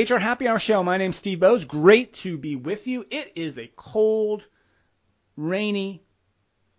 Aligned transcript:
HR 0.00 0.16
Happy 0.16 0.48
Hour 0.48 0.58
Show. 0.58 0.82
My 0.82 0.96
name's 0.96 1.16
Steve 1.16 1.40
Boese. 1.40 1.68
Great 1.68 2.14
to 2.14 2.38
be 2.38 2.56
with 2.56 2.86
you. 2.86 3.04
It 3.10 3.32
is 3.36 3.58
a 3.58 3.70
cold, 3.76 4.42
rainy, 5.36 6.02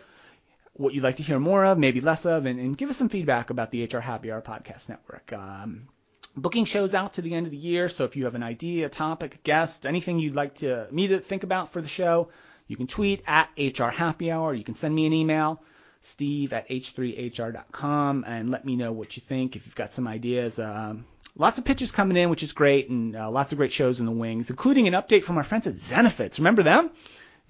what 0.73 0.94
you'd 0.94 1.04
like 1.04 1.18
to 1.18 1.23
hear 1.23 1.40
more 1.40 1.64
of, 1.64 1.78
maybe 1.78 2.02
less 2.02 2.26
of, 2.26 2.46
and, 2.46 2.59
and 2.59 2.78
give 2.78 2.90
us 2.90 2.98
some 2.98 3.08
feedback 3.08 3.52
about 3.52 3.72
the 3.72 3.86
HR 3.86 4.00
Happy 4.00 4.31
Hour 4.31 4.42
Podcast 4.42 4.90
Network. 4.90 5.31
Um, 5.31 5.88
booking 6.36 6.66
shows 6.66 6.94
out 6.94 7.14
to 7.14 7.22
the 7.22 7.36
end 7.36 7.46
of 7.46 7.52
the 7.52 7.58
year, 7.58 7.88
so 7.88 8.04
if 8.04 8.16
you 8.16 8.26
have 8.26 8.36
an 8.36 8.44
idea, 8.44 8.88
a 8.88 8.90
topic, 8.90 9.36
a 9.36 9.38
guest, 9.38 9.86
anything 9.86 10.19
you'd 10.19 10.36
like 10.36 10.56
to 10.56 10.88
me 10.92 11.08
to 11.08 11.19
think 11.19 11.44
about 11.44 11.72
for 11.72 11.81
the 11.81 11.88
show, 11.88 12.30
you 12.68 12.75
can 12.75 12.88
tweet 12.88 13.24
at 13.28 13.50
HR 13.58 13.90
Happy 13.90 14.31
Hour. 14.31 14.53
You 14.53 14.63
can 14.63 14.75
send 14.75 14.94
me 14.94 15.06
an 15.06 15.13
email, 15.13 15.62
steve 16.02 16.52
at 16.53 16.68
h3hr.com, 16.69 18.24
and 18.28 18.50
let 18.50 18.66
me 18.66 18.75
know 18.75 18.92
what 18.92 19.16
you 19.16 19.22
think. 19.22 19.56
If 19.56 19.66
you've 19.66 19.75
got 19.75 19.92
some 19.92 20.08
ideas, 20.08 20.59
um, 20.59 21.06
lots 21.39 21.57
of 21.57 21.66
pitches 21.66 21.91
coming 21.91 22.17
in, 22.17 22.29
which 22.29 22.44
is 22.44 22.51
great, 22.53 22.89
and 22.89 23.16
uh, 23.16 23.31
lots 23.31 23.51
of 23.51 23.57
great 23.57 23.72
shows 23.72 24.00
in 24.00 24.05
the 24.05 24.11
wings, 24.11 24.51
including 24.51 24.88
an 24.88 24.94
update 24.94 25.23
from 25.23 25.38
our 25.38 25.44
friends 25.44 25.66
at 25.66 25.73
Zenefits. 25.75 26.38
Remember 26.38 26.61
them? 26.61 26.91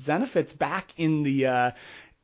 Zenefits 0.02 0.58
back 0.58 0.94
in 0.96 1.24
the 1.24 1.48
uh, 1.48 1.72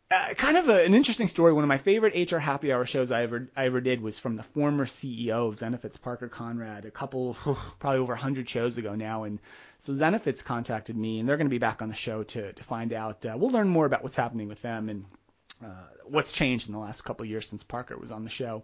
uh, 0.09 0.33
kind 0.35 0.55
of 0.55 0.69
a, 0.69 0.85
an 0.85 0.93
interesting 0.93 1.27
story. 1.27 1.51
One 1.51 1.63
of 1.63 1.67
my 1.67 1.79
favorite 1.79 2.31
HR 2.31 2.37
happy 2.37 2.71
hour 2.71 2.85
shows 2.85 3.11
I 3.11 3.23
ever 3.23 3.49
I 3.57 3.65
ever 3.65 3.81
did 3.81 3.99
was 3.99 4.17
from 4.19 4.37
the 4.37 4.43
former 4.43 4.85
CEO 4.85 5.49
of 5.49 5.57
Zenefits, 5.57 5.99
Parker 5.99 6.29
Conrad, 6.29 6.85
a 6.85 6.91
couple 6.91 7.33
probably 7.79 7.99
over 7.99 8.13
100 8.13 8.47
shows 8.47 8.77
ago 8.77 8.95
now, 8.95 9.23
and 9.23 9.39
so 9.79 9.91
Zenefits 9.93 10.43
contacted 10.43 10.95
me, 10.95 11.19
and 11.19 11.27
they're 11.27 11.37
going 11.37 11.47
to 11.47 11.53
be 11.53 11.57
back 11.57 11.81
on 11.81 11.89
the 11.89 11.95
show 11.95 12.23
to 12.23 12.53
to 12.53 12.63
find 12.63 12.93
out. 12.93 13.25
Uh, 13.25 13.35
we'll 13.35 13.51
learn 13.51 13.67
more 13.67 13.85
about 13.85 14.03
what's 14.03 14.15
happening 14.15 14.47
with 14.47 14.61
them 14.61 14.87
and 14.87 15.05
uh, 15.65 15.87
what's 16.05 16.31
changed 16.31 16.67
in 16.67 16.73
the 16.73 16.79
last 16.79 17.03
couple 17.03 17.25
years 17.25 17.49
since 17.49 17.63
Parker 17.63 17.97
was 17.97 18.11
on 18.11 18.23
the 18.23 18.29
show. 18.29 18.63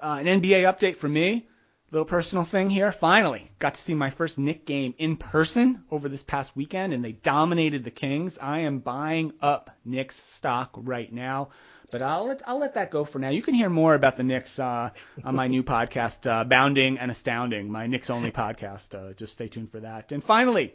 Uh, 0.00 0.18
an 0.20 0.26
NBA 0.26 0.62
update 0.62 0.96
for 0.96 1.08
me 1.08 1.48
little 1.90 2.04
personal 2.04 2.44
thing 2.44 2.68
here. 2.68 2.92
Finally, 2.92 3.50
got 3.58 3.74
to 3.74 3.80
see 3.80 3.94
my 3.94 4.10
first 4.10 4.38
Knick 4.38 4.66
game 4.66 4.94
in 4.98 5.16
person 5.16 5.84
over 5.90 6.08
this 6.08 6.22
past 6.22 6.54
weekend, 6.54 6.92
and 6.92 7.04
they 7.04 7.12
dominated 7.12 7.84
the 7.84 7.90
Kings. 7.90 8.38
I 8.40 8.60
am 8.60 8.80
buying 8.80 9.32
up 9.40 9.70
Knicks 9.84 10.16
stock 10.16 10.70
right 10.74 11.10
now, 11.10 11.48
but 11.90 12.02
I'll 12.02 12.26
let 12.26 12.42
I'll 12.46 12.58
let 12.58 12.74
that 12.74 12.90
go 12.90 13.04
for 13.04 13.18
now. 13.18 13.30
You 13.30 13.42
can 13.42 13.54
hear 13.54 13.70
more 13.70 13.94
about 13.94 14.16
the 14.16 14.22
Knicks 14.22 14.58
uh, 14.58 14.90
on 15.24 15.34
my 15.34 15.48
new 15.48 15.62
podcast, 15.74 16.30
uh, 16.30 16.44
Bounding 16.44 16.98
and 16.98 17.10
Astounding, 17.10 17.70
my 17.70 17.86
Knicks 17.86 18.10
only 18.10 18.32
podcast. 18.32 18.94
Uh, 18.94 19.14
just 19.14 19.32
stay 19.32 19.48
tuned 19.48 19.70
for 19.70 19.80
that. 19.80 20.12
And 20.12 20.22
finally. 20.22 20.74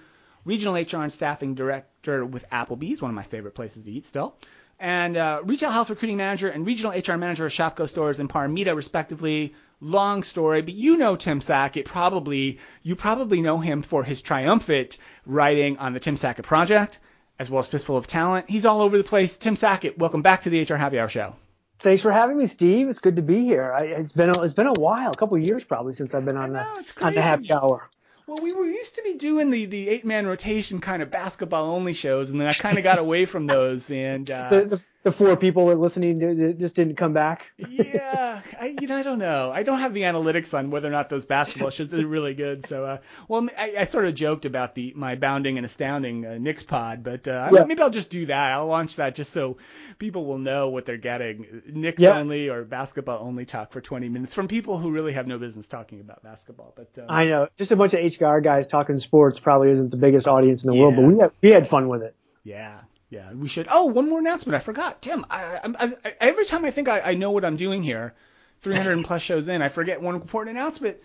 regional 0.45 0.75
HR 0.75 1.01
and 1.01 1.11
staffing 1.11 1.55
director 1.55 2.23
with 2.23 2.47
Applebee's, 2.51 3.01
one 3.01 3.09
of 3.09 3.15
my 3.15 3.23
favorite 3.23 3.55
places 3.55 3.83
to 3.83 3.91
eat 3.91 4.05
still, 4.05 4.37
and 4.79 5.17
uh, 5.17 5.41
retail 5.43 5.71
health 5.71 5.89
recruiting 5.89 6.17
manager 6.17 6.47
and 6.47 6.65
regional 6.65 6.91
HR 6.91 7.17
manager 7.17 7.47
of 7.47 7.51
Shopko 7.51 7.89
stores 7.89 8.19
in 8.19 8.27
Pamida, 8.27 8.75
respectively. 8.75 9.55
Long 9.81 10.21
story, 10.23 10.61
but 10.61 10.75
you 10.75 10.95
know 10.95 11.15
Tim 11.15 11.41
Sackett. 11.41 11.85
Probably 11.85 12.59
you 12.83 12.95
probably 12.95 13.41
know 13.41 13.57
him 13.57 13.81
for 13.81 14.03
his 14.03 14.21
triumphant 14.21 14.97
writing 15.25 15.77
on 15.77 15.93
the 15.93 15.99
Tim 15.99 16.15
Sackett 16.15 16.45
Project, 16.45 16.99
as 17.37 17.49
well 17.49 17.59
as 17.61 17.67
Fistful 17.67 17.97
of 17.97 18.07
Talent. 18.07 18.49
He's 18.49 18.63
all 18.63 18.81
over 18.81 18.97
the 18.97 19.03
place. 19.03 19.37
Tim 19.37 19.55
Sackett, 19.55 19.97
welcome 19.97 20.21
back 20.21 20.43
to 20.43 20.49
the 20.49 20.61
HR 20.61 20.75
Happy 20.75 20.99
Hour 20.99 21.09
Show. 21.09 21.35
Thanks 21.83 22.01
for 22.01 22.13
having 22.13 22.37
me, 22.37 22.45
Steve. 22.45 22.87
It's 22.87 22.99
good 22.99 23.17
to 23.17 23.21
be 23.21 23.43
here. 23.43 23.73
I, 23.73 23.83
it's 23.83 24.13
been 24.13 24.29
a, 24.29 24.41
it's 24.41 24.53
been 24.53 24.67
a 24.67 24.79
while, 24.79 25.11
a 25.11 25.13
couple 25.13 25.35
of 25.35 25.43
years 25.43 25.65
probably 25.65 25.93
since 25.93 26.15
I've 26.15 26.23
been 26.23 26.37
on 26.37 26.53
know, 26.53 26.73
the 26.75 27.05
on 27.05 27.13
the 27.13 27.21
happy 27.21 27.53
hour. 27.53 27.89
Well, 28.25 28.37
we 28.41 28.53
were 28.53 28.65
used 28.65 28.95
to 28.95 29.01
be 29.03 29.15
doing 29.15 29.49
the, 29.49 29.65
the 29.65 29.89
eight 29.89 30.05
man 30.05 30.25
rotation 30.25 30.79
kind 30.79 31.03
of 31.03 31.11
basketball 31.11 31.75
only 31.75 31.91
shows, 31.91 32.29
and 32.29 32.39
then 32.39 32.47
I 32.47 32.53
kind 32.53 32.77
of 32.77 32.85
got 32.85 32.99
away 32.99 33.25
from 33.25 33.47
those. 33.47 33.91
And 33.91 34.31
uh, 34.31 34.47
the, 34.49 34.63
the, 34.63 34.85
the 35.03 35.11
four 35.11 35.35
people 35.35 35.67
that 35.67 35.79
listening 35.79 36.57
just 36.57 36.75
didn't 36.75 36.95
come 36.95 37.11
back. 37.11 37.51
yeah, 37.57 38.41
I, 38.59 38.75
you 38.79 38.87
know, 38.87 38.97
I 38.97 39.03
don't 39.03 39.19
know. 39.19 39.51
I 39.53 39.63
don't 39.63 39.79
have 39.79 39.93
the 39.93 40.03
analytics 40.03 40.57
on 40.57 40.71
whether 40.71 40.87
or 40.87 40.91
not 40.91 41.09
those 41.09 41.25
basketball 41.25 41.69
shows 41.69 41.93
are 41.93 42.07
really 42.07 42.33
good. 42.33 42.65
So, 42.65 42.85
uh, 42.85 42.97
well, 43.27 43.47
I, 43.57 43.75
I 43.79 43.83
sort 43.83 44.05
of 44.05 44.15
joked 44.15 44.45
about 44.45 44.75
the 44.75 44.93
my 44.95 45.15
bounding 45.15 45.57
and 45.57 45.65
astounding 45.65 46.25
uh, 46.25 46.37
Knicks 46.37 46.63
pod, 46.63 47.03
but 47.03 47.27
uh, 47.27 47.49
yeah. 47.51 47.65
maybe 47.65 47.81
I'll 47.81 47.89
just 47.89 48.09
do 48.09 48.25
that. 48.27 48.51
I'll 48.53 48.67
launch 48.67 48.95
that 48.95 49.15
just 49.15 49.33
so 49.33 49.57
people 49.99 50.25
will 50.25 50.37
know 50.37 50.69
what 50.69 50.85
they're 50.85 50.97
getting. 50.97 51.63
Knicks 51.67 52.01
yeah. 52.01 52.17
only 52.17 52.47
or 52.47 52.63
basketball 52.63 53.19
only 53.21 53.45
talk 53.45 53.73
for 53.73 53.81
20 53.81 54.07
minutes 54.07 54.33
from 54.33 54.47
people 54.47 54.77
who 54.77 54.91
really 54.91 55.13
have 55.13 55.27
no 55.27 55.37
business 55.37 55.67
talking 55.67 55.99
about 55.99 56.23
basketball. 56.23 56.73
But 56.77 56.97
uh, 56.97 57.05
I 57.09 57.25
know, 57.25 57.49
just 57.57 57.71
a 57.71 57.75
bunch 57.75 57.93
of 57.93 57.99
HR 57.99 58.39
guys 58.39 58.67
talking 58.67 58.99
sports 58.99 59.39
probably 59.41 59.71
isn't 59.71 59.91
the 59.91 59.97
biggest 59.97 60.29
audience 60.29 60.63
in 60.63 60.69
the 60.69 60.77
yeah. 60.77 60.81
world, 60.81 60.95
but 60.95 61.05
we 61.05 61.19
had, 61.19 61.31
we 61.41 61.51
had 61.51 61.67
fun 61.67 61.89
with 61.89 62.03
it. 62.03 62.15
Yeah, 62.45 62.81
Yeah, 63.13 63.31
we 63.31 63.47
should. 63.47 63.67
Oh, 63.69 63.85
one 63.85 64.09
more 64.09 64.17
announcement. 64.17 64.55
I 64.55 64.59
forgot. 64.59 65.03
Tim, 65.03 65.23
I, 65.29 65.59
I, 65.63 65.93
I, 66.03 66.13
every 66.19 66.45
time 66.45 66.65
I 66.65 66.71
think 66.71 66.89
I, 66.89 66.99
I 67.01 67.13
know 67.13 67.29
what 67.29 67.45
I'm 67.45 67.57
doing 67.57 67.83
here, 67.83 68.15
300 68.61 69.05
plus 69.05 69.21
shows 69.21 69.47
in, 69.47 69.61
I 69.61 69.69
forget 69.69 70.01
one 70.01 70.15
important 70.15 70.57
announcement. 70.57 70.97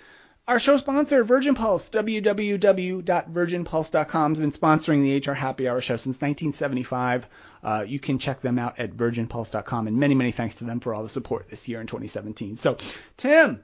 Our 0.47 0.59
show 0.59 0.79
sponsor, 0.79 1.23
Virgin 1.23 1.55
Pulse, 1.55 1.91
www.virginpulse.com, 1.91 4.31
has 4.31 4.41
been 4.41 4.53
sponsoring 4.53 5.03
the 5.03 5.19
HR 5.31 5.35
Happy 5.35 5.69
Hour 5.69 5.83
show 5.83 5.97
since 5.99 6.17
1975. 6.17 7.27
Uh, 7.63 7.85
you 7.87 7.99
can 7.99 8.19
check 8.19 8.41
them 8.41 8.59
out 8.59 8.79
at 8.79 8.93
virginpulse.com, 8.93 9.87
and 9.89 9.99
many, 9.99 10.15
many 10.15 10.33
thanks 10.33 10.55
to 10.57 10.65
them 10.65 10.81
for 10.81 10.95
all 10.95 11.03
the 11.03 11.11
support 11.11 11.51
this 11.51 11.69
year 11.69 11.83
in 11.83 11.87
2017. 11.87 12.57
So, 12.57 12.79
Tim, 13.19 13.63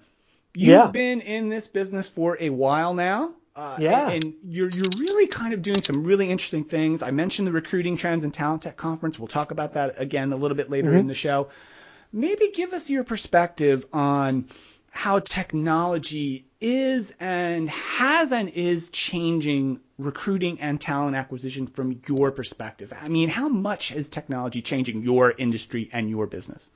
you've 0.54 0.68
Yeah. 0.68 0.88
been 0.88 1.22
in 1.22 1.48
this 1.48 1.66
business 1.66 2.06
for 2.08 2.36
a 2.38 2.50
while 2.50 2.92
now. 2.92 3.32
Uh, 3.56 3.76
Yeah. 3.80 4.08
And, 4.08 4.24
and 4.24 4.34
you're 4.44 4.68
you're 4.68 4.90
really 4.90 5.26
kind 5.28 5.54
of 5.54 5.62
doing 5.62 5.80
some 5.80 6.04
really 6.04 6.30
interesting 6.30 6.64
things. 6.64 7.02
I 7.02 7.10
mentioned 7.12 7.46
the 7.46 7.52
recruiting 7.52 7.96
trends 7.96 8.24
and 8.24 8.34
talent 8.34 8.62
tech 8.62 8.76
conference. 8.76 9.18
We'll 9.18 9.28
talk 9.28 9.50
about 9.52 9.74
that 9.74 10.00
again 10.00 10.32
a 10.32 10.36
little 10.36 10.56
bit 10.56 10.70
later 10.70 10.88
Mm-hmm. 10.90 10.98
in 10.98 11.06
the 11.06 11.14
show. 11.14 11.48
Maybe 12.12 12.50
give 12.54 12.72
us 12.72 12.90
your 12.90 13.04
perspective 13.04 13.84
on 13.92 14.48
how 14.90 15.18
technology 15.18 16.46
is 16.60 17.14
and 17.18 17.68
has 17.68 18.30
and 18.32 18.48
is 18.48 18.88
changing 18.90 19.80
recruiting 19.98 20.60
and 20.60 20.80
talent 20.80 21.16
acquisition 21.16 21.66
from 21.66 22.00
your 22.08 22.30
perspective. 22.30 22.92
I 23.00 23.08
mean, 23.08 23.28
how 23.28 23.48
much 23.48 23.90
is 23.92 24.08
technology 24.08 24.62
changing 24.62 25.02
your 25.02 25.32
industry 25.36 25.90
and 25.92 26.08
your 26.08 26.26
business? 26.26 26.70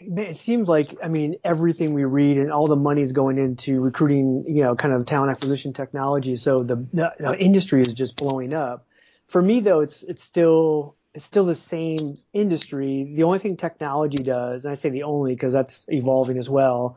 It 0.00 0.36
seems 0.36 0.68
like 0.68 0.94
I 1.02 1.08
mean 1.08 1.36
everything 1.44 1.94
we 1.94 2.04
read 2.04 2.38
and 2.38 2.50
all 2.50 2.66
the 2.66 2.76
money's 2.76 3.12
going 3.12 3.38
into 3.38 3.80
recruiting, 3.80 4.44
you 4.48 4.62
know, 4.62 4.74
kind 4.74 4.94
of 4.94 5.06
talent 5.06 5.30
acquisition 5.30 5.72
technology. 5.72 6.36
So 6.36 6.60
the, 6.60 6.76
the, 6.92 7.12
the 7.18 7.38
industry 7.38 7.82
is 7.82 7.94
just 7.94 8.16
blowing 8.16 8.52
up. 8.52 8.86
For 9.28 9.40
me 9.40 9.60
though, 9.60 9.80
it's 9.80 10.02
it's 10.02 10.24
still 10.24 10.96
it's 11.14 11.24
still 11.24 11.44
the 11.44 11.54
same 11.54 12.16
industry. 12.32 13.12
The 13.14 13.24
only 13.24 13.38
thing 13.38 13.56
technology 13.56 14.22
does, 14.22 14.64
and 14.64 14.72
I 14.72 14.74
say 14.74 14.90
the 14.90 15.02
only 15.02 15.34
because 15.34 15.52
that's 15.52 15.84
evolving 15.88 16.38
as 16.38 16.48
well. 16.48 16.96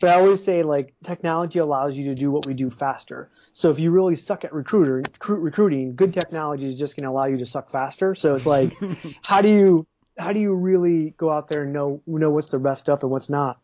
But 0.00 0.10
I 0.10 0.14
always 0.14 0.42
say 0.42 0.62
like 0.62 0.94
technology 1.02 1.58
allows 1.58 1.96
you 1.96 2.04
to 2.06 2.14
do 2.14 2.30
what 2.30 2.46
we 2.46 2.54
do 2.54 2.70
faster. 2.70 3.30
So 3.52 3.70
if 3.70 3.80
you 3.80 3.90
really 3.90 4.14
suck 4.14 4.44
at 4.44 4.52
recruiter 4.52 4.96
recruit, 4.96 5.38
recruiting, 5.38 5.96
good 5.96 6.14
technology 6.14 6.66
is 6.66 6.76
just 6.76 6.96
going 6.96 7.04
to 7.04 7.10
allow 7.10 7.24
you 7.24 7.38
to 7.38 7.46
suck 7.46 7.70
faster. 7.70 8.14
So 8.14 8.36
it's 8.36 8.46
like, 8.46 8.76
how 9.26 9.40
do 9.40 9.48
you 9.48 9.86
how 10.18 10.32
do 10.32 10.40
you 10.40 10.54
really 10.54 11.14
go 11.16 11.30
out 11.30 11.48
there 11.48 11.62
and 11.62 11.72
know 11.72 12.02
know 12.06 12.30
what's 12.30 12.50
the 12.50 12.58
best 12.58 12.80
stuff 12.80 13.02
and 13.02 13.10
what's 13.10 13.30
not? 13.30 13.60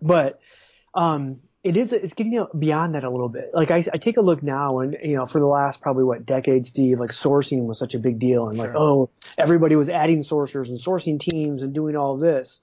But 0.00 0.40
um, 0.94 1.40
it 1.62 1.76
is 1.76 1.92
it's 1.92 2.14
getting 2.14 2.44
beyond 2.58 2.94
that 2.94 3.04
a 3.04 3.10
little 3.10 3.28
bit. 3.28 3.50
Like 3.54 3.70
I, 3.70 3.84
I 3.92 3.98
take 3.98 4.16
a 4.16 4.20
look 4.20 4.42
now, 4.42 4.80
and 4.80 4.96
you 5.02 5.16
know, 5.16 5.26
for 5.26 5.38
the 5.38 5.46
last 5.46 5.80
probably 5.80 6.04
what 6.04 6.26
decades, 6.26 6.70
Steve, 6.70 6.98
like 6.98 7.10
sourcing 7.10 7.66
was 7.66 7.78
such 7.78 7.94
a 7.94 7.98
big 7.98 8.18
deal, 8.18 8.48
and 8.48 8.58
like 8.58 8.72
oh, 8.74 9.10
everybody 9.38 9.76
was 9.76 9.88
adding 9.88 10.22
sourcers 10.22 10.68
and 10.68 10.78
sourcing 10.78 11.20
teams 11.20 11.62
and 11.62 11.72
doing 11.72 11.96
all 11.96 12.16
this, 12.16 12.60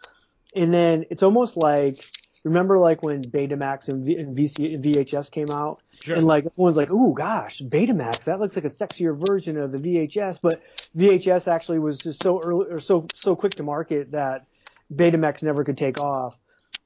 and 0.56 0.74
then 0.74 1.06
it's 1.10 1.24
almost 1.24 1.56
like 1.56 1.96
remember 2.44 2.78
like 2.78 3.04
when 3.04 3.24
Betamax 3.24 3.90
and, 3.90 4.06
v, 4.06 4.16
and 4.18 4.38
VC 4.38 4.74
and 4.74 4.84
VHS 4.84 5.30
came 5.32 5.50
out, 5.50 5.80
Sure. 6.04 6.16
and 6.16 6.26
like 6.26 6.46
everyone's 6.46 6.78
like, 6.78 6.92
"Ooh, 6.92 7.14
gosh, 7.14 7.62
Betamax, 7.62 8.26
that 8.26 8.40
looks 8.40 8.56
like 8.56 8.66
a 8.66 8.70
sexier 8.70 9.16
version 9.28 9.58
of 9.58 9.72
the 9.72 9.78
VHS." 9.78 10.40
But 10.42 10.62
VHS 10.98 11.48
actually 11.48 11.80
was 11.80 11.98
just 11.98 12.24
so 12.24 12.42
early 12.42 12.68
or 12.72 12.80
so 12.80 13.06
so 13.14 13.36
quick 13.36 13.54
to 13.56 13.64
market 13.64 14.12
that 14.12 14.46
Betamax 14.94 15.44
never 15.44 15.64
could 15.64 15.78
take 15.78 16.02
off. 16.02 16.38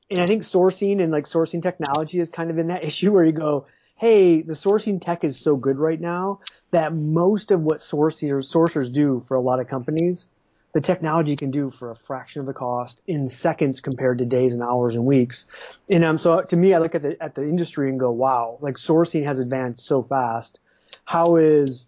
And 0.09 0.19
I 0.19 0.25
think 0.27 0.43
sourcing 0.43 1.01
and 1.01 1.11
like 1.11 1.25
sourcing 1.25 1.61
technology 1.61 2.19
is 2.19 2.29
kind 2.29 2.49
of 2.49 2.57
in 2.57 2.67
that 2.67 2.85
issue 2.89 3.11
where 3.11 3.25
you 3.25 3.31
go, 3.31 3.65
"Hey, 3.95 4.41
the 4.41 4.53
sourcing 4.53 5.01
tech 5.01 5.23
is 5.23 5.39
so 5.39 5.55
good 5.55 5.77
right 5.77 5.99
now 6.01 6.39
that 6.71 6.93
most 6.93 7.51
of 7.51 7.61
what 7.61 7.79
sourcers 7.79 8.51
sourcers 8.51 8.91
do 8.91 9.19
for 9.21 9.35
a 9.35 9.41
lot 9.41 9.59
of 9.59 9.67
companies, 9.67 10.27
the 10.73 10.81
technology 10.81 11.35
can 11.35 11.51
do 11.51 11.69
for 11.69 11.91
a 11.91 11.95
fraction 11.95 12.41
of 12.41 12.45
the 12.45 12.53
cost 12.53 13.01
in 13.07 13.29
seconds 13.29 13.81
compared 13.81 14.17
to 14.17 14.25
days 14.25 14.53
and 14.53 14.63
hours 14.63 14.95
and 14.95 15.05
weeks." 15.05 15.47
And 15.89 16.03
um, 16.03 16.17
so 16.17 16.39
to 16.39 16.55
me, 16.55 16.73
I 16.73 16.79
look 16.79 16.95
at 16.95 17.01
the 17.01 17.21
at 17.21 17.35
the 17.35 17.43
industry 17.43 17.89
and 17.89 17.99
go, 17.99 18.11
"Wow, 18.11 18.57
like 18.61 18.75
sourcing 18.75 19.25
has 19.25 19.39
advanced 19.39 19.85
so 19.85 20.01
fast. 20.01 20.59
How 21.05 21.37
is 21.37 21.85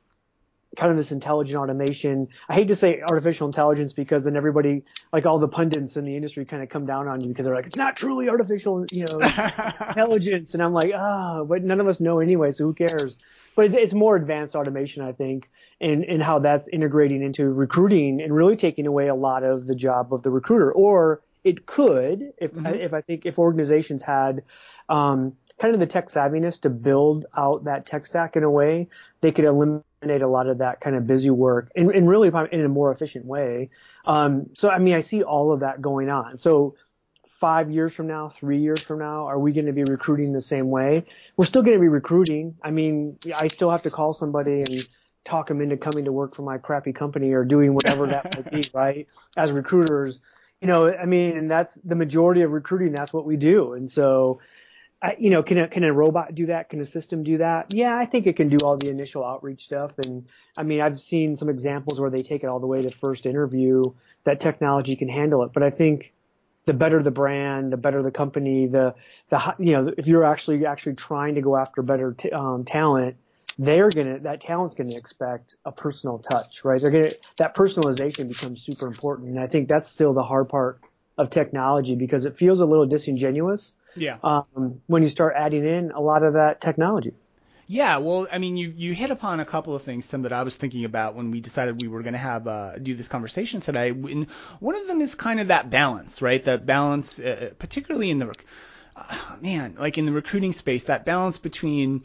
kind 0.75 0.91
of 0.91 0.97
this 0.97 1.11
intelligent 1.11 1.57
automation. 1.57 2.27
I 2.49 2.53
hate 2.53 2.67
to 2.67 2.75
say 2.75 3.01
artificial 3.01 3.47
intelligence 3.47 3.93
because 3.93 4.23
then 4.25 4.35
everybody, 4.35 4.83
like 5.11 5.25
all 5.25 5.39
the 5.39 5.47
pundits 5.47 5.97
in 5.97 6.05
the 6.05 6.15
industry, 6.15 6.45
kind 6.45 6.61
of 6.61 6.69
come 6.69 6.85
down 6.85 7.07
on 7.07 7.21
you 7.21 7.29
because 7.29 7.45
they're 7.45 7.53
like, 7.53 7.65
it's 7.65 7.77
not 7.77 7.95
truly 7.95 8.29
artificial, 8.29 8.85
you 8.91 9.05
know, 9.09 9.19
intelligence. 9.87 10.53
And 10.53 10.61
I'm 10.61 10.73
like, 10.73 10.91
ah, 10.93 11.43
but 11.43 11.63
none 11.63 11.79
of 11.79 11.87
us 11.87 11.99
know 11.99 12.19
anyway, 12.19 12.51
so 12.51 12.65
who 12.65 12.73
cares? 12.73 13.15
But 13.55 13.65
it's, 13.65 13.75
it's 13.75 13.93
more 13.93 14.15
advanced 14.15 14.55
automation, 14.55 15.01
I 15.01 15.13
think, 15.13 15.49
and 15.81 16.03
and 16.03 16.23
how 16.23 16.39
that's 16.39 16.67
integrating 16.69 17.21
into 17.21 17.51
recruiting 17.51 18.21
and 18.21 18.33
really 18.35 18.55
taking 18.55 18.87
away 18.87 19.07
a 19.07 19.15
lot 19.15 19.43
of 19.43 19.65
the 19.67 19.75
job 19.75 20.13
of 20.13 20.23
the 20.23 20.29
recruiter. 20.29 20.71
Or 20.71 21.21
it 21.43 21.65
could, 21.65 22.33
if 22.37 22.51
if 22.55 22.93
I 22.93 23.01
think 23.01 23.25
if 23.25 23.39
organizations 23.39 24.01
had. 24.03 24.43
Um, 24.89 25.35
kind 25.57 25.73
of 25.73 25.79
the 25.79 25.85
tech 25.85 26.09
savviness 26.09 26.61
to 26.61 26.69
build 26.69 27.25
out 27.37 27.63
that 27.63 27.85
tech 27.85 28.05
stack 28.05 28.35
in 28.35 28.43
a 28.43 28.51
way, 28.51 28.89
they 29.21 29.31
could 29.31 29.45
eliminate 29.45 30.21
a 30.21 30.27
lot 30.27 30.47
of 30.47 30.57
that 30.57 30.81
kind 30.81 30.95
of 30.95 31.07
busy 31.07 31.29
work 31.29 31.71
and, 31.75 31.89
and 31.91 32.09
really 32.09 32.29
in 32.51 32.65
a 32.65 32.69
more 32.69 32.91
efficient 32.91 33.25
way. 33.25 33.69
Um, 34.05 34.49
so, 34.53 34.69
I 34.69 34.79
mean, 34.79 34.95
I 34.95 34.99
see 34.99 35.23
all 35.23 35.53
of 35.53 35.61
that 35.61 35.81
going 35.81 36.09
on. 36.09 36.37
So 36.37 36.75
five 37.27 37.71
years 37.71 37.93
from 37.93 38.07
now, 38.07 38.29
three 38.29 38.59
years 38.59 38.81
from 38.81 38.99
now, 38.99 39.27
are 39.27 39.39
we 39.39 39.51
going 39.51 39.65
to 39.65 39.73
be 39.73 39.83
recruiting 39.83 40.33
the 40.33 40.41
same 40.41 40.69
way? 40.69 41.05
We're 41.37 41.45
still 41.45 41.63
going 41.63 41.77
to 41.77 41.81
be 41.81 41.87
recruiting. 41.87 42.55
I 42.61 42.71
mean, 42.71 43.17
I 43.39 43.47
still 43.47 43.71
have 43.71 43.83
to 43.83 43.89
call 43.89 44.13
somebody 44.13 44.59
and 44.59 44.89
talk 45.25 45.47
them 45.47 45.59
into 45.59 45.75
coming 45.75 46.05
to 46.05 46.11
work 46.11 46.35
for 46.35 46.43
my 46.43 46.57
crappy 46.57 46.93
company 46.93 47.33
or 47.33 47.43
doing 47.43 47.73
whatever 47.73 48.07
that 48.07 48.35
might 48.35 48.51
be, 48.51 48.69
right? 48.73 49.07
As 49.35 49.51
recruiters, 49.51 50.21
you 50.61 50.67
know, 50.67 50.95
I 50.95 51.05
mean, 51.05 51.37
and 51.37 51.51
that's 51.51 51.77
the 51.83 51.95
majority 51.95 52.41
of 52.41 52.51
recruiting. 52.51 52.93
That's 52.93 53.11
what 53.11 53.25
we 53.25 53.35
do. 53.35 53.73
And 53.73 53.91
so, 53.91 54.39
I, 55.01 55.17
you 55.19 55.29
know, 55.29 55.43
can 55.43 55.57
a, 55.57 55.67
can 55.67 55.83
a 55.83 55.91
robot 55.91 56.33
do 56.33 56.45
that? 56.45 56.69
Can 56.69 56.79
a 56.79 56.85
system 56.85 57.23
do 57.23 57.39
that? 57.39 57.73
Yeah, 57.73 57.97
I 57.97 58.05
think 58.05 58.27
it 58.27 58.35
can 58.37 58.49
do 58.49 58.57
all 58.63 58.77
the 58.77 58.89
initial 58.89 59.25
outreach 59.25 59.65
stuff. 59.65 59.91
And 59.99 60.27
I 60.57 60.63
mean, 60.63 60.79
I've 60.79 61.01
seen 61.01 61.35
some 61.35 61.49
examples 61.49 61.99
where 61.99 62.09
they 62.09 62.21
take 62.21 62.43
it 62.43 62.47
all 62.47 62.59
the 62.59 62.67
way 62.67 62.77
to 62.77 62.89
first 62.89 63.25
interview. 63.25 63.83
That 64.23 64.39
technology 64.39 64.95
can 64.95 65.09
handle 65.09 65.43
it. 65.43 65.51
But 65.53 65.63
I 65.63 65.69
think 65.69 66.13
the 66.65 66.73
better 66.73 67.01
the 67.01 67.11
brand, 67.11 67.71
the 67.71 67.77
better 67.77 68.01
the 68.01 68.11
company, 68.11 68.67
the 68.67 68.95
the 69.29 69.55
you 69.59 69.73
know, 69.73 69.93
if 69.97 70.07
you're 70.07 70.23
actually 70.23 70.65
actually 70.65 70.95
trying 70.95 71.35
to 71.35 71.41
go 71.41 71.55
after 71.55 71.81
better 71.81 72.13
t- 72.13 72.31
um, 72.31 72.63
talent, 72.63 73.17
they're 73.57 73.91
gonna 73.91 74.19
that 74.19 74.41
talent's 74.41 74.75
gonna 74.75 74.95
expect 74.95 75.55
a 75.65 75.71
personal 75.71 76.19
touch, 76.19 76.63
right? 76.65 76.81
They're 76.81 76.91
gonna 76.91 77.11
that 77.37 77.55
personalization 77.55 78.27
becomes 78.27 78.63
super 78.63 78.87
important. 78.87 79.29
And 79.29 79.39
I 79.39 79.47
think 79.47 79.67
that's 79.67 79.87
still 79.87 80.13
the 80.13 80.23
hard 80.23 80.49
part 80.49 80.81
of 81.17 81.29
technology 81.29 81.95
because 81.95 82.25
it 82.25 82.37
feels 82.37 82.59
a 82.59 82.65
little 82.65 82.85
disingenuous 82.85 83.73
yeah. 83.95 84.17
um, 84.23 84.81
when 84.87 85.01
you 85.01 85.09
start 85.09 85.33
adding 85.37 85.65
in 85.65 85.91
a 85.91 86.01
lot 86.01 86.23
of 86.23 86.33
that 86.33 86.59
technology. 86.61 87.13
Yeah, 87.67 87.97
well, 87.97 88.27
I 88.31 88.37
mean, 88.37 88.57
you 88.57 88.71
you 88.75 88.93
hit 88.93 89.09
upon 89.09 89.39
a 89.39 89.45
couple 89.45 89.73
of 89.73 89.81
things, 89.81 90.07
Tim, 90.07 90.21
that 90.21 90.33
I 90.33 90.43
was 90.43 90.55
thinking 90.55 90.85
about 90.85 91.15
when 91.15 91.31
we 91.31 91.41
decided 91.41 91.81
we 91.81 91.87
were 91.87 92.03
going 92.03 92.13
to 92.13 92.19
have 92.19 92.47
uh, 92.47 92.77
do 92.77 92.93
this 92.93 93.07
conversation 93.07 93.59
today. 93.59 93.89
And 93.89 94.29
one 94.59 94.75
of 94.75 94.85
them 94.85 95.01
is 95.01 95.15
kind 95.15 95.39
of 95.39 95.47
that 95.47 95.71
balance, 95.71 96.21
right? 96.21 96.43
That 96.43 96.67
balance, 96.67 97.19
uh, 97.19 97.53
particularly 97.57 98.11
in 98.11 98.19
the 98.19 98.27
rec- 98.27 98.45
uh, 98.95 99.37
man, 99.41 99.75
like 99.79 99.97
in 99.97 100.05
the 100.05 100.11
recruiting 100.11 100.53
space, 100.53 100.83
that 100.85 101.05
balance 101.05 101.39
between 101.39 102.03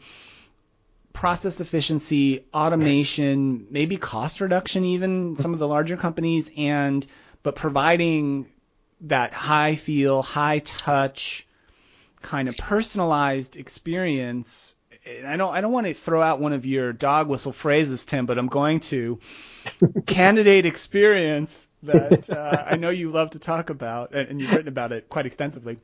process 1.13 1.61
efficiency, 1.61 2.45
automation, 2.53 3.67
maybe 3.69 3.97
cost 3.97 4.41
reduction, 4.41 4.85
even 4.85 5.35
some 5.35 5.53
of 5.53 5.59
the 5.59 5.67
larger 5.67 5.97
companies, 5.97 6.51
and 6.57 7.05
but 7.43 7.55
providing 7.55 8.45
that 9.01 9.33
high 9.33 9.75
feel, 9.75 10.21
high 10.21 10.59
touch, 10.59 11.47
kind 12.21 12.47
of 12.47 12.57
personalized 12.57 13.57
experience. 13.57 14.75
I 15.25 15.37
don't 15.37 15.53
I 15.53 15.61
don't 15.61 15.71
want 15.71 15.87
to 15.87 15.93
throw 15.93 16.21
out 16.21 16.39
one 16.39 16.53
of 16.53 16.65
your 16.65 16.93
dog 16.93 17.27
whistle 17.27 17.51
phrases, 17.51 18.05
Tim, 18.05 18.25
but 18.25 18.37
I'm 18.37 18.47
going 18.47 18.79
to. 18.81 19.19
Candidate 20.05 20.65
experience 20.65 21.67
that 21.83 22.29
uh, 22.29 22.63
I 22.67 22.75
know 22.77 22.89
you 22.89 23.11
love 23.11 23.31
to 23.31 23.39
talk 23.39 23.69
about, 23.69 24.13
and, 24.13 24.29
and 24.29 24.41
you've 24.41 24.53
written 24.53 24.69
about 24.69 24.91
it 24.91 25.09
quite 25.09 25.25
extensively. 25.25 25.79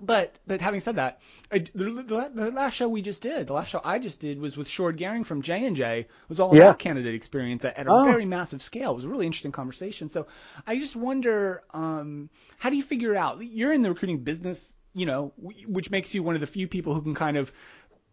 But 0.00 0.38
but 0.46 0.60
having 0.60 0.80
said 0.80 0.96
that, 0.96 1.20
I, 1.52 1.58
the, 1.58 1.84
the, 1.84 2.30
the 2.34 2.50
last 2.50 2.74
show 2.74 2.88
we 2.88 3.02
just 3.02 3.20
did, 3.22 3.46
the 3.48 3.52
last 3.52 3.68
show 3.68 3.80
I 3.84 3.98
just 3.98 4.20
did 4.20 4.40
was 4.40 4.56
with 4.56 4.68
Sjoerd 4.68 4.98
Gehring 4.98 5.26
from 5.26 5.42
J 5.42 5.66
and 5.66 5.76
J. 5.76 6.06
Was 6.28 6.40
all 6.40 6.52
Yeah. 6.52 6.52
about 6.52 6.78
candidate 6.78 7.14
experience 7.14 7.64
at, 7.64 7.76
at 7.78 7.86
a 7.86 7.90
Oh. 7.90 8.02
very 8.02 8.24
massive 8.24 8.62
scale. 8.62 8.92
It 8.92 8.96
was 8.96 9.04
a 9.04 9.08
really 9.08 9.26
interesting 9.26 9.52
conversation. 9.52 10.08
So 10.08 10.26
I 10.66 10.78
just 10.78 10.96
wonder, 10.96 11.62
um, 11.72 12.30
how 12.58 12.70
do 12.70 12.76
you 12.76 12.82
figure 12.82 13.14
out? 13.14 13.42
You're 13.44 13.72
in 13.72 13.82
the 13.82 13.90
recruiting 13.90 14.20
business, 14.20 14.74
you 14.94 15.06
know, 15.06 15.32
which 15.36 15.90
makes 15.90 16.14
you 16.14 16.22
one 16.22 16.34
of 16.34 16.40
the 16.40 16.46
few 16.46 16.66
people 16.66 16.94
who 16.94 17.02
can 17.02 17.14
kind 17.14 17.36
of 17.36 17.52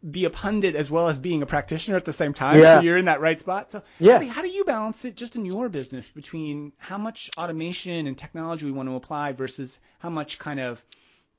be 0.10 0.26
a 0.26 0.30
pundit 0.30 0.76
as 0.76 0.90
well 0.90 1.08
as 1.08 1.18
being 1.18 1.42
a 1.42 1.46
practitioner 1.46 1.98
at 1.98 2.06
the 2.06 2.14
same 2.14 2.34
time. 2.34 2.60
Yeah. 2.60 2.76
So 2.76 2.82
you're 2.82 2.98
in 2.98 3.06
that 3.06 3.20
right 3.20 3.40
spot. 3.40 3.72
So 3.72 3.82
Yeah. 4.00 4.24
how, 4.24 4.42
do, 4.42 4.48
you 4.48 4.64
balance 4.64 5.06
it 5.06 5.16
just 5.16 5.36
in 5.36 5.46
your 5.46 5.70
business 5.70 6.10
between 6.10 6.72
how 6.78 6.98
much 6.98 7.30
automation 7.38 8.06
and 8.06 8.18
technology 8.18 8.66
we 8.66 8.72
want 8.72 8.90
to 8.90 8.96
apply 8.96 9.32
versus 9.34 9.80
how 10.00 10.10
much 10.10 10.40
kind 10.40 10.60
of 10.60 10.82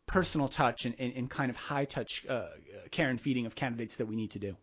personal 0.06 0.48
touch 0.48 0.86
and, 0.86 0.96
and, 0.98 1.12
and 1.14 1.30
kind 1.30 1.50
of 1.50 1.56
high 1.56 1.84
touch 1.84 2.26
uh, 2.28 2.48
care 2.90 3.10
and 3.10 3.20
feeding 3.20 3.46
of 3.46 3.54
candidates 3.54 3.98
that 3.98 4.06
we 4.06 4.16
need 4.16 4.32
to 4.32 4.38
do? 4.38 4.56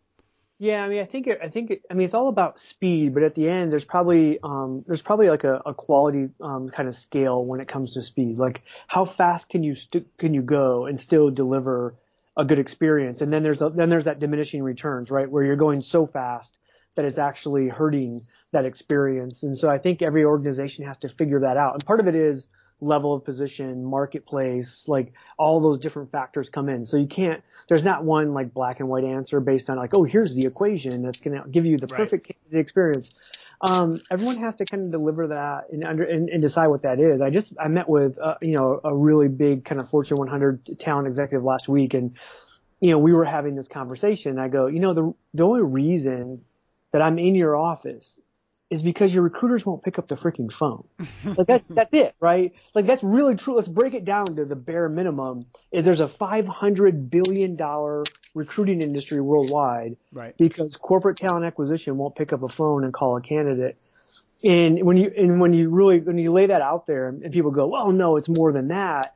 Yeah, 0.58 0.82
I 0.82 0.88
mean, 0.88 1.00
I 1.00 1.04
think 1.04 1.26
it, 1.26 1.38
I 1.42 1.48
think 1.48 1.70
it, 1.70 1.82
I 1.90 1.94
mean 1.94 2.06
it's 2.06 2.14
all 2.14 2.28
about 2.28 2.58
speed, 2.58 3.12
but 3.12 3.22
at 3.22 3.34
the 3.34 3.48
end 3.48 3.72
there's 3.72 3.84
probably 3.84 4.38
um, 4.42 4.84
there's 4.86 5.02
probably 5.02 5.28
like 5.28 5.44
a, 5.44 5.60
a 5.66 5.74
quality 5.74 6.30
um, 6.40 6.70
kind 6.70 6.88
of 6.88 6.94
scale 6.94 7.44
when 7.44 7.60
it 7.60 7.68
comes 7.68 7.92
to 7.92 8.02
speed. 8.02 8.38
Like 8.38 8.62
how 8.86 9.04
fast 9.04 9.50
can 9.50 9.62
you 9.62 9.74
st- 9.74 10.16
can 10.16 10.32
you 10.32 10.40
go 10.40 10.86
and 10.86 10.98
still 10.98 11.30
deliver 11.30 11.94
a 12.36 12.44
good 12.44 12.58
experience? 12.58 13.20
And 13.20 13.32
then 13.32 13.42
there's 13.42 13.62
a, 13.62 13.70
then 13.70 13.90
there's 13.90 14.04
that 14.04 14.18
diminishing 14.18 14.62
returns, 14.62 15.10
right, 15.10 15.30
where 15.30 15.44
you're 15.44 15.56
going 15.56 15.80
so 15.80 16.06
fast 16.06 16.58
that 16.96 17.04
it's 17.04 17.18
actually 17.18 17.68
hurting 17.68 18.20
that 18.52 18.64
experience. 18.64 19.42
And 19.42 19.56
so 19.56 19.68
I 19.68 19.78
think 19.78 20.02
every 20.02 20.24
organization 20.24 20.84
has 20.86 20.96
to 20.98 21.08
figure 21.08 21.40
that 21.40 21.56
out. 21.56 21.74
And 21.74 21.84
part 21.84 22.00
of 22.00 22.08
it 22.08 22.14
is 22.14 22.48
level 22.80 23.14
of 23.14 23.24
position, 23.24 23.84
marketplace, 23.84 24.84
like 24.86 25.12
all 25.38 25.60
those 25.60 25.78
different 25.78 26.10
factors 26.12 26.48
come 26.48 26.68
in. 26.68 26.84
So 26.84 26.96
you 26.96 27.06
can't, 27.06 27.42
there's 27.68 27.82
not 27.82 28.04
one 28.04 28.34
like 28.34 28.52
black 28.52 28.80
and 28.80 28.88
white 28.88 29.04
answer 29.04 29.40
based 29.40 29.70
on 29.70 29.76
like, 29.76 29.94
oh, 29.94 30.04
here's 30.04 30.34
the 30.34 30.46
equation 30.46 31.02
that's 31.02 31.20
going 31.20 31.40
to 31.40 31.48
give 31.48 31.64
you 31.64 31.78
the 31.78 31.86
perfect 31.86 32.32
right. 32.52 32.60
experience. 32.60 33.14
Um, 33.60 34.00
everyone 34.10 34.36
has 34.38 34.56
to 34.56 34.64
kind 34.64 34.84
of 34.84 34.90
deliver 34.90 35.28
that 35.28 35.70
and 35.70 35.84
under, 35.84 36.04
and, 36.04 36.28
and 36.28 36.42
decide 36.42 36.66
what 36.68 36.82
that 36.82 37.00
is. 37.00 37.20
I 37.20 37.30
just, 37.30 37.52
I 37.58 37.68
met 37.68 37.88
with, 37.88 38.18
uh, 38.18 38.34
you 38.42 38.52
know, 38.52 38.80
a 38.84 38.94
really 38.94 39.28
big 39.28 39.64
kind 39.64 39.80
of 39.80 39.88
Fortune 39.88 40.18
100 40.18 40.78
talent 40.78 41.06
executive 41.06 41.42
last 41.44 41.68
week 41.68 41.94
and, 41.94 42.16
you 42.80 42.90
know, 42.90 42.98
we 42.98 43.14
were 43.14 43.24
having 43.24 43.56
this 43.56 43.68
conversation. 43.68 44.38
I 44.38 44.48
go, 44.48 44.66
you 44.66 44.80
know, 44.80 44.92
the, 44.92 45.14
the 45.32 45.42
only 45.44 45.62
reason 45.62 46.44
that 46.92 47.00
I'm 47.00 47.18
in 47.18 47.34
your 47.34 47.56
office 47.56 48.18
is 48.68 48.82
because 48.82 49.14
your 49.14 49.22
recruiters 49.22 49.64
won't 49.64 49.84
pick 49.84 49.98
up 49.98 50.08
the 50.08 50.16
freaking 50.16 50.50
phone. 50.50 50.84
like 51.36 51.46
that, 51.46 51.64
that's 51.70 51.92
it, 51.92 52.14
right? 52.20 52.52
Like 52.74 52.86
that's 52.86 53.02
really 53.02 53.36
true. 53.36 53.54
Let's 53.54 53.68
break 53.68 53.94
it 53.94 54.04
down 54.04 54.26
to 54.36 54.44
the 54.44 54.56
bare 54.56 54.88
minimum 54.88 55.42
is 55.70 55.84
there's 55.84 56.00
a 56.00 56.08
500 56.08 57.10
billion 57.10 57.54
dollar 57.54 58.04
recruiting 58.34 58.82
industry 58.82 59.20
worldwide. 59.20 59.96
Right. 60.12 60.34
Because 60.36 60.76
corporate 60.76 61.16
talent 61.16 61.44
acquisition 61.44 61.96
won't 61.96 62.16
pick 62.16 62.32
up 62.32 62.42
a 62.42 62.48
phone 62.48 62.82
and 62.82 62.92
call 62.92 63.16
a 63.16 63.20
candidate. 63.20 63.78
And 64.42 64.82
when 64.84 64.96
you, 64.96 65.12
and 65.16 65.40
when 65.40 65.52
you 65.52 65.70
really, 65.70 66.00
when 66.00 66.18
you 66.18 66.32
lay 66.32 66.46
that 66.46 66.60
out 66.60 66.86
there 66.86 67.08
and 67.08 67.32
people 67.32 67.52
go, 67.52 67.68
well, 67.68 67.92
no, 67.92 68.16
it's 68.16 68.28
more 68.28 68.52
than 68.52 68.68
that. 68.68 69.14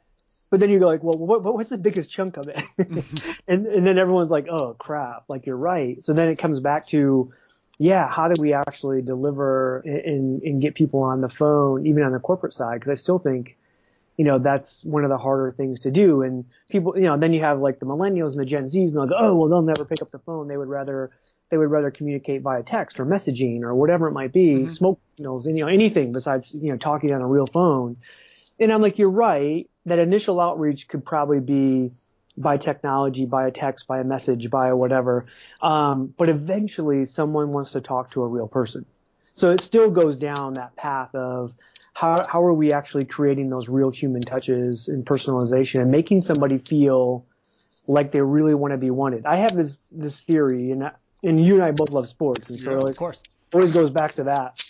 But 0.50 0.60
then 0.60 0.70
you 0.70 0.78
go 0.78 0.86
like, 0.86 1.02
well, 1.02 1.18
what, 1.18 1.42
what's 1.42 1.70
the 1.70 1.78
biggest 1.78 2.10
chunk 2.10 2.36
of 2.36 2.48
it? 2.48 2.60
and, 3.48 3.66
and 3.66 3.86
then 3.86 3.98
everyone's 3.98 4.30
like, 4.30 4.46
oh 4.48 4.74
crap, 4.74 5.24
like 5.28 5.46
you're 5.46 5.56
right. 5.56 6.04
So 6.04 6.12
then 6.12 6.28
it 6.28 6.38
comes 6.38 6.60
back 6.60 6.86
to, 6.88 7.32
yeah, 7.80 8.06
how 8.06 8.28
do 8.28 8.38
we 8.38 8.52
actually 8.52 9.00
deliver 9.00 9.78
and, 9.86 10.42
and 10.42 10.60
get 10.60 10.74
people 10.74 11.02
on 11.02 11.22
the 11.22 11.30
phone, 11.30 11.86
even 11.86 12.02
on 12.02 12.12
the 12.12 12.18
corporate 12.18 12.52
side? 12.52 12.74
Because 12.74 12.90
I 12.90 12.94
still 12.94 13.18
think, 13.18 13.56
you 14.18 14.24
know, 14.26 14.38
that's 14.38 14.84
one 14.84 15.02
of 15.02 15.08
the 15.08 15.16
harder 15.16 15.50
things 15.56 15.80
to 15.80 15.90
do. 15.90 16.20
And 16.20 16.44
people, 16.70 16.92
you 16.94 17.04
know, 17.04 17.16
then 17.16 17.32
you 17.32 17.40
have 17.40 17.58
like 17.58 17.80
the 17.80 17.86
millennials 17.86 18.32
and 18.32 18.40
the 18.40 18.44
Gen 18.44 18.64
Zs, 18.64 18.88
and 18.88 18.96
they'll 18.96 19.06
go, 19.06 19.14
oh, 19.16 19.34
well, 19.34 19.48
they'll 19.48 19.62
never 19.62 19.86
pick 19.86 20.02
up 20.02 20.10
the 20.10 20.18
phone. 20.18 20.46
They 20.46 20.58
would 20.58 20.68
rather 20.68 21.10
they 21.48 21.56
would 21.56 21.70
rather 21.70 21.90
communicate 21.90 22.42
via 22.42 22.62
text 22.62 23.00
or 23.00 23.06
messaging 23.06 23.62
or 23.62 23.74
whatever 23.74 24.08
it 24.08 24.12
might 24.12 24.32
be, 24.32 24.56
mm-hmm. 24.56 24.68
smoke 24.68 25.00
signals, 25.16 25.46
you 25.46 25.54
know, 25.54 25.66
anything 25.66 26.12
besides, 26.12 26.52
you 26.52 26.70
know, 26.70 26.76
talking 26.76 27.14
on 27.14 27.22
a 27.22 27.26
real 27.26 27.46
phone. 27.46 27.96
And 28.58 28.70
I'm 28.70 28.82
like, 28.82 28.98
you're 28.98 29.10
right. 29.10 29.70
That 29.86 29.98
initial 29.98 30.38
outreach 30.38 30.86
could 30.86 31.02
probably 31.02 31.40
be 31.40 31.92
by 32.40 32.56
technology, 32.56 33.26
by 33.26 33.46
a 33.46 33.50
text, 33.50 33.86
by 33.86 34.00
a 34.00 34.04
message, 34.04 34.50
by 34.50 34.68
a 34.68 34.76
whatever. 34.76 35.26
Um, 35.60 36.14
but 36.16 36.28
eventually 36.28 37.04
someone 37.04 37.50
wants 37.50 37.72
to 37.72 37.80
talk 37.80 38.12
to 38.12 38.22
a 38.22 38.26
real 38.26 38.48
person. 38.48 38.86
So 39.32 39.50
it 39.50 39.60
still 39.60 39.90
goes 39.90 40.16
down 40.16 40.54
that 40.54 40.76
path 40.76 41.14
of 41.14 41.52
how, 41.92 42.24
how 42.26 42.42
are 42.42 42.52
we 42.52 42.72
actually 42.72 43.04
creating 43.04 43.50
those 43.50 43.68
real 43.68 43.90
human 43.90 44.22
touches 44.22 44.88
and 44.88 45.04
personalization 45.04 45.80
and 45.80 45.90
making 45.90 46.22
somebody 46.22 46.58
feel 46.58 47.26
like 47.86 48.12
they 48.12 48.20
really 48.20 48.54
want 48.54 48.72
to 48.72 48.78
be 48.78 48.90
wanted. 48.90 49.26
I 49.26 49.36
have 49.36 49.54
this, 49.54 49.76
this 49.90 50.20
theory 50.20 50.70
and, 50.72 50.90
and 51.22 51.44
you 51.44 51.54
and 51.54 51.64
I 51.64 51.72
both 51.72 51.90
love 51.90 52.08
sports. 52.08 52.50
And 52.50 52.58
so 52.58 52.72
yeah, 52.72 52.78
of 52.78 52.96
course. 52.96 53.22
always 53.52 53.74
goes 53.74 53.90
back 53.90 54.14
to 54.14 54.24
that. 54.24 54.62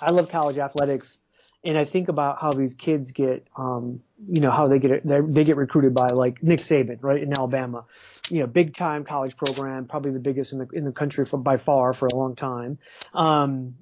I 0.00 0.12
love 0.12 0.28
college 0.30 0.58
athletics 0.58 1.18
and 1.64 1.76
I 1.76 1.84
think 1.84 2.08
about 2.08 2.40
how 2.40 2.50
these 2.52 2.74
kids 2.74 3.12
get, 3.12 3.46
um, 3.56 4.00
you 4.24 4.40
know, 4.40 4.50
how 4.50 4.66
they 4.66 4.78
get 4.78 5.06
they 5.06 5.44
get 5.44 5.56
recruited 5.56 5.94
by 5.94 6.08
like 6.08 6.42
Nick 6.42 6.60
Saban, 6.60 6.98
right, 7.02 7.22
in 7.22 7.32
Alabama, 7.32 7.84
you 8.30 8.40
know, 8.40 8.46
big 8.46 8.74
time 8.74 9.04
college 9.04 9.36
program, 9.36 9.86
probably 9.86 10.10
the 10.10 10.18
biggest 10.18 10.52
in 10.52 10.58
the 10.58 10.68
in 10.72 10.84
the 10.84 10.92
country 10.92 11.24
for, 11.24 11.38
by 11.38 11.56
far 11.56 11.92
for 11.92 12.06
a 12.06 12.14
long 12.14 12.34
time. 12.34 12.78
Um, 13.14 13.76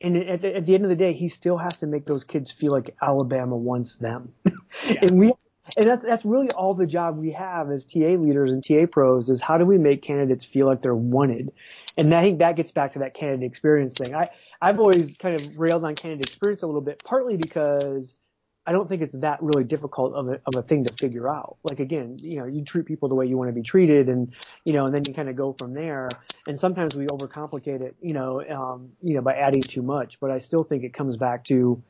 and 0.00 0.16
at 0.16 0.42
the, 0.42 0.56
at 0.56 0.66
the 0.66 0.74
end 0.74 0.84
of 0.84 0.90
the 0.90 0.96
day, 0.96 1.12
he 1.12 1.28
still 1.28 1.56
has 1.56 1.78
to 1.78 1.86
make 1.86 2.04
those 2.04 2.22
kids 2.22 2.52
feel 2.52 2.70
like 2.70 2.94
Alabama 3.02 3.56
wants 3.56 3.96
them, 3.96 4.32
yeah. 4.86 4.98
and 5.02 5.18
we 5.18 5.32
and 5.76 5.86
that's 5.86 6.04
that's 6.04 6.24
really 6.24 6.50
all 6.50 6.74
the 6.74 6.86
job 6.86 7.18
we 7.18 7.32
have 7.32 7.70
as 7.70 7.84
TA 7.84 7.98
leaders 7.98 8.52
and 8.52 8.64
TA 8.64 8.86
pros 8.90 9.30
is 9.30 9.40
how 9.40 9.58
do 9.58 9.64
we 9.64 9.78
make 9.78 10.02
candidates 10.02 10.44
feel 10.44 10.66
like 10.66 10.82
they're 10.82 10.94
wanted, 10.94 11.52
and 11.96 12.14
I 12.14 12.22
think 12.22 12.40
that 12.40 12.56
gets 12.56 12.70
back 12.72 12.92
to 12.92 13.00
that 13.00 13.14
candidate 13.14 13.46
experience 13.46 13.94
thing. 13.94 14.14
I 14.14 14.28
I've 14.60 14.78
always 14.78 15.16
kind 15.16 15.34
of 15.34 15.58
railed 15.58 15.84
on 15.84 15.94
candidate 15.94 16.26
experience 16.26 16.62
a 16.62 16.66
little 16.66 16.82
bit, 16.82 17.02
partly 17.04 17.38
because 17.38 18.20
I 18.68 18.72
don't 18.72 18.86
think 18.86 19.00
it's 19.00 19.14
that 19.14 19.42
really 19.42 19.64
difficult 19.64 20.12
of 20.12 20.28
a 20.28 20.40
of 20.44 20.54
a 20.54 20.62
thing 20.62 20.84
to 20.84 20.92
figure 20.92 21.26
out. 21.26 21.56
Like 21.64 21.80
again, 21.80 22.16
you 22.20 22.38
know, 22.38 22.44
you 22.44 22.62
treat 22.62 22.84
people 22.84 23.08
the 23.08 23.14
way 23.14 23.24
you 23.24 23.38
want 23.38 23.48
to 23.48 23.54
be 23.54 23.62
treated, 23.62 24.10
and 24.10 24.34
you 24.64 24.74
know, 24.74 24.84
and 24.84 24.94
then 24.94 25.04
you 25.08 25.14
kind 25.14 25.30
of 25.30 25.36
go 25.36 25.54
from 25.58 25.72
there. 25.72 26.10
And 26.46 26.60
sometimes 26.60 26.94
we 26.94 27.06
overcomplicate 27.06 27.80
it, 27.80 27.96
you 28.02 28.12
know, 28.12 28.46
um, 28.46 28.90
you 29.02 29.14
know, 29.14 29.22
by 29.22 29.36
adding 29.36 29.62
too 29.62 29.80
much. 29.80 30.20
But 30.20 30.30
I 30.30 30.36
still 30.36 30.64
think 30.64 30.84
it 30.84 30.92
comes 30.92 31.16
back 31.16 31.44
to 31.44 31.82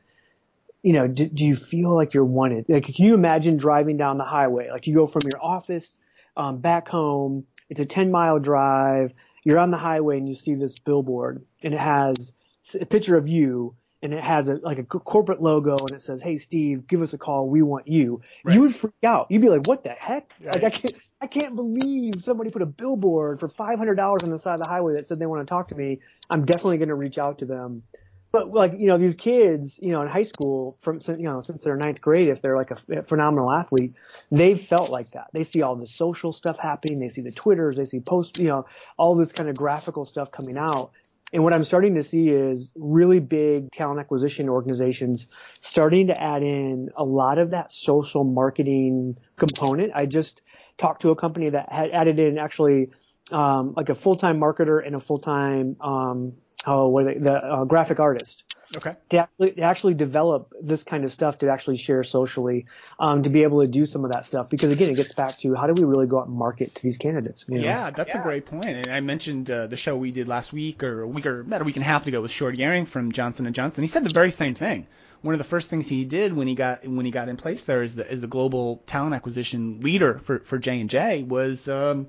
you 0.81 0.93
know, 0.93 1.05
do, 1.07 1.27
do, 1.27 1.43
you 1.43 1.57
feel 1.57 1.93
like 1.93 2.13
you're 2.13 2.23
wanted? 2.23 2.63
Like, 2.69 2.85
can 2.85 3.03
you 3.03 3.13
imagine 3.13 3.57
driving 3.57 3.97
down 3.97 4.17
the 4.17 4.23
highway? 4.23 4.69
Like, 4.71 4.87
you 4.87 4.95
go 4.95 5.05
from 5.05 5.23
your 5.29 5.43
office 5.43 5.97
um, 6.37 6.59
back 6.59 6.87
home. 6.87 7.45
It's 7.69 7.81
a 7.81 7.85
10 7.85 8.09
mile 8.11 8.39
drive. 8.39 9.11
You're 9.43 9.59
on 9.59 9.71
the 9.71 9.77
highway 9.77 10.17
and 10.17 10.29
you 10.29 10.35
see 10.35 10.53
this 10.53 10.79
billboard, 10.79 11.45
and 11.61 11.73
it 11.73 11.79
has 11.81 12.31
a 12.79 12.85
picture 12.85 13.17
of 13.17 13.27
you, 13.27 13.75
and 14.01 14.13
it 14.13 14.23
has 14.23 14.47
a 14.47 14.55
like 14.55 14.79
a 14.79 14.83
corporate 14.83 15.41
logo, 15.41 15.77
and 15.77 15.91
it 15.91 16.01
says, 16.01 16.21
"Hey, 16.21 16.37
Steve, 16.37 16.87
give 16.87 17.01
us 17.01 17.13
a 17.13 17.17
call. 17.17 17.49
We 17.49 17.61
want 17.61 17.87
you." 17.87 18.21
Right. 18.43 18.55
You 18.55 18.61
would 18.61 18.75
freak 18.75 18.93
out. 19.03 19.27
You'd 19.29 19.41
be 19.41 19.49
like, 19.49 19.67
"What 19.67 19.83
the 19.83 19.89
heck? 19.89 20.31
Right. 20.41 20.55
Like, 20.55 20.63
I 20.63 20.69
can't, 20.69 20.97
I 21.21 21.27
can't 21.27 21.55
believe 21.55 22.13
somebody 22.23 22.49
put 22.49 22.61
a 22.61 22.65
billboard 22.65 23.39
for 23.39 23.49
$500 23.49 24.23
on 24.23 24.29
the 24.29 24.39
side 24.39 24.55
of 24.55 24.61
the 24.61 24.69
highway 24.69 24.93
that 24.93 25.05
said 25.05 25.19
they 25.19 25.25
want 25.25 25.45
to 25.45 25.49
talk 25.49 25.69
to 25.69 25.75
me. 25.75 25.99
I'm 26.29 26.45
definitely 26.45 26.77
going 26.77 26.89
to 26.89 26.95
reach 26.95 27.17
out 27.17 27.39
to 27.39 27.45
them." 27.45 27.83
but 28.31 28.51
like 28.51 28.73
you 28.77 28.87
know 28.87 28.97
these 28.97 29.15
kids 29.15 29.79
you 29.81 29.91
know 29.91 30.01
in 30.01 30.07
high 30.07 30.23
school 30.23 30.77
from 30.81 30.99
you 31.07 31.23
know 31.23 31.41
since 31.41 31.63
they're 31.63 31.75
ninth 31.75 32.01
grade 32.01 32.29
if 32.29 32.41
they're 32.41 32.55
like 32.57 32.71
a 32.71 33.03
phenomenal 33.03 33.51
athlete 33.51 33.91
they've 34.31 34.59
felt 34.59 34.89
like 34.89 35.09
that 35.11 35.27
they 35.33 35.43
see 35.43 35.61
all 35.61 35.75
the 35.75 35.87
social 35.87 36.31
stuff 36.31 36.57
happening 36.57 36.99
they 36.99 37.09
see 37.09 37.21
the 37.21 37.31
twitters 37.31 37.77
they 37.77 37.85
see 37.85 37.99
posts 37.99 38.39
you 38.39 38.47
know 38.47 38.65
all 38.97 39.15
this 39.15 39.31
kind 39.31 39.49
of 39.49 39.55
graphical 39.55 40.05
stuff 40.05 40.31
coming 40.31 40.57
out 40.57 40.91
and 41.33 41.43
what 41.43 41.53
i'm 41.53 41.63
starting 41.63 41.95
to 41.95 42.03
see 42.03 42.29
is 42.29 42.69
really 42.75 43.19
big 43.19 43.71
talent 43.71 43.99
acquisition 43.99 44.49
organizations 44.49 45.27
starting 45.61 46.07
to 46.07 46.21
add 46.21 46.43
in 46.43 46.89
a 46.95 47.03
lot 47.03 47.37
of 47.37 47.51
that 47.51 47.71
social 47.71 48.23
marketing 48.23 49.15
component 49.37 49.91
i 49.95 50.05
just 50.05 50.41
talked 50.77 51.01
to 51.01 51.09
a 51.09 51.15
company 51.15 51.49
that 51.49 51.71
had 51.71 51.89
added 51.91 52.19
in 52.19 52.37
actually 52.37 52.89
um, 53.31 53.73
like 53.75 53.89
a 53.89 53.95
full-time 53.95 54.39
marketer 54.39 54.83
and 54.83 54.95
a 54.95 54.99
full-time 54.99 55.75
um, 55.81 56.33
oh, 56.65 57.03
the 57.03 57.33
uh, 57.33 57.65
graphic 57.65 57.99
artist. 57.99 58.43
Okay. 58.77 58.95
To 59.09 59.17
actually, 59.17 59.51
to 59.51 59.61
actually 59.61 59.93
develop 59.95 60.53
this 60.61 60.83
kind 60.83 61.03
of 61.03 61.11
stuff 61.11 61.39
to 61.39 61.49
actually 61.49 61.77
share 61.77 62.03
socially, 62.03 62.67
um, 62.99 63.23
to 63.23 63.29
be 63.29 63.43
able 63.43 63.61
to 63.61 63.67
do 63.67 63.85
some 63.85 64.05
of 64.05 64.11
that 64.11 64.25
stuff. 64.25 64.49
Because 64.49 64.71
again, 64.71 64.89
it 64.89 64.95
gets 64.95 65.13
back 65.13 65.37
to 65.39 65.55
how 65.55 65.65
do 65.65 65.73
we 65.81 65.89
really 65.89 66.05
go 66.05 66.19
out 66.19 66.27
and 66.27 66.35
market 66.35 66.75
to 66.75 66.83
these 66.83 66.97
candidates? 66.97 67.45
You 67.47 67.57
know? 67.57 67.63
Yeah, 67.63 67.89
that's 67.89 68.13
yeah. 68.13 68.21
a 68.21 68.23
great 68.23 68.45
point. 68.45 68.65
And 68.65 68.87
I 68.87 68.99
mentioned 68.99 69.49
uh, 69.49 69.67
the 69.67 69.77
show 69.77 69.97
we 69.97 70.11
did 70.11 70.27
last 70.27 70.53
week 70.53 70.83
or 70.83 71.01
a 71.01 71.07
week 71.07 71.25
or 71.25 71.39
about 71.39 71.61
a 71.61 71.63
week 71.63 71.77
and 71.77 71.83
a 71.83 71.87
half 71.87 72.05
ago 72.05 72.21
with 72.21 72.31
Sjoerd 72.31 72.57
Gehring 72.57 72.87
from 72.87 73.11
Johnson 73.11 73.47
and 73.47 73.55
Johnson. 73.55 73.83
He 73.83 73.87
said 73.87 74.03
the 74.03 74.13
very 74.13 74.31
same 74.31 74.53
thing. 74.53 74.85
One 75.21 75.33
of 75.33 75.39
the 75.39 75.45
first 75.45 75.69
things 75.69 75.89
he 75.89 76.05
did 76.05 76.33
when 76.33 76.47
he 76.47 76.55
got 76.55 76.87
when 76.87 77.05
he 77.05 77.11
got 77.11 77.27
in 77.27 77.37
place 77.37 77.63
there 77.63 77.81
as 77.81 77.95
the 77.95 78.09
as 78.09 78.21
the 78.21 78.27
global 78.27 78.83
talent 78.85 79.15
acquisition 79.15 79.81
leader 79.81 80.19
for 80.19 80.39
for 80.39 80.59
J 80.59 80.79
and 80.79 80.89
J 80.89 81.23
was 81.23 81.67
um, 81.67 82.07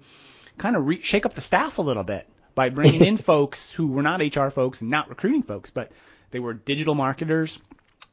kind 0.58 0.76
of 0.76 0.86
re- 0.86 1.00
shake 1.02 1.26
up 1.26 1.34
the 1.34 1.40
staff 1.40 1.78
a 1.78 1.82
little 1.82 2.04
bit 2.04 2.28
by 2.54 2.68
bringing 2.68 3.04
in 3.06 3.16
folks 3.16 3.70
who 3.70 3.88
were 3.88 4.02
not 4.02 4.20
HR 4.20 4.48
folks 4.50 4.82
and 4.82 4.90
not 4.90 5.08
recruiting 5.08 5.42
folks, 5.42 5.70
but 5.70 5.90
they 6.30 6.40
were 6.40 6.54
digital 6.54 6.94
marketers, 6.94 7.60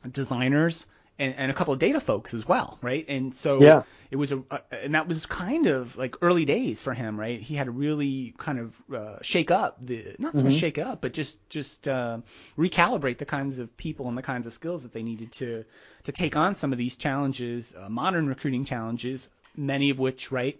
designers, 0.09 0.85
and, 1.19 1.33
and 1.35 1.51
a 1.51 1.53
couple 1.53 1.73
of 1.73 1.79
data 1.79 1.99
folks 1.99 2.33
as 2.33 2.47
well, 2.47 2.77
right? 2.81 3.05
And 3.07 3.35
so 3.35 3.61
yeah. 3.61 3.83
it 4.11 4.17
was 4.17 4.31
a, 4.31 4.43
a, 4.51 4.61
and 4.71 4.95
that 4.95 5.07
was 5.07 5.25
kind 5.25 5.67
of 5.67 5.97
like 5.97 6.15
early 6.21 6.45
days 6.45 6.79
for 6.79 6.93
him, 6.93 7.19
right? 7.19 7.41
He 7.41 7.55
had 7.55 7.65
to 7.65 7.71
really 7.71 8.35
kind 8.37 8.59
of 8.59 8.75
uh, 8.93 9.17
shake 9.21 9.49
up 9.49 9.77
the, 9.83 10.15
not 10.19 10.33
so 10.33 10.39
mm-hmm. 10.39 10.49
much 10.49 10.57
shake 10.57 10.77
up, 10.77 11.01
but 11.01 11.13
just 11.13 11.39
just 11.49 11.87
uh, 11.87 12.19
recalibrate 12.57 13.17
the 13.17 13.25
kinds 13.25 13.59
of 13.59 13.75
people 13.77 14.07
and 14.07 14.17
the 14.17 14.21
kinds 14.21 14.45
of 14.45 14.53
skills 14.53 14.83
that 14.83 14.93
they 14.93 15.03
needed 15.03 15.31
to 15.33 15.65
to 16.03 16.11
take 16.11 16.35
on 16.35 16.55
some 16.55 16.71
of 16.71 16.77
these 16.77 16.95
challenges, 16.95 17.73
uh, 17.77 17.89
modern 17.89 18.27
recruiting 18.27 18.63
challenges, 18.65 19.27
many 19.55 19.89
of 19.89 19.99
which, 19.99 20.31
right? 20.31 20.59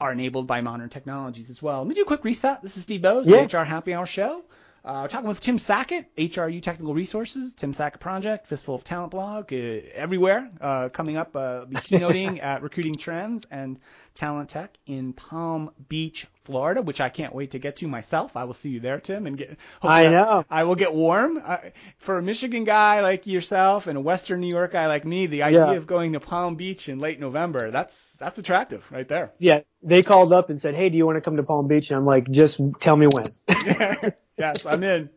are 0.00 0.12
enabled 0.12 0.46
by 0.46 0.60
modern 0.60 0.88
technologies 0.88 1.50
as 1.50 1.60
well. 1.60 1.78
Let 1.78 1.88
me 1.88 1.94
do 1.96 2.02
a 2.02 2.04
quick 2.04 2.24
reset. 2.24 2.62
This 2.62 2.76
is 2.76 2.84
Steve 2.84 3.00
Boese, 3.00 3.26
yeah. 3.26 3.44
the 3.44 3.58
HR 3.58 3.64
Happy 3.64 3.94
Hour 3.94 4.06
Show. 4.06 4.44
Uh, 4.84 5.00
we're 5.02 5.08
talking 5.08 5.28
with 5.28 5.40
Tim 5.40 5.58
Sackett, 5.58 6.14
HRU 6.16 6.62
Technical 6.62 6.94
Resources, 6.94 7.52
Tim 7.52 7.74
Sackett 7.74 8.00
Project, 8.00 8.46
Fistful 8.46 8.76
of 8.76 8.84
Talent 8.84 9.10
blog, 9.10 9.52
uh, 9.52 9.56
everywhere. 9.92 10.50
Uh, 10.60 10.88
coming 10.88 11.16
up, 11.16 11.34
uh, 11.34 11.64
be 11.64 11.76
keynoting 11.76 12.38
at 12.42 12.62
Recruiting 12.62 12.94
Trends 12.94 13.44
and 13.50 13.78
Talent 14.18 14.50
Tech 14.50 14.76
in 14.84 15.12
Palm 15.12 15.70
Beach, 15.88 16.26
Florida, 16.42 16.82
which 16.82 17.00
I 17.00 17.08
can't 17.08 17.32
wait 17.32 17.52
to 17.52 17.60
get 17.60 17.76
to 17.76 17.86
myself. 17.86 18.36
I 18.36 18.44
will 18.44 18.52
see 18.52 18.70
you 18.70 18.80
there, 18.80 18.98
Tim, 18.98 19.28
and 19.28 19.38
get. 19.38 19.56
I 19.80 20.08
know. 20.08 20.44
I 20.50 20.64
will 20.64 20.74
get 20.74 20.92
warm. 20.92 21.40
Uh, 21.42 21.58
for 21.98 22.18
a 22.18 22.22
Michigan 22.22 22.64
guy 22.64 23.00
like 23.00 23.28
yourself 23.28 23.86
and 23.86 23.96
a 23.96 24.00
Western 24.00 24.40
New 24.40 24.50
York 24.52 24.72
guy 24.72 24.88
like 24.88 25.04
me, 25.04 25.26
the 25.26 25.44
idea 25.44 25.66
yeah. 25.66 25.72
of 25.74 25.86
going 25.86 26.14
to 26.14 26.20
Palm 26.20 26.56
Beach 26.56 26.88
in 26.88 26.98
late 26.98 27.20
November, 27.20 27.70
that's 27.70 28.16
that's 28.18 28.38
attractive 28.38 28.84
right 28.90 29.06
there. 29.06 29.32
Yeah, 29.38 29.60
they 29.84 30.02
called 30.02 30.32
up 30.32 30.50
and 30.50 30.60
said, 30.60 30.74
"Hey, 30.74 30.88
do 30.88 30.96
you 30.96 31.06
want 31.06 31.16
to 31.16 31.22
come 31.22 31.36
to 31.36 31.44
Palm 31.44 31.68
Beach?" 31.68 31.92
And 31.92 31.98
I'm 31.98 32.04
like, 32.04 32.28
"Just 32.28 32.60
tell 32.80 32.96
me 32.96 33.06
when." 33.06 33.28
yes, 34.36 34.66
I'm 34.66 34.82
in. 34.82 35.10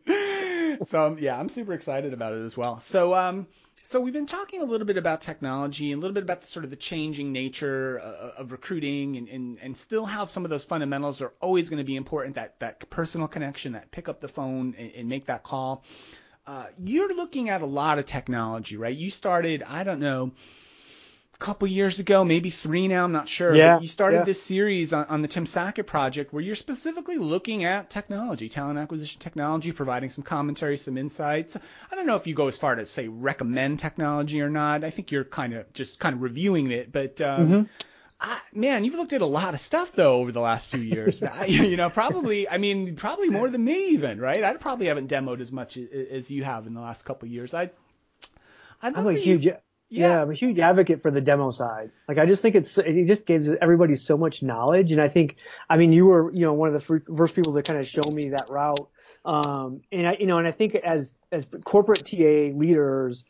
So 0.86 1.16
yeah, 1.18 1.38
I'm 1.38 1.48
super 1.48 1.72
excited 1.72 2.12
about 2.12 2.32
it 2.34 2.44
as 2.44 2.56
well. 2.56 2.80
So 2.80 3.14
um, 3.14 3.46
so 3.74 4.00
we've 4.00 4.12
been 4.12 4.26
talking 4.26 4.62
a 4.62 4.64
little 4.64 4.86
bit 4.86 4.96
about 4.96 5.20
technology 5.20 5.92
and 5.92 5.98
a 5.98 6.00
little 6.00 6.14
bit 6.14 6.22
about 6.22 6.40
the, 6.40 6.46
sort 6.46 6.64
of 6.64 6.70
the 6.70 6.76
changing 6.76 7.32
nature 7.32 8.00
uh, 8.00 8.40
of 8.40 8.52
recruiting 8.52 9.16
and, 9.16 9.28
and, 9.28 9.58
and 9.60 9.76
still 9.76 10.04
how 10.04 10.24
some 10.24 10.44
of 10.44 10.50
those 10.50 10.64
fundamentals 10.64 11.20
are 11.20 11.32
always 11.40 11.68
going 11.68 11.78
to 11.78 11.84
be 11.84 11.96
important, 11.96 12.36
that, 12.36 12.58
that 12.60 12.88
personal 12.90 13.28
connection, 13.28 13.72
that 13.72 13.90
pick 13.90 14.08
up 14.08 14.20
the 14.20 14.28
phone 14.28 14.74
and, 14.78 14.92
and 14.92 15.08
make 15.08 15.26
that 15.26 15.42
call. 15.42 15.84
Uh, 16.46 16.66
you're 16.82 17.14
looking 17.14 17.48
at 17.48 17.62
a 17.62 17.66
lot 17.66 17.98
of 17.98 18.06
technology, 18.06 18.76
right? 18.76 18.96
You 18.96 19.10
started, 19.10 19.62
I 19.62 19.84
don't 19.84 20.00
know, 20.00 20.32
couple 21.42 21.66
years 21.66 21.98
ago, 21.98 22.24
maybe 22.24 22.50
three 22.50 22.86
now, 22.86 23.02
I'm 23.02 23.10
not 23.10 23.28
sure. 23.28 23.54
Yeah, 23.54 23.74
but 23.74 23.82
you 23.82 23.88
started 23.88 24.18
yeah. 24.18 24.24
this 24.24 24.40
series 24.40 24.92
on, 24.92 25.06
on 25.06 25.22
the 25.22 25.28
Tim 25.28 25.44
Sackett 25.44 25.88
project 25.88 26.32
where 26.32 26.42
you're 26.42 26.54
specifically 26.54 27.18
looking 27.18 27.64
at 27.64 27.90
technology, 27.90 28.48
talent 28.48 28.78
acquisition 28.78 29.20
technology, 29.20 29.72
providing 29.72 30.08
some 30.08 30.22
commentary, 30.22 30.76
some 30.76 30.96
insights. 30.96 31.56
I 31.90 31.96
don't 31.96 32.06
know 32.06 32.14
if 32.14 32.28
you 32.28 32.34
go 32.34 32.46
as 32.46 32.56
far 32.56 32.76
to 32.76 32.86
say 32.86 33.08
recommend 33.08 33.80
technology 33.80 34.40
or 34.40 34.48
not. 34.48 34.84
I 34.84 34.90
think 34.90 35.10
you're 35.10 35.24
kind 35.24 35.52
of 35.52 35.72
just 35.72 35.98
kind 35.98 36.14
of 36.14 36.22
reviewing 36.22 36.70
it, 36.70 36.92
but 36.92 37.20
um, 37.20 37.48
mm-hmm. 37.48 37.62
I, 38.20 38.38
man, 38.54 38.84
you've 38.84 38.94
looked 38.94 39.12
at 39.12 39.20
a 39.20 39.26
lot 39.26 39.52
of 39.52 39.58
stuff 39.58 39.90
though 39.92 40.14
over 40.14 40.30
the 40.30 40.40
last 40.40 40.68
few 40.68 40.80
years. 40.80 41.20
you 41.48 41.76
know, 41.76 41.90
probably, 41.90 42.48
I 42.48 42.58
mean, 42.58 42.94
probably 42.94 43.30
more 43.30 43.50
than 43.50 43.64
me 43.64 43.86
even, 43.86 44.20
right? 44.20 44.44
I 44.44 44.56
probably 44.58 44.86
haven't 44.86 45.10
demoed 45.10 45.40
as 45.40 45.50
much 45.50 45.76
as, 45.76 45.88
as 45.90 46.30
you 46.30 46.44
have 46.44 46.68
in 46.68 46.74
the 46.74 46.80
last 46.80 47.04
couple 47.04 47.26
years. 47.28 47.52
I, 47.52 47.70
I'm 48.80 49.06
a 49.08 49.12
huge. 49.12 49.48
Yeah. 49.92 50.08
yeah. 50.08 50.22
I'm 50.22 50.30
a 50.30 50.34
huge 50.34 50.58
advocate 50.58 51.02
for 51.02 51.10
the 51.10 51.20
demo 51.20 51.50
side. 51.50 51.90
Like, 52.08 52.16
I 52.16 52.24
just 52.24 52.40
think 52.40 52.54
it's, 52.54 52.78
it 52.78 53.06
just 53.06 53.26
gives 53.26 53.50
everybody 53.60 53.94
so 53.94 54.16
much 54.16 54.42
knowledge. 54.42 54.90
And 54.90 55.02
I 55.02 55.08
think, 55.08 55.36
I 55.68 55.76
mean, 55.76 55.92
you 55.92 56.06
were, 56.06 56.32
you 56.32 56.40
know, 56.40 56.54
one 56.54 56.74
of 56.74 56.74
the 56.74 57.02
first 57.14 57.34
people 57.34 57.52
to 57.52 57.62
kind 57.62 57.78
of 57.78 57.86
show 57.86 58.02
me 58.10 58.30
that 58.30 58.48
route. 58.48 58.88
Um, 59.26 59.82
and 59.92 60.06
I, 60.08 60.16
you 60.18 60.26
know, 60.26 60.38
and 60.38 60.48
I 60.48 60.50
think 60.50 60.74
as, 60.76 61.14
as 61.30 61.46
corporate 61.64 62.06
TA 62.06 62.56
leaders, 62.56 63.22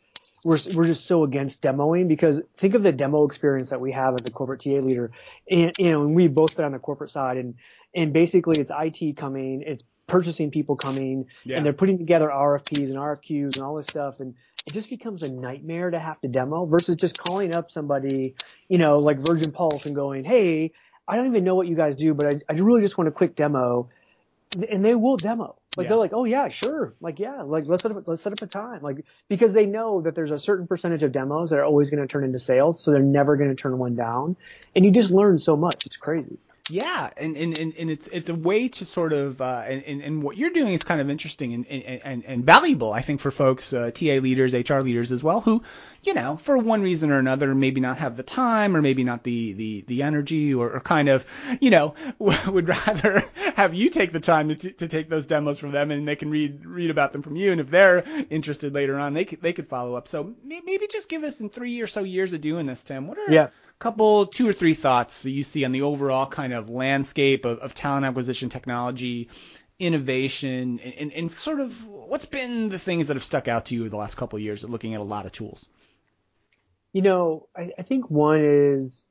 we're, 0.45 0.57
we're 0.73 0.85
just 0.85 1.05
so 1.05 1.23
against 1.23 1.61
demoing 1.61 2.07
because 2.07 2.41
think 2.55 2.75
of 2.75 2.83
the 2.83 2.93
demo 2.93 3.25
experience 3.25 3.69
that 3.69 3.81
we 3.81 3.91
have 3.91 4.13
as 4.13 4.25
a 4.25 4.31
corporate 4.31 4.61
TA 4.61 4.79
leader. 4.79 5.11
And, 5.51 5.73
you 5.77 5.91
know, 5.91 6.03
and 6.03 6.15
we've 6.15 6.33
both 6.33 6.55
been 6.55 6.65
on 6.65 6.71
the 6.71 6.79
corporate 6.79 7.11
side 7.11 7.37
and, 7.37 7.55
and 7.93 8.13
basically 8.13 8.59
it's 8.59 8.71
IT 8.73 9.17
coming, 9.17 9.63
it's 9.65 9.83
purchasing 10.07 10.51
people 10.51 10.75
coming 10.75 11.27
yeah. 11.43 11.57
and 11.57 11.65
they're 11.65 11.73
putting 11.73 11.97
together 11.97 12.27
RFPs 12.27 12.89
and 12.89 12.95
RFQs 12.95 13.55
and 13.55 13.63
all 13.63 13.75
this 13.75 13.87
stuff. 13.87 14.19
And, 14.19 14.35
it 14.65 14.73
just 14.73 14.89
becomes 14.89 15.23
a 15.23 15.31
nightmare 15.31 15.91
to 15.91 15.99
have 15.99 16.21
to 16.21 16.27
demo 16.27 16.65
versus 16.65 16.95
just 16.95 17.17
calling 17.17 17.53
up 17.53 17.71
somebody, 17.71 18.35
you 18.69 18.77
know, 18.77 18.99
like 18.99 19.19
Virgin 19.19 19.51
Pulse 19.51 19.85
and 19.85 19.95
going, 19.95 20.23
Hey, 20.23 20.71
I 21.07 21.17
don't 21.17 21.27
even 21.27 21.43
know 21.43 21.55
what 21.55 21.67
you 21.67 21.75
guys 21.75 21.95
do, 21.95 22.13
but 22.13 22.27
I, 22.27 22.39
I 22.49 22.53
really 22.53 22.81
just 22.81 22.97
want 22.97 23.07
a 23.07 23.11
quick 23.11 23.35
demo. 23.35 23.89
And 24.69 24.85
they 24.85 24.95
will 24.95 25.17
demo. 25.17 25.55
Like 25.75 25.85
yeah. 25.85 25.89
they're 25.89 25.97
like, 25.97 26.13
oh 26.13 26.25
yeah, 26.25 26.47
sure. 26.49 26.93
Like 27.01 27.19
yeah, 27.19 27.41
like 27.41 27.65
let's 27.65 27.81
set 27.81 27.91
up 27.91 28.07
let's 28.07 28.21
set 28.21 28.33
up 28.33 28.41
a 28.43 28.47
time. 28.47 28.83
Like 28.83 29.03
because 29.27 29.51
they 29.53 29.65
know 29.65 30.01
that 30.01 30.13
there's 30.13 30.29
a 30.29 30.37
certain 30.37 30.67
percentage 30.67 31.01
of 31.01 31.11
demos 31.11 31.49
that 31.49 31.57
are 31.57 31.65
always 31.65 31.89
going 31.89 32.01
to 32.01 32.07
turn 32.07 32.23
into 32.23 32.37
sales, 32.37 32.79
so 32.79 32.91
they're 32.91 33.01
never 33.01 33.35
going 33.35 33.49
to 33.49 33.55
turn 33.55 33.79
one 33.79 33.95
down. 33.95 34.35
And 34.75 34.85
you 34.85 34.91
just 34.91 35.09
learn 35.09 35.39
so 35.39 35.57
much. 35.57 35.87
It's 35.87 35.97
crazy. 35.97 36.37
Yeah, 36.69 37.09
and, 37.17 37.35
and, 37.35 37.57
and, 37.57 37.73
and 37.77 37.89
it's 37.91 38.07
it's 38.07 38.29
a 38.29 38.35
way 38.35 38.69
to 38.69 38.85
sort 38.85 39.11
of 39.11 39.41
uh, 39.41 39.63
and, 39.67 40.01
and 40.01 40.23
what 40.23 40.37
you're 40.37 40.49
doing 40.49 40.73
is 40.73 40.83
kind 40.83 41.01
of 41.01 41.09
interesting 41.09 41.53
and, 41.53 41.67
and, 41.67 42.23
and 42.23 42.45
valuable, 42.45 42.93
I 42.93 43.01
think, 43.01 43.19
for 43.19 43.31
folks, 43.31 43.73
uh, 43.73 43.91
TA 43.91 44.19
leaders, 44.21 44.53
HR 44.53 44.79
leaders 44.79 45.11
as 45.11 45.21
well, 45.21 45.41
who, 45.41 45.61
you 46.03 46.13
know, 46.13 46.37
for 46.37 46.57
one 46.57 46.81
reason 46.81 47.11
or 47.11 47.19
another, 47.19 47.53
maybe 47.53 47.81
not 47.81 47.97
have 47.97 48.15
the 48.15 48.23
time 48.23 48.77
or 48.77 48.81
maybe 48.81 49.03
not 49.03 49.23
the 49.23 49.51
the, 49.51 49.83
the 49.87 50.03
energy 50.03 50.53
or, 50.53 50.71
or 50.71 50.79
kind 50.79 51.09
of, 51.09 51.25
you 51.59 51.69
know, 51.69 51.95
would 52.19 52.69
rather 52.69 53.25
have 53.57 53.73
you 53.73 53.89
take 53.89 54.13
the 54.13 54.21
time 54.21 54.47
to, 54.47 54.71
to 54.71 54.87
take 54.87 55.09
those 55.09 55.25
demos 55.25 55.59
from 55.59 55.71
them 55.71 55.91
and 55.91 56.07
they 56.07 56.15
can 56.15 56.29
read 56.29 56.65
read 56.65 56.91
about 56.91 57.11
them 57.11 57.23
from 57.23 57.35
you, 57.35 57.51
and 57.51 57.59
if 57.59 57.69
they're 57.69 58.05
interested 58.29 58.73
later 58.73 58.97
on, 58.97 59.13
they 59.13 59.25
could 59.25 59.41
they 59.41 59.51
could 59.51 59.67
follow 59.67 59.95
up. 59.95 60.07
So 60.07 60.33
maybe 60.45 60.87
just 60.89 61.09
give 61.09 61.25
us 61.25 61.41
in 61.41 61.49
three 61.49 61.81
or 61.81 61.87
so 61.87 62.03
years 62.03 62.31
of 62.31 62.39
doing 62.39 62.67
this, 62.67 62.81
Tim. 62.83 63.07
What 63.07 63.17
are 63.17 63.29
yeah 63.33 63.49
couple, 63.83 64.27
two 64.27 64.47
or 64.47 64.53
three 64.53 64.73
thoughts 64.73 65.23
that 65.23 65.31
you 65.31 65.43
see 65.43 65.65
on 65.65 65.73
the 65.73 65.81
overall 65.81 66.25
kind 66.25 66.53
of 66.53 66.69
landscape 66.69 67.43
of, 67.43 67.59
of 67.59 67.73
talent 67.73 68.05
acquisition 68.05 68.47
technology, 68.47 69.27
innovation, 69.77 70.79
and, 70.81 70.93
and, 70.93 71.11
and, 71.11 71.31
sort 71.33 71.59
of 71.59 71.85
what's 71.85 72.25
been 72.25 72.69
the 72.69 72.79
things 72.79 73.07
that 73.07 73.17
have 73.17 73.25
stuck 73.25 73.49
out 73.49 73.65
to 73.65 73.75
you 73.75 73.89
the 73.89 73.97
last 73.97 74.15
couple 74.15 74.37
of 74.37 74.43
years 74.43 74.63
of 74.63 74.69
looking 74.69 74.93
at 74.93 75.01
a 75.01 75.03
lot 75.03 75.25
of 75.25 75.33
tools? 75.33 75.65
You 76.93 77.01
know, 77.01 77.49
I, 77.53 77.73
I 77.77 77.81
think 77.81 78.09
one 78.09 78.39
is 78.41 79.05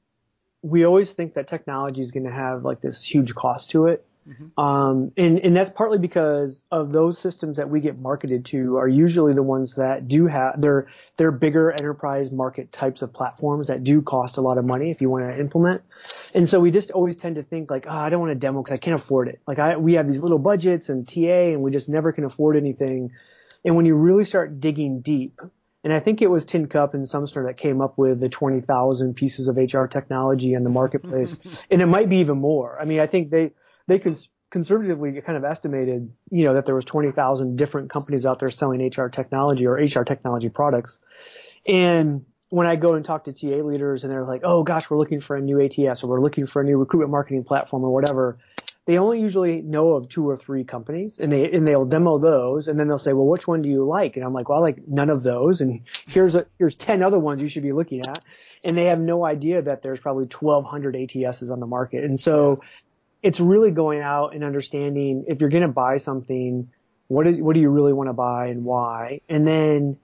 we 0.63 0.87
always 0.87 1.13
think 1.13 1.35
that 1.35 1.49
technology 1.49 2.01
is 2.01 2.11
going 2.11 2.25
to 2.25 2.33
have 2.33 2.65
like 2.65 2.81
this 2.81 3.05
huge 3.05 3.35
cost 3.35 3.73
to 3.73 3.89
it. 3.89 4.07
Mm-hmm. 4.29 4.61
Um, 4.61 5.13
and, 5.17 5.39
and 5.41 5.57
that's 5.57 5.71
partly 5.71 5.99
because 5.99 6.63
of 6.71 6.93
those 6.93 7.19
systems 7.19 7.57
that 7.57 7.69
we 7.69 7.81
get 7.81 7.99
marketed 7.99 8.45
to 8.47 8.77
are 8.77 8.89
usually 8.89 9.35
the 9.35 9.43
ones 9.43 9.75
that 9.77 10.09
do 10.09 10.27
have, 10.27 10.61
they're, 10.61 10.89
they're 11.17 11.33
bigger 11.33 11.73
enterprise 11.73 12.31
market 12.31 12.73
types 12.73 13.03
of 13.03 13.13
platforms 13.13 13.69
that 13.69 13.83
do 13.83 14.01
cost 14.03 14.37
a 14.37 14.41
lot 14.41 14.59
of 14.59 14.65
money 14.65 14.91
if 14.91 15.01
you 15.01 15.11
want 15.11 15.33
to 15.33 15.41
implement. 15.41 15.83
And 16.35 16.49
so 16.49 16.61
we 16.61 16.71
just 16.71 16.91
always 16.93 17.17
tend 17.17 17.37
to 17.37 17.43
think 17.43 17.71
like, 17.71 17.87
oh, 17.87 17.97
I 17.97 18.09
don't 18.11 18.21
want 18.21 18.31
to 18.31 18.39
demo 18.39 18.63
because 18.63 18.75
I 18.75 18.79
can't 18.79 18.95
afford 18.95 19.29
it. 19.29 19.41
Like 19.47 19.59
I, 19.59 19.77
we 19.77 19.95
have 19.95 20.07
these 20.07 20.21
little 20.21 20.39
budgets 20.39 20.89
and 20.89 21.07
TA 21.09 21.51
and 21.51 21.63
we 21.63 21.71
just 21.71 21.89
never 21.89 22.13
can 22.13 22.25
afford 22.25 22.57
anything. 22.57 23.11
And 23.65 23.77
when 23.77 23.87
you 23.87 23.95
really 23.95 24.25
start 24.25 24.61
digging 24.61 25.01
deep, 25.01 25.41
and 25.85 25.93
I 25.93 25.99
think 25.99 26.23
it 26.23 26.31
was 26.31 26.45
Tincup 26.45 26.95
and 26.95 27.07
Sumser 27.07 27.47
that 27.47 27.57
came 27.57 27.81
up 27.81 27.99
with 27.99 28.21
the 28.21 28.29
20,000 28.29 29.15
pieces 29.15 29.49
of 29.49 29.57
HR 29.57 29.87
technology 29.87 30.55
in 30.55 30.63
the 30.63 30.71
marketplace. 30.71 31.41
and 31.71 31.83
it 31.83 31.87
might 31.87 32.09
be 32.09 32.19
even 32.19 32.39
more. 32.39 32.81
I 32.81 32.85
mean, 32.85 33.01
I 33.01 33.07
think 33.07 33.31
they, 33.31 33.51
they 33.87 33.99
cons- 33.99 34.29
conservatively 34.51 35.21
kind 35.23 35.37
of 35.37 35.45
estimated, 35.45 36.12
you 36.31 36.45
know, 36.45 36.55
that 36.55 36.66
there 36.66 36.75
was 36.75 36.85
20,000 36.85 37.57
different 37.57 37.90
companies 37.90 38.27
out 38.27 38.38
there 38.38 38.51
selling 38.51 38.87
HR 38.87 39.09
technology 39.09 39.66
or 39.66 39.75
HR 39.75 40.05
technology 40.05 40.51
products. 40.51 41.01
And 41.66 42.27
when 42.51 42.66
I 42.66 42.77
go 42.77 42.92
and 42.92 43.05
talk 43.05 43.25
to 43.25 43.33
TA 43.33 43.64
leaders 43.64 44.05
and 44.05 44.12
they're 44.12 44.27
like, 44.27 44.42
oh 44.45 44.62
gosh, 44.62 44.90
we're 44.90 44.99
looking 44.99 45.21
for 45.21 45.37
a 45.37 45.40
new 45.40 45.59
ATS 45.59 46.05
or 46.05 46.09
we're 46.09 46.21
looking 46.21 46.47
for 46.47 46.61
a 46.61 46.64
new 46.64 46.77
recruitment 46.77 47.11
marketing 47.11 47.45
platform 47.45 47.83
or 47.83 47.90
whatever, 47.90 48.38
they 48.85 48.99
only 48.99 49.21
usually 49.21 49.62
know 49.62 49.92
of 49.92 50.09
two 50.09 50.29
or 50.29 50.37
three 50.37 50.64
companies 50.64 51.18
and 51.18 51.33
they 51.33 51.51
and 51.51 51.66
they'll 51.66 51.87
demo 51.87 52.18
those 52.18 52.68
and 52.68 52.79
then 52.79 52.88
they'll 52.88 52.99
say, 52.99 53.12
well, 53.14 53.27
which 53.27 53.47
one 53.47 53.62
do 53.62 53.71
you 53.71 53.85
like? 53.85 54.16
And 54.16 54.25
I'm 54.25 54.35
like, 54.35 54.49
well, 54.49 54.59
I 54.59 54.62
like 54.62 54.87
none 54.87 55.09
of 55.09 55.23
those 55.23 55.62
and 55.62 55.81
here's 56.09 56.35
a, 56.35 56.47
here's 56.59 56.75
10 56.75 57.03
other 57.03 57.18
ones 57.18 57.40
you 57.40 57.49
should 57.49 57.62
be 57.62 57.73
looking 57.73 58.01
at. 58.01 58.18
And 58.64 58.77
they 58.77 58.87
have 58.87 59.01
no 59.01 59.25
idea 59.25 59.62
that 59.62 59.83
there's 59.83 60.01
probably 60.01 60.27
1200 60.27 60.95
ATSs 60.95 61.51
on 61.51 61.59
the 61.59 61.66
market. 61.66 62.05
And 62.05 62.21
so 62.21 62.61
it's 63.23 63.41
really 63.41 63.71
going 63.71 64.01
out 64.01 64.35
and 64.35 64.43
understanding 64.43 65.25
if 65.29 65.41
you're 65.41 65.51
going 65.51 65.63
to 65.63 65.69
buy 65.69 65.97
something, 65.97 66.69
what 67.09 67.25
do, 67.25 67.45
what 67.45 67.55
do 67.55 67.61
you 67.61 67.71
really 67.71 67.93
want 67.93 68.09
to 68.09 68.13
buy 68.13 68.47
and 68.47 68.65
why? 68.65 69.21
And 69.29 69.47
then 69.47 69.99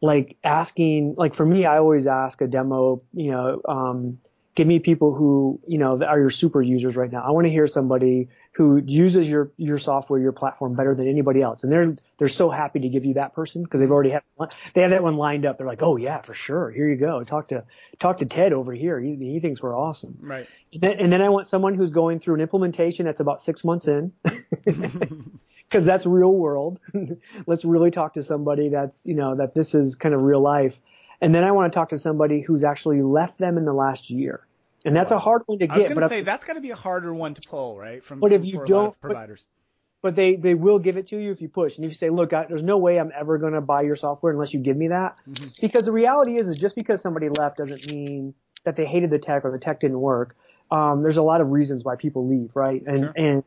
like 0.00 0.36
asking, 0.44 1.14
like 1.16 1.34
for 1.34 1.46
me, 1.46 1.64
I 1.64 1.78
always 1.78 2.06
ask 2.06 2.40
a 2.40 2.46
demo, 2.46 3.00
you 3.12 3.30
know, 3.30 3.60
um, 3.66 4.18
give 4.58 4.66
me 4.66 4.80
people 4.80 5.14
who, 5.14 5.60
you 5.68 5.78
know, 5.78 6.02
are 6.02 6.18
your 6.18 6.30
super 6.30 6.60
users 6.60 6.96
right 6.96 7.12
now. 7.12 7.22
I 7.24 7.30
want 7.30 7.46
to 7.46 7.50
hear 7.50 7.68
somebody 7.68 8.26
who 8.50 8.82
uses 8.84 9.28
your, 9.28 9.52
your 9.56 9.78
software, 9.78 10.18
your 10.18 10.32
platform 10.32 10.74
better 10.74 10.96
than 10.96 11.06
anybody 11.06 11.42
else. 11.42 11.62
And 11.62 11.70
they're, 11.70 11.94
they're 12.18 12.28
so 12.28 12.50
happy 12.50 12.80
to 12.80 12.88
give 12.88 13.04
you 13.04 13.14
that 13.14 13.36
person 13.36 13.62
because 13.62 13.78
they've 13.78 13.90
already 13.90 14.10
had, 14.10 14.22
they 14.74 14.80
have 14.80 14.90
that 14.90 15.04
one 15.04 15.14
lined 15.14 15.46
up. 15.46 15.58
They're 15.58 15.66
like, 15.66 15.84
oh 15.84 15.96
yeah, 15.96 16.22
for 16.22 16.34
sure. 16.34 16.72
Here 16.72 16.88
you 16.88 16.96
go. 16.96 17.22
Talk 17.22 17.46
to, 17.50 17.62
talk 18.00 18.18
to 18.18 18.26
Ted 18.26 18.52
over 18.52 18.72
here. 18.72 18.98
He, 18.98 19.14
he 19.14 19.38
thinks 19.38 19.62
we're 19.62 19.78
awesome. 19.78 20.18
Right. 20.20 20.48
And 20.72 20.82
then, 20.82 20.98
and 20.98 21.12
then 21.12 21.22
I 21.22 21.28
want 21.28 21.46
someone 21.46 21.74
who's 21.74 21.90
going 21.90 22.18
through 22.18 22.34
an 22.34 22.40
implementation 22.40 23.06
that's 23.06 23.20
about 23.20 23.40
six 23.40 23.62
months 23.62 23.86
in. 23.86 24.12
Cause 25.70 25.84
that's 25.84 26.04
real 26.04 26.34
world. 26.34 26.80
Let's 27.46 27.64
really 27.64 27.92
talk 27.92 28.14
to 28.14 28.24
somebody 28.24 28.70
that's, 28.70 29.06
you 29.06 29.14
know, 29.14 29.36
that 29.36 29.54
this 29.54 29.76
is 29.76 29.94
kind 29.94 30.16
of 30.16 30.22
real 30.22 30.40
life. 30.40 30.80
And 31.20 31.32
then 31.32 31.44
I 31.44 31.52
want 31.52 31.72
to 31.72 31.76
talk 31.76 31.90
to 31.90 31.98
somebody 31.98 32.40
who's 32.40 32.64
actually 32.64 33.02
left 33.02 33.38
them 33.38 33.56
in 33.56 33.64
the 33.64 33.72
last 33.72 34.10
year 34.10 34.47
and 34.84 34.96
that's 34.96 35.10
a 35.10 35.18
hard 35.18 35.42
one 35.46 35.58
to 35.58 35.66
get. 35.66 35.74
I 35.74 35.78
was 35.78 35.86
going 35.88 36.00
to 36.00 36.08
say 36.08 36.20
that's 36.22 36.44
got 36.44 36.54
to 36.54 36.60
be 36.60 36.70
a 36.70 36.76
harder 36.76 37.12
one 37.12 37.34
to 37.34 37.48
pull, 37.48 37.76
right? 37.76 38.02
From 38.04 38.20
but 38.20 38.32
if 38.32 38.44
you 38.44 38.62
don't, 38.64 38.98
providers. 39.00 39.44
But, 40.00 40.10
but, 40.10 40.16
they 40.16 40.36
they 40.36 40.54
will 40.54 40.78
give 40.78 40.96
it 40.96 41.08
to 41.08 41.20
you 41.20 41.32
if 41.32 41.40
you 41.42 41.48
push, 41.48 41.76
and 41.76 41.84
if 41.84 41.90
you 41.90 41.96
say, 41.96 42.10
look, 42.10 42.32
I, 42.32 42.46
there's 42.46 42.62
no 42.62 42.78
way 42.78 42.98
I'm 42.98 43.12
ever 43.18 43.38
going 43.38 43.54
to 43.54 43.60
buy 43.60 43.82
your 43.82 43.96
software 43.96 44.32
unless 44.32 44.54
you 44.54 44.60
give 44.60 44.76
me 44.76 44.88
that, 44.88 45.16
mm-hmm. 45.28 45.46
because 45.60 45.82
the 45.82 45.92
reality 45.92 46.36
is, 46.36 46.48
is 46.48 46.58
just 46.58 46.76
because 46.76 47.00
somebody 47.00 47.28
left 47.28 47.58
doesn't 47.58 47.92
mean 47.92 48.34
that 48.64 48.76
they 48.76 48.84
hated 48.84 49.10
the 49.10 49.18
tech 49.18 49.44
or 49.44 49.50
the 49.50 49.58
tech 49.58 49.80
didn't 49.80 50.00
work. 50.00 50.36
Um, 50.70 51.02
there's 51.02 51.16
a 51.16 51.22
lot 51.22 51.40
of 51.40 51.50
reasons 51.50 51.82
why 51.82 51.96
people 51.96 52.28
leave, 52.28 52.54
right? 52.54 52.82
And 52.86 53.04
sure. 53.04 53.12
and 53.16 53.44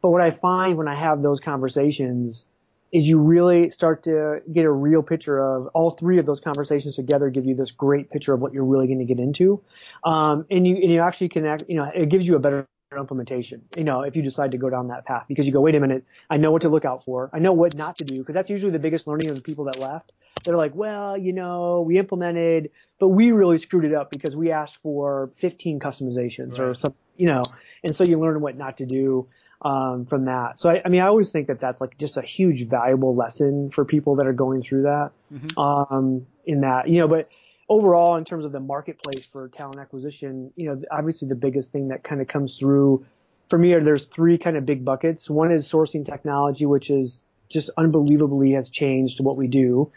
but 0.00 0.10
what 0.10 0.20
I 0.20 0.30
find 0.30 0.76
when 0.76 0.88
I 0.88 0.96
have 0.96 1.22
those 1.22 1.38
conversations 1.38 2.44
is 2.92 3.08
you 3.08 3.18
really 3.18 3.70
start 3.70 4.04
to 4.04 4.40
get 4.52 4.64
a 4.64 4.70
real 4.70 5.02
picture 5.02 5.38
of 5.40 5.66
all 5.68 5.90
three 5.90 6.18
of 6.18 6.26
those 6.26 6.40
conversations 6.40 6.96
together 6.96 7.30
give 7.30 7.46
you 7.46 7.54
this 7.54 7.70
great 7.70 8.10
picture 8.10 8.34
of 8.34 8.40
what 8.40 8.52
you're 8.52 8.64
really 8.64 8.86
going 8.86 8.98
to 8.98 9.04
get 9.04 9.18
into. 9.18 9.62
Um, 10.04 10.46
and 10.50 10.66
you, 10.66 10.76
and 10.76 10.92
you 10.92 11.00
actually 11.00 11.30
connect, 11.30 11.64
you 11.68 11.76
know, 11.76 11.90
it 11.94 12.10
gives 12.10 12.26
you 12.26 12.36
a 12.36 12.38
better 12.38 12.68
implementation, 12.96 13.62
you 13.76 13.84
know, 13.84 14.02
if 14.02 14.16
you 14.16 14.22
decide 14.22 14.50
to 14.50 14.58
go 14.58 14.68
down 14.68 14.88
that 14.88 15.06
path 15.06 15.24
because 15.26 15.46
you 15.46 15.52
go, 15.52 15.62
wait 15.62 15.74
a 15.74 15.80
minute, 15.80 16.04
I 16.28 16.36
know 16.36 16.50
what 16.50 16.62
to 16.62 16.68
look 16.68 16.84
out 16.84 17.04
for. 17.04 17.30
I 17.32 17.38
know 17.38 17.52
what 17.52 17.76
not 17.76 17.96
to 17.98 18.04
do 18.04 18.18
because 18.18 18.34
that's 18.34 18.50
usually 18.50 18.72
the 18.72 18.78
biggest 18.78 19.06
learning 19.06 19.30
of 19.30 19.36
the 19.36 19.42
people 19.42 19.64
that 19.64 19.78
left. 19.78 20.12
They're 20.42 20.56
like, 20.56 20.74
well, 20.74 21.16
you 21.16 21.32
know, 21.32 21.82
we 21.82 21.98
implemented, 21.98 22.70
but 22.98 23.08
we 23.08 23.32
really 23.32 23.58
screwed 23.58 23.84
it 23.84 23.94
up 23.94 24.10
because 24.10 24.36
we 24.36 24.50
asked 24.50 24.76
for 24.76 25.30
15 25.36 25.80
customizations 25.80 26.58
right. 26.58 26.68
or 26.68 26.74
some, 26.74 26.94
you 27.16 27.26
know, 27.26 27.42
and 27.82 27.94
so 27.94 28.04
you 28.04 28.18
learn 28.18 28.40
what 28.40 28.56
not 28.56 28.78
to 28.78 28.86
do 28.86 29.24
um, 29.62 30.06
from 30.06 30.26
that. 30.26 30.58
So 30.58 30.70
I, 30.70 30.82
I, 30.84 30.88
mean, 30.88 31.00
I 31.00 31.06
always 31.06 31.30
think 31.30 31.48
that 31.48 31.60
that's 31.60 31.80
like 31.80 31.96
just 31.98 32.16
a 32.16 32.22
huge 32.22 32.68
valuable 32.68 33.14
lesson 33.14 33.70
for 33.70 33.84
people 33.84 34.16
that 34.16 34.26
are 34.26 34.32
going 34.32 34.62
through 34.62 34.82
that. 34.82 35.10
Mm-hmm. 35.32 35.58
Um, 35.58 36.26
in 36.44 36.62
that, 36.62 36.88
you 36.88 36.98
know, 36.98 37.08
but 37.08 37.28
overall, 37.68 38.16
in 38.16 38.24
terms 38.24 38.44
of 38.44 38.52
the 38.52 38.60
marketplace 38.60 39.24
for 39.24 39.48
talent 39.48 39.78
acquisition, 39.78 40.52
you 40.56 40.66
know, 40.66 40.82
obviously 40.90 41.28
the 41.28 41.36
biggest 41.36 41.72
thing 41.72 41.88
that 41.88 42.02
kind 42.02 42.20
of 42.20 42.28
comes 42.28 42.58
through 42.58 43.06
for 43.48 43.58
me 43.58 43.72
are 43.74 43.84
there's 43.84 44.06
three 44.06 44.38
kind 44.38 44.56
of 44.56 44.66
big 44.66 44.84
buckets. 44.84 45.30
One 45.30 45.52
is 45.52 45.70
sourcing 45.70 46.04
technology, 46.04 46.66
which 46.66 46.90
is 46.90 47.22
just 47.48 47.70
unbelievably 47.76 48.52
has 48.52 48.70
changed 48.70 49.20
what 49.20 49.36
we 49.36 49.46
do. 49.46 49.92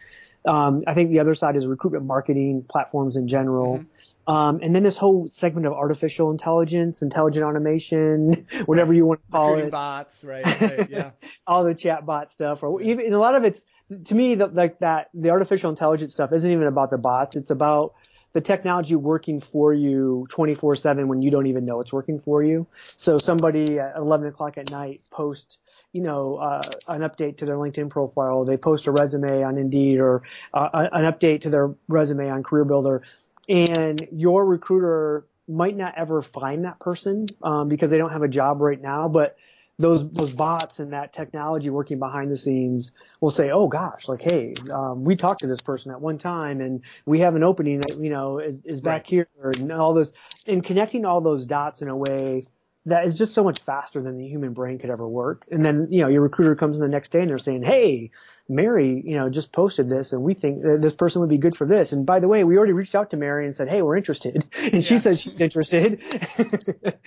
Um, 0.48 0.84
I 0.88 0.94
think 0.94 1.10
the 1.10 1.20
other 1.20 1.36
side 1.36 1.56
is 1.56 1.66
recruitment 1.68 2.06
marketing 2.06 2.66
platforms 2.70 3.16
in 3.16 3.28
general. 3.28 3.80
Mm-hmm. 3.80 3.88
Um, 4.28 4.60
and 4.64 4.76
then 4.76 4.82
this 4.82 4.98
whole 4.98 5.30
segment 5.30 5.68
of 5.68 5.74
artificial 5.74 6.32
intelligence, 6.32 7.04
intelligent 7.04 7.46
automation, 7.46 8.48
whatever 8.66 8.94
you 8.94 9.06
want 9.06 9.22
to 9.26 9.32
call 9.32 9.50
Recruiting 9.50 9.68
it. 9.68 9.72
bots, 9.72 10.24
right? 10.24 10.62
right 10.62 10.90
yeah. 10.90 11.12
All 11.48 11.64
the 11.64 11.76
chat 11.76 12.06
bot 12.06 12.32
stuff, 12.32 12.64
or 12.64 12.82
even 12.82 13.14
a 13.14 13.20
lot 13.20 13.36
of 13.36 13.44
it's 13.44 13.66
to 14.06 14.16
me 14.16 14.36
the, 14.36 14.48
like 14.48 14.80
that. 14.80 15.10
The 15.14 15.30
artificial 15.30 15.70
intelligence 15.70 16.14
stuff 16.14 16.34
isn't 16.34 16.52
even 16.52 16.66
about 16.66 16.90
the 16.90 16.98
bots. 16.98 17.36
It's 17.36 17.52
about 17.52 17.94
the 18.34 18.42
technology 18.42 18.96
working 18.96 19.40
for 19.40 19.74
you 19.74 20.28
24/7 20.32 21.08
when 21.08 21.22
you 21.22 21.30
don't 21.30 21.46
even 21.46 21.66
know 21.66 21.80
it's 21.82 21.94
working 21.94 22.20
for 22.20 22.44
you. 22.44 22.66
So 22.98 23.20
somebody 23.20 23.80
at 23.80 23.96
11 23.96 24.28
o'clock 24.28 24.58
at 24.58 24.72
night 24.72 25.02
posts 25.12 25.60
you 25.96 26.02
know, 26.02 26.36
uh, 26.36 26.62
an 26.90 27.02
update 27.02 27.38
to 27.38 27.46
their 27.46 27.56
LinkedIn 27.56 27.90
profile. 27.90 28.44
They 28.44 28.58
post 28.58 28.86
a 28.88 28.92
resume 28.92 29.44
on 29.44 29.58
Indeed 29.58 30.00
or 30.00 30.24
uh, 30.54 30.88
an 30.92 31.06
update 31.12 31.42
to 31.42 31.50
their 31.50 31.74
resume 31.88 32.30
on 32.30 32.44
CareerBuilder 32.44 33.02
and 33.48 34.08
your 34.12 34.46
recruiter 34.46 35.26
might 35.48 35.76
not 35.76 35.94
ever 35.98 36.22
find 36.22 36.66
that 36.66 36.80
person 36.80 37.28
um, 37.44 37.70
because 37.70 37.92
they 37.92 37.98
don't 37.98 38.12
have 38.12 38.24
a 38.24 38.28
job 38.28 38.62
right 38.62 38.82
now, 38.82 39.08
but 39.08 39.38
those 39.78 40.10
those 40.12 40.34
bots 40.34 40.80
and 40.80 40.94
that 40.94 41.12
technology 41.12 41.70
working 41.70 42.00
behind 42.00 42.32
the 42.32 42.38
scenes 42.38 42.92
will 43.20 43.30
say, 43.30 43.52
"Oh 43.52 43.68
gosh, 43.68 44.08
like 44.08 44.22
hey, 44.22 44.54
um, 44.74 45.04
we 45.04 45.18
talked 45.18 45.42
to 45.42 45.48
this 45.48 45.62
person 45.62 45.92
at 45.92 46.00
one 46.00 46.18
time, 46.18 46.62
and 46.62 46.82
we 47.06 47.20
have 47.20 47.36
an 47.36 47.44
opening 47.44 47.82
that 47.82 47.98
you 48.00 48.10
know 48.10 48.40
is, 48.40 48.62
is 48.64 48.80
back 48.80 49.02
right. 49.02 49.08
here," 49.08 49.28
and 49.60 49.72
all 49.74 49.94
those, 49.94 50.14
and 50.48 50.64
connecting 50.64 51.04
all 51.06 51.20
those 51.20 51.46
dots 51.46 51.82
in 51.82 51.90
a 51.90 51.96
way 51.96 52.44
that 52.88 53.06
is 53.06 53.18
just 53.18 53.34
so 53.34 53.44
much 53.44 53.60
faster 53.62 54.02
than 54.02 54.18
the 54.18 54.28
human 54.28 54.54
brain 54.54 54.78
could 54.78 54.92
ever 54.92 55.08
work. 55.08 55.48
And 55.50 55.66
then, 55.66 55.88
you 55.90 56.02
know, 56.02 56.08
your 56.08 56.22
recruiter 56.22 56.56
comes 56.56 56.78
in 56.78 56.84
the 56.84 56.90
next 56.90 57.12
day 57.12 57.22
and 57.22 57.30
they're 57.30 57.40
saying, 57.40 57.64
Hey, 57.64 58.12
Mary, 58.48 59.02
you 59.04 59.16
know, 59.16 59.28
just 59.30 59.52
posted 59.52 59.90
this 59.90 60.14
and 60.14 60.22
we 60.22 60.36
think 60.36 60.62
this 60.62 60.94
person 60.94 61.22
would 61.22 61.30
be 61.30 61.40
good 61.40 61.58
for 61.58 61.66
this. 61.66 61.92
And 61.92 62.06
by 62.06 62.20
the 62.20 62.28
way, 62.28 62.44
we 62.44 62.58
already 62.58 62.74
reached 62.74 62.94
out 62.94 63.10
to 63.10 63.18
Mary 63.18 63.46
and 63.46 63.56
said, 63.56 63.70
Hey, 63.70 63.82
we're 63.82 63.98
interested. 63.98 64.46
And 64.66 64.76
yeah. 64.76 64.82
she 64.82 64.98
says 64.98 65.22
she's 65.22 65.40
interested 65.40 66.02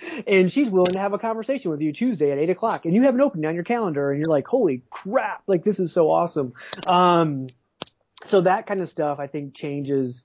and 0.27 0.51
she's 0.51 0.69
willing 0.69 0.93
to 0.93 0.99
have 0.99 1.13
a 1.13 1.19
conversation 1.19 1.71
with 1.71 1.81
you 1.81 1.91
Tuesday 1.91 2.31
at 2.31 2.37
eight 2.37 2.49
o'clock 2.49 2.85
and 2.85 2.95
you 2.95 3.03
have 3.03 3.15
an 3.15 3.21
opening 3.21 3.45
on 3.45 3.55
your 3.55 3.63
calendar 3.63 4.11
and 4.11 4.19
you're 4.19 4.33
like, 4.33 4.47
holy 4.47 4.83
crap. 4.89 5.43
Like 5.45 5.63
this 5.63 5.79
is 5.79 5.91
so 5.91 6.09
awesome. 6.09 6.53
Um, 6.87 7.47
so 8.25 8.41
that 8.41 8.65
kind 8.65 8.81
of 8.81 8.89
stuff 8.89 9.19
I 9.19 9.27
think 9.27 9.53
changes 9.53 10.23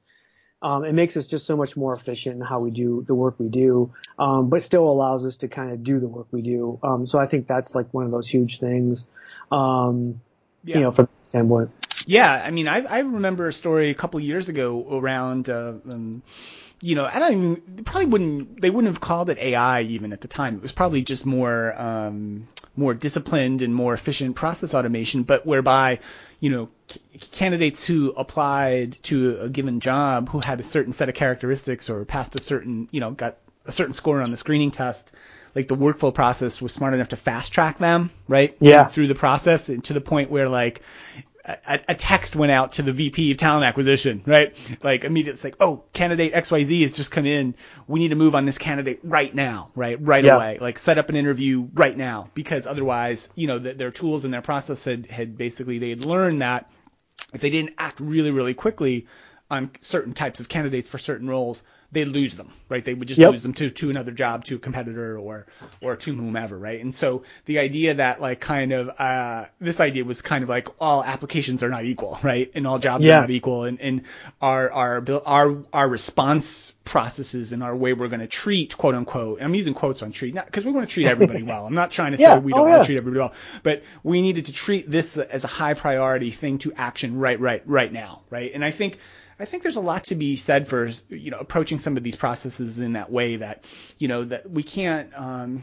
um, 0.64 0.82
it 0.86 0.94
makes 0.94 1.14
us 1.18 1.26
just 1.26 1.44
so 1.44 1.58
much 1.58 1.76
more 1.76 1.94
efficient 1.94 2.36
in 2.36 2.40
how 2.40 2.64
we 2.64 2.70
do 2.70 3.04
the 3.06 3.14
work 3.14 3.34
we 3.38 3.50
do, 3.50 3.92
um, 4.18 4.48
but 4.48 4.62
still 4.62 4.88
allows 4.88 5.26
us 5.26 5.36
to 5.36 5.48
kind 5.48 5.70
of 5.72 5.84
do 5.84 6.00
the 6.00 6.08
work 6.08 6.26
we 6.30 6.40
do. 6.40 6.78
Um, 6.82 7.06
so 7.06 7.18
I 7.18 7.26
think 7.26 7.46
that's 7.46 7.74
like 7.74 7.92
one 7.92 8.06
of 8.06 8.10
those 8.10 8.26
huge 8.26 8.60
things, 8.60 9.06
um, 9.52 10.22
yeah. 10.64 10.76
you 10.76 10.82
know, 10.84 10.90
from 10.90 11.04
that 11.04 11.28
standpoint. 11.28 11.70
Yeah, 12.06 12.32
I 12.32 12.50
mean, 12.50 12.66
I, 12.66 12.80
I 12.80 13.00
remember 13.00 13.46
a 13.46 13.52
story 13.52 13.90
a 13.90 13.94
couple 13.94 14.18
years 14.20 14.48
ago 14.48 14.86
around, 14.90 15.50
uh, 15.50 15.74
um, 15.86 16.22
you 16.80 16.94
know, 16.94 17.04
I 17.04 17.18
don't 17.18 17.32
even 17.32 17.84
probably 17.84 18.06
wouldn't 18.06 18.60
they 18.62 18.70
wouldn't 18.70 18.92
have 18.92 19.02
called 19.02 19.28
it 19.28 19.36
AI 19.36 19.82
even 19.82 20.14
at 20.14 20.22
the 20.22 20.28
time. 20.28 20.56
It 20.56 20.62
was 20.62 20.72
probably 20.72 21.02
just 21.02 21.26
more 21.26 21.78
um, 21.78 22.48
more 22.74 22.94
disciplined 22.94 23.60
and 23.60 23.74
more 23.74 23.92
efficient 23.92 24.34
process 24.34 24.74
automation, 24.74 25.24
but 25.24 25.46
whereby 25.46 26.00
you 26.44 26.50
know 26.50 26.68
c- 26.88 27.00
candidates 27.32 27.84
who 27.84 28.12
applied 28.12 28.92
to 29.04 29.40
a 29.40 29.48
given 29.48 29.80
job 29.80 30.28
who 30.28 30.40
had 30.44 30.60
a 30.60 30.62
certain 30.62 30.92
set 30.92 31.08
of 31.08 31.14
characteristics 31.14 31.88
or 31.88 32.04
passed 32.04 32.34
a 32.34 32.42
certain 32.42 32.86
you 32.92 33.00
know 33.00 33.12
got 33.12 33.38
a 33.64 33.72
certain 33.72 33.94
score 33.94 34.20
on 34.20 34.30
the 34.30 34.36
screening 34.36 34.70
test 34.70 35.10
like 35.54 35.68
the 35.68 35.76
workflow 35.76 36.12
process 36.12 36.60
was 36.60 36.72
smart 36.72 36.94
enough 36.94 37.08
to 37.10 37.16
fast 37.16 37.52
track 37.52 37.78
them, 37.78 38.10
right? 38.28 38.56
Yeah. 38.60 38.86
Through 38.86 39.06
the 39.06 39.14
process 39.14 39.68
and 39.68 39.84
to 39.84 39.92
the 39.92 40.00
point 40.00 40.30
where 40.30 40.48
like 40.48 40.82
a, 41.44 41.80
a, 41.88 41.94
text 41.94 42.34
went 42.34 42.52
out 42.52 42.74
to 42.74 42.82
the 42.82 42.92
VP 42.92 43.32
of 43.32 43.36
talent 43.36 43.64
acquisition, 43.64 44.22
right? 44.24 44.56
Like 44.82 45.04
immediately 45.04 45.34
it's 45.34 45.44
like, 45.44 45.56
oh, 45.60 45.84
candidate 45.92 46.32
XYZ 46.32 46.82
has 46.82 46.94
just 46.94 47.10
come 47.10 47.26
in. 47.26 47.54
We 47.86 48.00
need 48.00 48.08
to 48.08 48.14
move 48.14 48.34
on 48.34 48.46
this 48.46 48.56
candidate 48.56 49.00
right 49.02 49.34
now, 49.34 49.70
right? 49.74 49.98
Right 50.00 50.24
yeah. 50.24 50.36
away. 50.36 50.58
Like 50.60 50.78
set 50.78 50.96
up 50.96 51.10
an 51.10 51.16
interview 51.16 51.68
right 51.74 51.96
now 51.96 52.30
because 52.34 52.66
otherwise, 52.66 53.28
you 53.34 53.46
know, 53.46 53.58
the, 53.58 53.74
their 53.74 53.90
tools 53.90 54.24
and 54.24 54.32
their 54.32 54.42
process 54.42 54.84
had, 54.84 55.06
had 55.06 55.36
basically, 55.36 55.78
they 55.78 55.90
had 55.90 56.04
learned 56.04 56.40
that 56.40 56.70
if 57.34 57.42
they 57.42 57.50
didn't 57.50 57.74
act 57.76 58.00
really, 58.00 58.30
really 58.30 58.54
quickly 58.54 59.06
on 59.50 59.70
certain 59.82 60.14
types 60.14 60.40
of 60.40 60.48
candidates 60.48 60.88
for 60.88 60.98
certain 60.98 61.28
roles, 61.28 61.62
they 61.94 62.04
lose 62.04 62.36
them, 62.36 62.52
right? 62.68 62.84
They 62.84 62.92
would 62.92 63.08
just 63.08 63.20
yep. 63.20 63.30
lose 63.30 63.42
them 63.42 63.54
to, 63.54 63.70
to 63.70 63.90
another 63.90 64.12
job, 64.12 64.44
to 64.46 64.56
a 64.56 64.58
competitor 64.58 65.18
or, 65.18 65.46
or 65.80 65.96
to 65.96 66.14
whomever, 66.14 66.58
right? 66.58 66.80
And 66.80 66.94
so 66.94 67.22
the 67.46 67.60
idea 67.60 67.94
that 67.94 68.20
like 68.20 68.40
kind 68.40 68.72
of, 68.72 68.90
uh, 68.98 69.46
this 69.60 69.80
idea 69.80 70.04
was 70.04 70.20
kind 70.20 70.42
of 70.42 70.48
like 70.48 70.68
all 70.80 71.02
applications 71.02 71.62
are 71.62 71.68
not 71.70 71.84
equal, 71.84 72.18
right? 72.22 72.50
And 72.54 72.66
all 72.66 72.78
jobs 72.78 73.04
yeah. 73.04 73.18
are 73.18 73.20
not 73.22 73.30
equal 73.30 73.64
and, 73.64 73.80
and 73.80 74.02
our, 74.42 74.70
our, 74.70 75.04
our, 75.24 75.56
our 75.72 75.88
response 75.88 76.72
processes 76.84 77.52
and 77.52 77.62
our 77.62 77.74
way 77.74 77.92
we're 77.92 78.08
going 78.08 78.20
to 78.20 78.26
treat 78.26 78.76
quote 78.76 78.94
unquote, 78.94 79.40
I'm 79.40 79.54
using 79.54 79.72
quotes 79.72 80.02
on 80.02 80.12
treat, 80.12 80.34
not 80.34 80.46
because 80.46 80.64
we 80.64 80.72
want 80.72 80.88
to 80.88 80.92
treat 80.92 81.06
everybody 81.06 81.42
well. 81.44 81.66
I'm 81.66 81.74
not 81.74 81.90
trying 81.90 82.12
to 82.12 82.18
say 82.18 82.24
yeah. 82.24 82.38
we 82.38 82.52
don't 82.52 82.66
oh, 82.66 82.70
want 82.70 82.82
to 82.82 82.86
treat 82.86 83.00
everybody 83.00 83.20
well, 83.20 83.34
but 83.62 83.84
we 84.02 84.20
needed 84.20 84.46
to 84.46 84.52
treat 84.52 84.90
this 84.90 85.16
as 85.16 85.44
a 85.44 85.48
high 85.48 85.74
priority 85.74 86.30
thing 86.30 86.58
to 86.58 86.72
action 86.74 87.18
right, 87.18 87.38
right, 87.38 87.62
right 87.66 87.92
now, 87.92 88.22
right? 88.30 88.50
And 88.52 88.64
I 88.64 88.72
think, 88.72 88.98
I 89.38 89.44
think 89.44 89.62
there's 89.62 89.76
a 89.76 89.80
lot 89.80 90.04
to 90.04 90.14
be 90.14 90.36
said 90.36 90.68
for 90.68 90.90
you 91.08 91.30
know 91.30 91.38
approaching 91.38 91.78
some 91.78 91.96
of 91.96 92.02
these 92.02 92.16
processes 92.16 92.78
in 92.78 92.92
that 92.94 93.10
way 93.10 93.36
that 93.36 93.64
you 93.98 94.08
know 94.08 94.24
that 94.24 94.48
we 94.48 94.62
can't 94.62 95.10
um, 95.14 95.62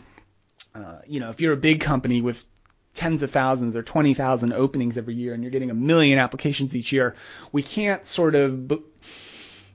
uh, 0.75 0.99
you 1.07 1.19
know 1.19 1.29
if 1.29 1.41
you're 1.41 1.53
a 1.53 1.57
big 1.57 1.81
company 1.81 2.21
with 2.21 2.45
tens 2.93 3.21
of 3.21 3.31
thousands 3.31 3.75
or 3.75 3.84
20,000 3.84 4.51
openings 4.53 4.97
every 4.97 5.15
year 5.15 5.34
and 5.34 5.43
you're 5.43 5.51
getting 5.51 5.71
a 5.71 5.73
million 5.73 6.19
applications 6.19 6.75
each 6.75 6.91
year, 6.91 7.15
we 7.51 7.63
can't 7.63 8.05
sort 8.05 8.36
of 8.36 8.67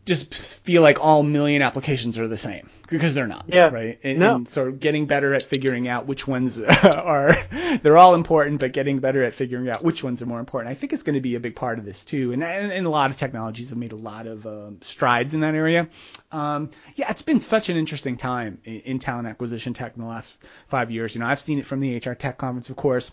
just 0.06 0.32
feel 0.62 0.82
like 0.82 1.04
all 1.04 1.24
million 1.24 1.62
applications 1.62 2.16
are 2.16 2.28
the 2.28 2.36
same 2.36 2.70
because 2.88 3.12
they're 3.12 3.26
not. 3.26 3.44
Yeah. 3.48 3.66
Right. 3.66 3.98
And, 4.04 4.20
no. 4.20 4.36
and 4.36 4.48
so 4.48 4.70
getting 4.70 5.06
better 5.06 5.34
at 5.34 5.42
figuring 5.42 5.88
out 5.88 6.06
which 6.06 6.28
ones 6.28 6.58
are, 6.60 7.34
they're 7.82 7.98
all 7.98 8.14
important, 8.14 8.60
but 8.60 8.72
getting 8.72 9.00
better 9.00 9.24
at 9.24 9.34
figuring 9.34 9.68
out 9.68 9.82
which 9.84 10.04
ones 10.04 10.22
are 10.22 10.26
more 10.26 10.38
important. 10.38 10.70
I 10.70 10.74
think 10.74 10.92
it's 10.92 11.02
going 11.02 11.14
to 11.14 11.20
be 11.20 11.34
a 11.34 11.40
big 11.40 11.56
part 11.56 11.80
of 11.80 11.84
this 11.84 12.04
too. 12.04 12.32
And, 12.32 12.44
and, 12.44 12.70
and 12.70 12.86
a 12.86 12.90
lot 12.90 13.10
of 13.10 13.16
technologies 13.16 13.70
have 13.70 13.78
made 13.78 13.90
a 13.90 13.96
lot 13.96 14.28
of 14.28 14.46
um, 14.46 14.78
strides 14.80 15.34
in 15.34 15.40
that 15.40 15.56
area. 15.56 15.88
Um, 16.30 16.70
yeah, 16.94 17.10
it's 17.10 17.22
been 17.22 17.40
such 17.40 17.68
an 17.68 17.76
interesting 17.76 18.16
time 18.16 18.60
in, 18.64 18.80
in 18.80 18.98
talent 19.00 19.26
acquisition 19.26 19.74
tech 19.74 19.96
in 19.96 20.02
the 20.02 20.08
last 20.08 20.38
five 20.68 20.92
years. 20.92 21.16
You 21.16 21.20
know, 21.20 21.26
I've 21.26 21.40
seen 21.40 21.58
it 21.58 21.66
from 21.66 21.80
the 21.80 21.96
HR 21.96 22.14
Tech 22.14 22.38
Conference, 22.38 22.70
of 22.70 22.76
course. 22.76 23.10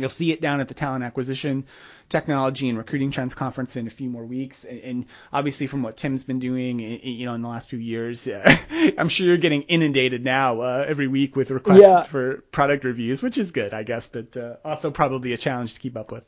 You'll 0.00 0.10
see 0.10 0.32
it 0.32 0.40
down 0.40 0.60
at 0.60 0.68
the 0.68 0.74
talent 0.74 1.04
acquisition 1.04 1.66
technology 2.08 2.68
and 2.68 2.76
recruiting 2.76 3.10
trends 3.10 3.34
conference 3.34 3.76
in 3.76 3.86
a 3.86 3.90
few 3.90 4.10
more 4.10 4.24
weeks. 4.24 4.64
And, 4.64 5.06
obviously, 5.32 5.66
from 5.66 5.82
what 5.82 5.96
Tim's 5.96 6.24
been 6.24 6.40
doing, 6.40 6.80
you 6.80 7.26
know, 7.26 7.34
in 7.34 7.42
the 7.42 7.48
last 7.48 7.68
few 7.68 7.78
years, 7.78 8.26
uh, 8.26 8.56
I'm 8.98 9.08
sure 9.08 9.26
you're 9.26 9.36
getting 9.36 9.62
inundated 9.62 10.24
now 10.24 10.60
uh, 10.60 10.84
every 10.86 11.08
week 11.08 11.36
with 11.36 11.50
requests 11.50 11.80
yeah. 11.82 12.02
for 12.02 12.42
product 12.50 12.84
reviews, 12.84 13.22
which 13.22 13.38
is 13.38 13.52
good, 13.52 13.72
I 13.72 13.82
guess, 13.84 14.06
but 14.06 14.36
uh, 14.36 14.56
also 14.64 14.90
probably 14.90 15.32
a 15.32 15.36
challenge 15.36 15.74
to 15.74 15.80
keep 15.80 15.96
up 15.96 16.10
with. 16.10 16.24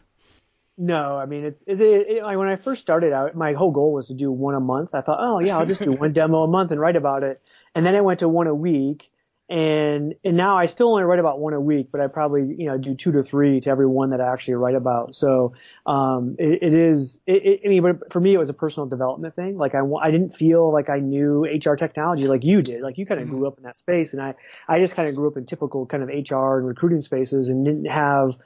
No, 0.79 1.17
I 1.17 1.27
mean 1.27 1.45
it's, 1.45 1.63
it's 1.67 1.81
it, 1.81 2.09
it, 2.09 2.23
like 2.23 2.39
when 2.39 2.49
I 2.49 2.57
first 2.57 2.81
started 2.81 3.13
out, 3.13 3.37
my 3.37 3.53
whole 3.53 3.73
goal 3.73 3.93
was 3.93 4.07
to 4.07 4.15
do 4.15 4.33
one 4.33 4.55
a 4.55 4.61
month. 4.61 4.95
I 4.95 5.03
thought, 5.03 5.19
oh 5.21 5.39
yeah, 5.41 5.59
I'll 5.59 5.67
just 5.67 5.83
do 5.83 5.93
one 6.05 6.13
demo 6.13 6.45
a 6.45 6.49
month 6.49 6.71
and 6.71 6.81
write 6.81 6.97
about 6.97 7.23
it. 7.23 7.43
And 7.75 7.85
then 7.85 7.95
I 7.95 8.01
went 8.01 8.21
to 8.21 8.29
one 8.29 8.47
a 8.47 8.55
week, 8.55 9.11
and 9.49 10.15
and 10.25 10.37
now 10.37 10.57
I 10.57 10.67
still 10.67 10.89
only 10.89 11.03
write 11.03 11.19
about 11.19 11.39
one 11.39 11.53
a 11.53 11.61
week, 11.61 11.89
but 11.93 12.01
I 12.01 12.07
probably 12.07 12.55
you 12.57 12.67
know 12.67 12.79
do 12.79 12.95
two 12.95 13.13
to 13.13 13.23
three 13.23 13.61
to 13.61 13.71
every 13.71 13.87
one 13.87 14.11
that 14.11 14.21
I 14.21 14.33
actually 14.33 14.55
write 14.55 14.75
about. 14.75 15.15
So 15.15 15.55
um, 15.85 16.37
it, 16.39 16.63
it 16.63 16.75
is. 16.75 17.19
It, 17.27 17.45
it, 17.45 17.61
I 17.65 17.69
mean, 17.69 17.83
but 17.83 18.13
for 18.13 18.21
me, 18.21 18.33
it 18.33 18.39
was 18.39 18.49
a 18.49 18.55
personal 18.55 18.87
development 18.87 19.37
thing. 19.37 19.59
Like 19.59 19.75
I 19.75 19.81
I 20.01 20.11
didn't 20.11 20.37
feel 20.37 20.73
like 20.73 20.89
I 20.89 21.01
knew 21.01 21.45
HR 21.45 21.75
technology 21.75 22.27
like 22.27 22.45
you 22.45 22.63
did. 22.63 22.81
Like 22.81 22.99
you 22.99 23.05
kind 23.05 23.21
of 23.21 23.27
mm-hmm. 23.27 23.39
grew 23.39 23.47
up 23.47 23.59
in 23.59 23.65
that 23.65 23.77
space, 23.77 24.13
and 24.13 24.23
I 24.23 24.35
I 24.69 24.79
just 24.79 24.95
kind 24.95 25.09
of 25.09 25.17
grew 25.17 25.29
up 25.29 25.37
in 25.37 25.45
typical 25.45 25.87
kind 25.87 26.03
of 26.03 26.09
HR 26.09 26.59
and 26.59 26.67
recruiting 26.67 27.03
spaces, 27.03 27.49
and 27.49 27.65
didn't 27.65 27.87
have 27.87 28.39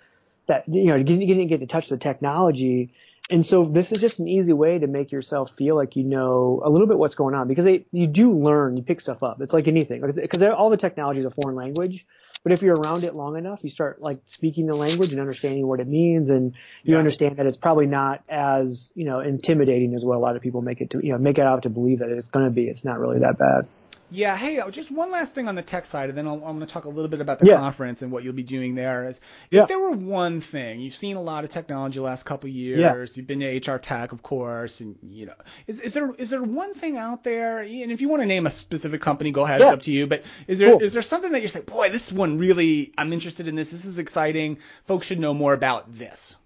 that 0.47 0.69
you 0.69 0.87
know 0.87 0.97
didn't, 0.97 1.27
didn't 1.27 1.49
get 1.49 1.61
to 1.61 1.67
touch 1.67 1.89
the 1.89 1.99
technology. 1.99 2.93
And 3.31 3.45
so 3.45 3.65
this 3.65 3.91
is 3.91 3.99
just 3.99 4.21
an 4.21 4.29
easy 4.29 4.53
way 4.53 4.79
to 4.79 4.87
make 4.87 5.11
yourself 5.11 5.51
feel 5.57 5.75
like 5.75 5.97
you 5.97 6.05
know 6.05 6.63
a 6.65 6.71
little 6.71 6.87
bit 6.87 6.97
what's 6.97 7.17
going 7.17 7.35
on 7.35 7.49
because 7.49 7.65
they, 7.65 7.85
you 7.91 8.07
do 8.07 8.33
learn, 8.33 8.77
you 8.77 8.85
pick 8.85 9.01
stuff 9.01 9.23
up. 9.23 9.41
It's 9.41 9.53
like 9.53 9.67
anything 9.67 10.01
because 10.01 10.43
all 10.43 10.71
the 10.71 10.77
technology 10.77 11.19
is 11.19 11.27
a 11.27 11.31
foreign 11.31 11.57
language. 11.57 12.07
But 12.47 12.53
if 12.53 12.63
you're 12.63 12.77
around 12.77 13.03
it 13.03 13.15
long 13.15 13.37
enough, 13.37 13.65
you 13.65 13.71
start 13.71 14.01
like 14.01 14.21
speaking 14.25 14.67
the 14.67 14.77
language 14.77 15.11
and 15.11 15.19
understanding 15.19 15.67
what 15.67 15.81
it 15.81 15.89
means, 15.89 16.31
and 16.31 16.55
you 16.85 16.93
yeah. 16.93 17.01
understand 17.01 17.39
that 17.39 17.47
it's 17.47 17.57
probably 17.57 17.87
not 17.87 18.23
as 18.29 18.93
you 18.95 19.05
know 19.05 19.19
intimidating 19.19 19.97
as 19.97 20.05
what 20.05 20.17
a 20.17 20.21
lot 20.21 20.37
of 20.37 20.43
people 20.43 20.63
make 20.63 20.81
it 20.81 20.91
to 20.91 21.05
you 21.05 21.11
know 21.11 21.19
make 21.19 21.39
it 21.39 21.43
out 21.45 21.65
to 21.65 21.71
believe 21.71 21.99
that 21.99 22.09
it's 22.11 22.31
going 22.31 22.45
to 22.45 22.53
be. 22.53 22.69
It's 22.69 22.85
not 22.85 23.01
really 23.01 23.19
that 23.19 23.37
bad. 23.37 23.67
Yeah. 24.11 24.37
Hey, 24.37 24.61
uh, 24.61 24.71
just 24.71 24.91
one 24.93 25.11
last 25.11 25.35
thing 25.35 25.49
on 25.49 25.57
the 25.57 25.63
tech 25.63 25.87
side, 25.87 26.09
and 26.09 26.17
then 26.17 26.29
i 26.29 26.33
am 26.33 26.41
going 26.41 26.61
to 26.61 26.67
talk 26.67 26.85
a 26.85 26.89
little 26.89 27.09
bit 27.09 27.21
about 27.21 27.41
the 27.41 27.47
yeah. 27.47 27.57
conference 27.57 28.03
and 28.03 28.13
what 28.13 28.23
you'll 28.23 28.33
be 28.33 28.45
doing 28.45 28.77
there. 28.77 29.09
If 29.09 29.21
yeah. 29.51 29.65
there 29.65 29.81
were 29.81 29.91
one 29.91 30.41
thing, 30.41 30.79
you've 30.79 30.95
seen 30.95 31.17
a 31.17 31.23
lot 31.23 31.43
of 31.43 31.51
technology 31.51 31.99
the 31.99 32.05
last 32.05 32.23
couple 32.25 32.49
years. 32.49 32.79
Yeah. 32.79 33.17
You've 33.17 33.27
been 33.27 33.41
to 33.41 33.73
HR 33.73 33.79
Tech, 33.79 34.13
of 34.13 34.23
course, 34.23 34.81
and 34.81 34.97
you 35.03 35.27
know, 35.27 35.35
is, 35.67 35.81
is 35.81 35.95
there 35.95 36.13
is 36.13 36.31
there 36.31 36.43
one 36.43 36.75
thing 36.75 36.97
out 36.97 37.25
there? 37.25 37.59
And 37.59 37.91
if 37.91 38.01
you 38.01 38.09
want 38.09 38.23
to 38.23 38.27
name 38.27 38.47
a 38.47 38.51
specific 38.51 39.01
company, 39.01 39.33
go 39.33 39.45
ahead. 39.45 39.61
It's 39.61 39.71
up 39.71 39.83
to 39.83 39.93
you. 39.93 40.07
But 40.07 40.23
is 40.47 40.61
there 40.61 40.71
cool. 40.71 40.83
is 40.83 40.93
there 40.93 41.03
something 41.03 41.33
that 41.33 41.41
you're 41.41 41.49
saying, 41.49 41.65
boy, 41.65 41.91
this 41.91 42.13
one 42.13 42.36
really, 42.39 42.93
I'm 42.97 43.13
interested 43.13 43.49
in 43.49 43.55
this. 43.55 43.71
This 43.71 43.85
is 43.85 43.99
exciting. 43.99 44.59
Folks 44.85 45.07
should 45.07 45.21
know 45.21 45.35
more 45.35 45.53
about 45.53 45.93
this. 45.93 46.37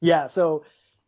Yeah. 0.00 0.26
So 0.26 0.64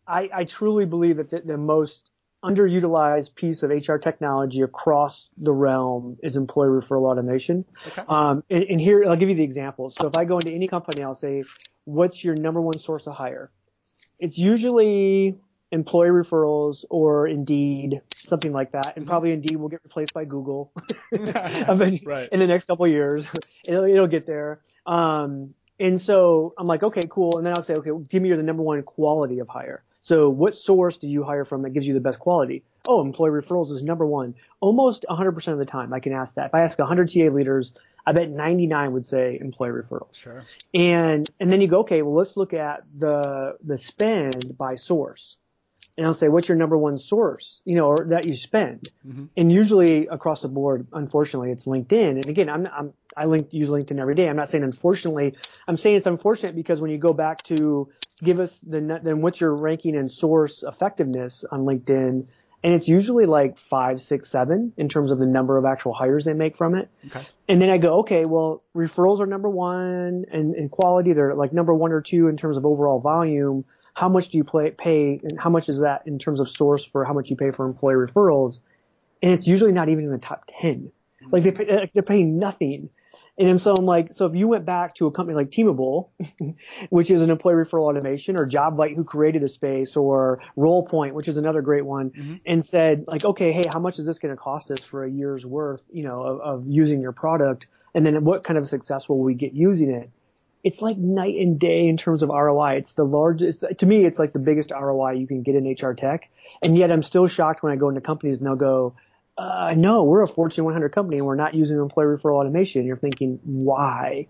I, 0.06 0.30
I 0.32 0.44
truly 0.44 0.86
believe 0.86 1.16
that 1.16 1.30
the, 1.30 1.40
the 1.40 1.56
most 1.56 2.10
underutilized 2.44 3.34
piece 3.34 3.62
of 3.62 3.70
HR 3.70 3.96
technology 3.96 4.62
across 4.62 5.28
the 5.36 5.52
realm 5.52 6.16
is 6.22 6.36
employee 6.36 6.68
referral 6.68 7.10
automation. 7.10 7.64
Okay. 7.88 8.02
Um, 8.08 8.44
and, 8.50 8.64
and, 8.64 8.80
here, 8.80 9.04
I'll 9.04 9.16
give 9.16 9.28
you 9.28 9.34
the 9.34 9.42
example. 9.42 9.90
So 9.90 10.06
if 10.06 10.16
I 10.16 10.24
go 10.24 10.38
into 10.38 10.52
any 10.52 10.68
company, 10.68 11.02
I'll 11.02 11.14
say, 11.14 11.42
what's 11.84 12.22
your 12.22 12.36
number 12.36 12.60
one 12.60 12.78
source 12.78 13.06
of 13.06 13.14
hire? 13.14 13.50
It's 14.18 14.38
usually 14.38 15.38
employee 15.72 16.10
referrals 16.10 16.84
or 16.90 17.26
Indeed, 17.26 18.00
something 18.14 18.52
like 18.52 18.72
that. 18.72 18.96
And 18.96 19.04
mm-hmm. 19.04 19.10
probably 19.10 19.32
Indeed 19.32 19.56
will 19.56 19.68
get 19.68 19.80
replaced 19.84 20.14
by 20.14 20.24
Google 20.24 20.72
right. 21.12 22.28
in 22.30 22.38
the 22.38 22.46
next 22.46 22.64
couple 22.66 22.84
of 22.84 22.90
years. 22.90 23.26
It'll, 23.68 23.84
it'll 23.84 24.06
get 24.06 24.26
there. 24.26 24.60
Um, 24.86 25.54
and 25.78 26.00
so 26.00 26.54
I'm 26.56 26.66
like, 26.66 26.82
okay, 26.82 27.02
cool. 27.10 27.36
And 27.36 27.46
then 27.46 27.54
I'll 27.56 27.62
say, 27.62 27.74
okay, 27.74 27.90
give 28.08 28.22
me 28.22 28.28
your 28.28 28.38
the 28.38 28.42
number 28.42 28.62
one 28.62 28.82
quality 28.82 29.40
of 29.40 29.48
hire. 29.48 29.82
So 30.00 30.30
what 30.30 30.54
source 30.54 30.98
do 30.98 31.08
you 31.08 31.24
hire 31.24 31.44
from 31.44 31.62
that 31.62 31.70
gives 31.70 31.86
you 31.86 31.92
the 31.92 32.00
best 32.00 32.20
quality? 32.20 32.62
Oh, 32.86 33.00
employee 33.00 33.30
referrals 33.30 33.72
is 33.72 33.82
number 33.82 34.06
one. 34.06 34.36
Almost 34.60 35.04
100% 35.10 35.48
of 35.52 35.58
the 35.58 35.66
time 35.66 35.92
I 35.92 35.98
can 35.98 36.12
ask 36.12 36.36
that. 36.36 36.46
If 36.46 36.54
I 36.54 36.62
ask 36.62 36.78
100 36.78 37.12
TA 37.12 37.34
leaders, 37.34 37.72
I 38.06 38.12
bet 38.12 38.30
99 38.30 38.92
would 38.92 39.04
say 39.04 39.36
employee 39.40 39.70
referrals. 39.70 40.14
Sure. 40.14 40.44
And, 40.72 41.28
and 41.40 41.52
then 41.52 41.60
you 41.60 41.66
go, 41.66 41.80
okay, 41.80 42.02
well, 42.02 42.14
let's 42.14 42.36
look 42.36 42.54
at 42.54 42.82
the, 42.96 43.56
the 43.64 43.76
spend 43.76 44.56
by 44.56 44.76
source. 44.76 45.36
And 45.96 46.06
I'll 46.06 46.14
say, 46.14 46.28
what's 46.28 46.48
your 46.48 46.58
number 46.58 46.76
one 46.76 46.98
source, 46.98 47.62
you 47.64 47.74
know, 47.74 47.86
or 47.86 48.08
that 48.10 48.26
you 48.26 48.34
spend? 48.34 48.90
Mm-hmm. 49.06 49.24
And 49.36 49.50
usually 49.50 50.06
across 50.08 50.42
the 50.42 50.48
board, 50.48 50.86
unfortunately, 50.92 51.50
it's 51.50 51.64
LinkedIn. 51.64 52.10
And 52.10 52.26
again, 52.26 52.50
I'm, 52.50 52.66
I'm, 52.66 52.92
I 53.16 53.24
link, 53.24 53.48
use 53.52 53.70
LinkedIn 53.70 53.98
every 53.98 54.14
day. 54.14 54.28
I'm 54.28 54.36
not 54.36 54.50
saying 54.50 54.62
unfortunately, 54.62 55.36
I'm 55.66 55.78
saying 55.78 55.96
it's 55.96 56.06
unfortunate 56.06 56.54
because 56.54 56.82
when 56.82 56.90
you 56.90 56.98
go 56.98 57.14
back 57.14 57.42
to 57.44 57.88
give 58.22 58.40
us 58.40 58.58
the 58.58 59.00
then 59.02 59.22
what's 59.22 59.40
your 59.40 59.54
ranking 59.54 59.96
and 59.96 60.10
source 60.10 60.62
effectiveness 60.62 61.44
on 61.50 61.60
LinkedIn, 61.60 62.26
and 62.62 62.74
it's 62.74 62.88
usually 62.88 63.26
like 63.26 63.58
five, 63.58 64.00
six, 64.02 64.28
seven 64.28 64.72
in 64.76 64.88
terms 64.88 65.12
of 65.12 65.18
the 65.18 65.26
number 65.26 65.56
of 65.56 65.64
actual 65.64 65.92
hires 65.92 66.24
they 66.24 66.32
make 66.32 66.56
from 66.56 66.74
it. 66.74 66.90
Okay. 67.06 67.26
And 67.48 67.62
then 67.62 67.70
I 67.70 67.78
go, 67.78 68.00
okay, 68.00 68.24
well, 68.26 68.62
referrals 68.74 69.20
are 69.20 69.26
number 69.26 69.48
one, 69.48 70.24
and, 70.30 70.54
and 70.54 70.70
quality 70.70 71.12
they're 71.12 71.34
like 71.34 71.52
number 71.52 71.72
one 71.72 71.92
or 71.92 72.00
two 72.00 72.28
in 72.28 72.36
terms 72.36 72.56
of 72.56 72.66
overall 72.66 73.00
volume. 73.00 73.64
How 73.96 74.10
much 74.10 74.28
do 74.28 74.36
you 74.36 74.44
play, 74.44 74.70
pay, 74.72 75.18
and 75.22 75.40
how 75.40 75.48
much 75.48 75.70
is 75.70 75.80
that 75.80 76.02
in 76.06 76.18
terms 76.18 76.38
of 76.38 76.50
source 76.50 76.84
for 76.84 77.06
how 77.06 77.14
much 77.14 77.30
you 77.30 77.36
pay 77.36 77.50
for 77.50 77.64
employee 77.64 77.94
referrals? 77.94 78.58
And 79.22 79.32
it's 79.32 79.46
usually 79.46 79.72
not 79.72 79.88
even 79.88 80.04
in 80.04 80.10
the 80.10 80.18
top 80.18 80.44
10. 80.60 80.92
Like 81.30 81.44
they 81.44 81.50
pay, 81.50 81.90
they're 81.94 82.02
paying 82.02 82.38
nothing. 82.38 82.90
And 83.38 83.58
so 83.60 83.74
I'm 83.74 83.86
like, 83.86 84.12
so 84.12 84.26
if 84.26 84.34
you 84.34 84.48
went 84.48 84.66
back 84.66 84.94
to 84.96 85.06
a 85.06 85.10
company 85.10 85.34
like 85.34 85.50
Teamable, 85.50 86.10
which 86.90 87.10
is 87.10 87.22
an 87.22 87.30
employee 87.30 87.54
referral 87.54 87.88
automation, 87.88 88.38
or 88.38 88.46
JobVite, 88.46 88.96
who 88.96 89.04
created 89.04 89.40
the 89.40 89.48
space, 89.48 89.96
or 89.96 90.42
RolePoint, 90.58 91.12
which 91.12 91.26
is 91.26 91.38
another 91.38 91.62
great 91.62 91.86
one, 91.86 92.10
mm-hmm. 92.10 92.34
and 92.44 92.62
said 92.62 93.04
like, 93.06 93.24
okay, 93.24 93.50
hey, 93.50 93.64
how 93.72 93.80
much 93.80 93.98
is 93.98 94.04
this 94.04 94.18
going 94.18 94.34
to 94.34 94.40
cost 94.40 94.70
us 94.70 94.80
for 94.80 95.04
a 95.04 95.10
year's 95.10 95.46
worth, 95.46 95.88
you 95.90 96.02
know, 96.02 96.22
of, 96.22 96.40
of 96.40 96.64
using 96.66 97.00
your 97.00 97.12
product, 97.12 97.66
and 97.94 98.04
then 98.04 98.24
what 98.24 98.44
kind 98.44 98.58
of 98.58 98.68
success 98.68 99.08
will 99.08 99.20
we 99.20 99.32
get 99.32 99.54
using 99.54 99.90
it? 99.90 100.10
It's 100.66 100.82
like 100.82 100.96
night 100.96 101.36
and 101.36 101.60
day 101.60 101.86
in 101.86 101.96
terms 101.96 102.24
of 102.24 102.28
ROI. 102.28 102.78
It's 102.78 102.94
the 102.94 103.04
largest, 103.04 103.62
to 103.78 103.86
me, 103.86 104.04
it's 104.04 104.18
like 104.18 104.32
the 104.32 104.40
biggest 104.40 104.72
ROI 104.72 105.12
you 105.12 105.28
can 105.28 105.44
get 105.44 105.54
in 105.54 105.64
HR 105.64 105.94
tech. 105.94 106.28
And 106.60 106.76
yet 106.76 106.90
I'm 106.90 107.04
still 107.04 107.28
shocked 107.28 107.62
when 107.62 107.72
I 107.72 107.76
go 107.76 107.88
into 107.88 108.00
companies 108.00 108.38
and 108.38 108.46
they'll 108.48 108.56
go, 108.56 108.96
uh, 109.38 109.74
no, 109.76 110.02
we're 110.02 110.22
a 110.22 110.26
Fortune 110.26 110.64
100 110.64 110.88
company 110.88 111.18
and 111.18 111.26
we're 111.26 111.36
not 111.36 111.54
using 111.54 111.78
employee 111.78 112.06
referral 112.06 112.40
automation. 112.40 112.80
And 112.80 112.88
you're 112.88 112.96
thinking, 112.96 113.38
why? 113.44 114.26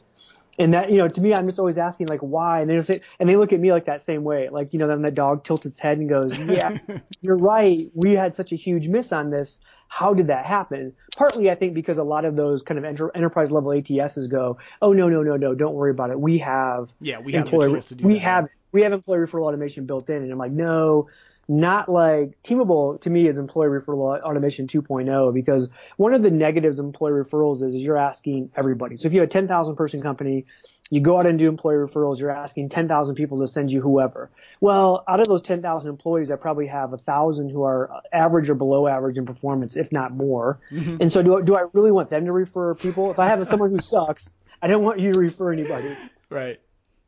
And 0.59 0.75
that, 0.75 0.91
you 0.91 0.99
know, 0.99 1.09
to 1.09 1.21
me, 1.23 1.35
I'm 1.35 1.47
just 1.47 1.59
always 1.59 1.79
asking 1.79 2.09
like, 2.09 2.21
why? 2.21 2.61
And 2.61 2.69
they 2.69 2.79
say, 2.83 3.01
and 3.19 3.27
they 3.27 3.37
look 3.37 3.55
at 3.55 3.61
me 3.61 3.73
like 3.73 3.87
that 3.87 4.03
same 4.03 4.23
way. 4.23 4.51
Like, 4.51 4.75
you 4.75 4.79
know, 4.79 4.89
then 4.89 5.01
the 5.01 5.11
dog 5.11 5.43
tilts 5.43 5.65
its 5.65 5.79
head 5.79 5.97
and 5.97 6.07
goes, 6.07 6.37
yeah, 6.37 6.77
you're 7.23 7.39
right. 7.39 7.91
We 7.95 8.13
had 8.13 8.37
such 8.37 8.53
a 8.53 8.57
huge 8.57 8.89
miss 8.89 9.11
on 9.11 9.31
this. 9.31 9.59
How 9.89 10.15
did 10.15 10.27
that 10.29 10.45
happen? 10.45 10.93
Partly, 11.17 11.51
I 11.51 11.55
think, 11.55 11.75
because 11.75 11.99
a 11.99 12.05
lot 12.05 12.25
of 12.25 12.37
those 12.37 12.63
kind 12.63 12.79
of 12.79 12.85
enter, 12.85 13.11
enterprise 13.15 13.51
level 13.51 13.71
ATSs 13.71 14.29
go, 14.29 14.59
oh, 14.83 14.93
no, 14.93 15.09
no, 15.09 15.23
no, 15.23 15.37
no, 15.37 15.55
don't 15.55 15.75
worry 15.75 15.91
about 15.91 16.11
it. 16.11 16.21
We 16.21 16.39
have, 16.39 16.91
yeah, 17.01 17.19
we 17.19 17.33
have 17.33 17.45
employee, 17.45 17.81
we 18.01 18.15
that. 18.15 18.19
have, 18.21 18.49
we 18.73 18.83
have 18.83 18.93
employee 18.93 19.19
referral 19.19 19.47
automation 19.47 19.87
built 19.87 20.11
in. 20.11 20.23
And 20.23 20.31
I'm 20.31 20.39
like, 20.39 20.53
no, 20.53 21.09
not 21.49 21.89
like 21.89 22.37
Teamable 22.43 23.01
to 23.03 23.11
me 23.11 23.29
is 23.29 23.39
employee 23.39 23.69
referral 23.69 24.21
automation 24.21 24.67
2.0 24.67 25.33
because 25.33 25.69
one 25.97 26.13
of 26.13 26.23
the 26.23 26.31
negatives 26.31 26.79
of 26.79 26.87
employee 26.87 27.13
referrals 27.13 27.63
is, 27.63 27.75
is 27.75 27.83
you're 27.83 27.97
asking 27.97 28.51
everybody. 28.57 28.97
So 28.97 29.07
if 29.07 29.15
you 29.15 29.21
have 29.21 29.29
a 29.29 29.33
10,000 29.33 29.77
person 29.77 30.03
company, 30.03 30.45
you 30.91 31.01
go 31.01 31.19
out 31.19 31.27
and 31.27 31.39
do 31.39 31.49
employee 31.49 31.77
referrals, 31.77 32.21
you're 32.21 32.31
asking 32.31 32.69
10,000 32.69 33.15
people 33.15 33.41
to 33.41 33.49
send 33.49 33.73
you 33.73 33.81
whoever. 33.81 34.31
Well, 34.61 35.05
out 35.09 35.21
of 35.21 35.27
those 35.27 35.43
10,000 35.43 35.91
employees, 35.91 36.31
I 36.31 36.37
probably 36.37 36.67
have 36.67 36.93
a 36.93 36.99
thousand 36.99 37.51
who 37.51 37.65
are 37.65 37.91
average 38.13 38.49
or 38.49 38.55
below 38.55 38.87
average 38.87 39.19
in 39.19 39.27
performance, 39.27 39.77
if 39.77 39.91
not 39.91 40.13
more. 40.13 40.61
Mm-hmm. 40.71 40.99
And 41.01 41.13
so 41.13 41.23
do, 41.23 41.43
do 41.43 41.57
I 41.57 41.65
really 41.73 41.93
want 41.93 42.11
them 42.11 42.25
to 42.27 42.33
refer 42.33 42.75
people? 42.75 43.11
If 43.11 43.19
I 43.19 43.29
have 43.29 43.47
someone 43.49 43.71
who 43.71 43.79
sucks, 43.79 44.31
I 44.63 44.69
don't 44.69 44.83
want 44.83 45.01
you 45.01 45.13
to 45.13 45.19
refer 45.19 45.53
anybody. 45.53 45.97
Right. 46.31 46.61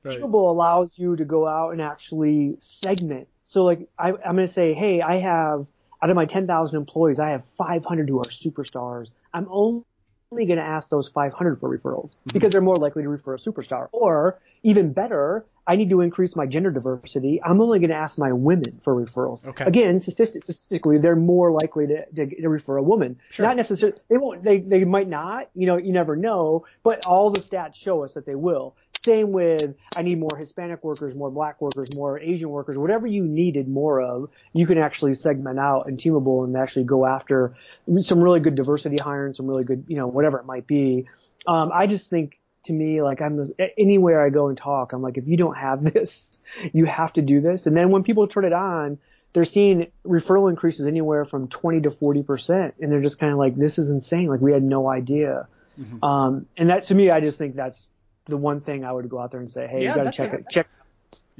Right. 0.04 0.20
Teamable 0.20 0.48
allows 0.48 0.96
you 0.96 1.16
to 1.16 1.24
go 1.24 1.46
out 1.46 1.70
and 1.72 1.82
actually 1.82 2.54
segment 2.60 3.28
so 3.48 3.64
like 3.64 3.88
I, 3.98 4.10
I'm 4.10 4.34
going 4.34 4.46
to 4.46 4.46
say, 4.46 4.74
hey, 4.74 5.00
I 5.00 5.16
have 5.16 5.66
out 6.02 6.10
of 6.10 6.16
my 6.16 6.26
10,000 6.26 6.76
employees, 6.76 7.18
I 7.18 7.30
have 7.30 7.46
500 7.46 8.06
who 8.06 8.18
are 8.18 8.24
superstars. 8.24 9.08
I'm 9.32 9.46
only 9.48 9.84
going 10.30 10.58
to 10.58 10.62
ask 10.62 10.88
those 10.90 11.08
500 11.08 11.58
for 11.58 11.76
referrals 11.76 12.10
mm-hmm. 12.10 12.32
because 12.32 12.52
they're 12.52 12.60
more 12.60 12.76
likely 12.76 13.02
to 13.02 13.08
refer 13.08 13.34
a 13.34 13.38
superstar. 13.38 13.88
Or 13.92 14.38
even 14.62 14.92
better, 14.92 15.46
I 15.66 15.76
need 15.76 15.90
to 15.90 16.00
increase 16.00 16.36
my 16.36 16.46
gender 16.46 16.70
diversity. 16.70 17.40
I'm 17.42 17.60
only 17.60 17.78
going 17.78 17.90
to 17.90 17.96
ask 17.96 18.18
my 18.18 18.32
women 18.32 18.80
for 18.82 18.94
referrals. 18.94 19.46
Okay. 19.46 19.64
Again, 19.64 20.00
statistically, 20.00 20.98
they're 20.98 21.16
more 21.16 21.52
likely 21.52 21.86
to, 21.86 22.06
to, 22.06 22.42
to 22.42 22.48
refer 22.48 22.76
a 22.76 22.82
woman. 22.82 23.18
Sure. 23.30 23.46
Not 23.46 23.56
necessarily, 23.56 23.96
they 24.08 24.16
won't, 24.16 24.42
they, 24.42 24.60
they 24.60 24.84
might 24.84 25.08
not, 25.08 25.48
you 25.54 25.66
know, 25.66 25.76
you 25.76 25.92
never 25.92 26.16
know, 26.16 26.66
but 26.82 27.06
all 27.06 27.30
the 27.30 27.40
stats 27.40 27.74
show 27.74 28.04
us 28.04 28.14
that 28.14 28.26
they 28.26 28.34
will. 28.34 28.76
Same 29.04 29.30
with 29.30 29.76
I 29.96 30.02
need 30.02 30.18
more 30.18 30.36
Hispanic 30.36 30.82
workers, 30.82 31.14
more 31.14 31.30
black 31.30 31.60
workers, 31.60 31.88
more 31.94 32.18
Asian 32.18 32.48
workers, 32.48 32.76
whatever 32.76 33.06
you 33.06 33.22
needed 33.24 33.68
more 33.68 34.00
of, 34.00 34.28
you 34.52 34.66
can 34.66 34.76
actually 34.76 35.14
segment 35.14 35.58
out 35.58 35.86
and 35.86 35.98
Teamable 35.98 36.44
and 36.44 36.56
actually 36.56 36.84
go 36.84 37.06
after 37.06 37.54
some 37.98 38.20
really 38.20 38.40
good 38.40 38.56
diversity 38.56 38.96
hiring, 38.96 39.34
some 39.34 39.46
really 39.46 39.62
good, 39.62 39.84
you 39.86 39.96
know, 39.96 40.08
whatever 40.08 40.40
it 40.40 40.46
might 40.46 40.66
be. 40.66 41.06
Um, 41.46 41.70
I 41.72 41.86
just 41.86 42.10
think 42.10 42.40
to 42.64 42.72
me, 42.72 43.00
like 43.00 43.22
I'm 43.22 43.40
anywhere 43.78 44.20
I 44.20 44.30
go 44.30 44.48
and 44.48 44.58
talk, 44.58 44.92
I'm 44.92 45.00
like, 45.00 45.16
if 45.16 45.28
you 45.28 45.36
don't 45.36 45.56
have 45.56 45.84
this, 45.94 46.36
you 46.72 46.84
have 46.86 47.12
to 47.12 47.22
do 47.22 47.40
this. 47.40 47.66
And 47.66 47.76
then 47.76 47.90
when 47.90 48.02
people 48.02 48.26
turn 48.26 48.44
it 48.44 48.52
on, 48.52 48.98
they're 49.32 49.44
seeing 49.44 49.92
referral 50.04 50.50
increases 50.50 50.88
anywhere 50.88 51.24
from 51.24 51.48
20 51.48 51.82
to 51.82 51.90
40 51.92 52.24
percent, 52.24 52.74
and 52.80 52.90
they're 52.90 53.02
just 53.02 53.20
kind 53.20 53.30
of 53.30 53.38
like, 53.38 53.54
this 53.54 53.78
is 53.78 53.90
insane. 53.90 54.26
Like 54.26 54.40
we 54.40 54.52
had 54.52 54.64
no 54.64 54.88
idea. 54.88 55.46
Mm-hmm. 55.78 56.02
Um, 56.02 56.46
and 56.56 56.70
that 56.70 56.82
to 56.88 56.94
me, 56.96 57.10
I 57.10 57.20
just 57.20 57.38
think 57.38 57.54
that's 57.54 57.86
the 58.28 58.36
one 58.36 58.60
thing 58.60 58.84
I 58.84 58.92
would 58.92 59.08
go 59.08 59.18
out 59.18 59.30
there 59.30 59.40
and 59.40 59.50
say, 59.50 59.66
hey, 59.66 59.82
yeah, 59.82 59.90
you 59.90 60.04
got 60.04 60.12
to 60.12 60.16
check 60.16 60.32
it, 60.34 60.48
check 60.48 60.68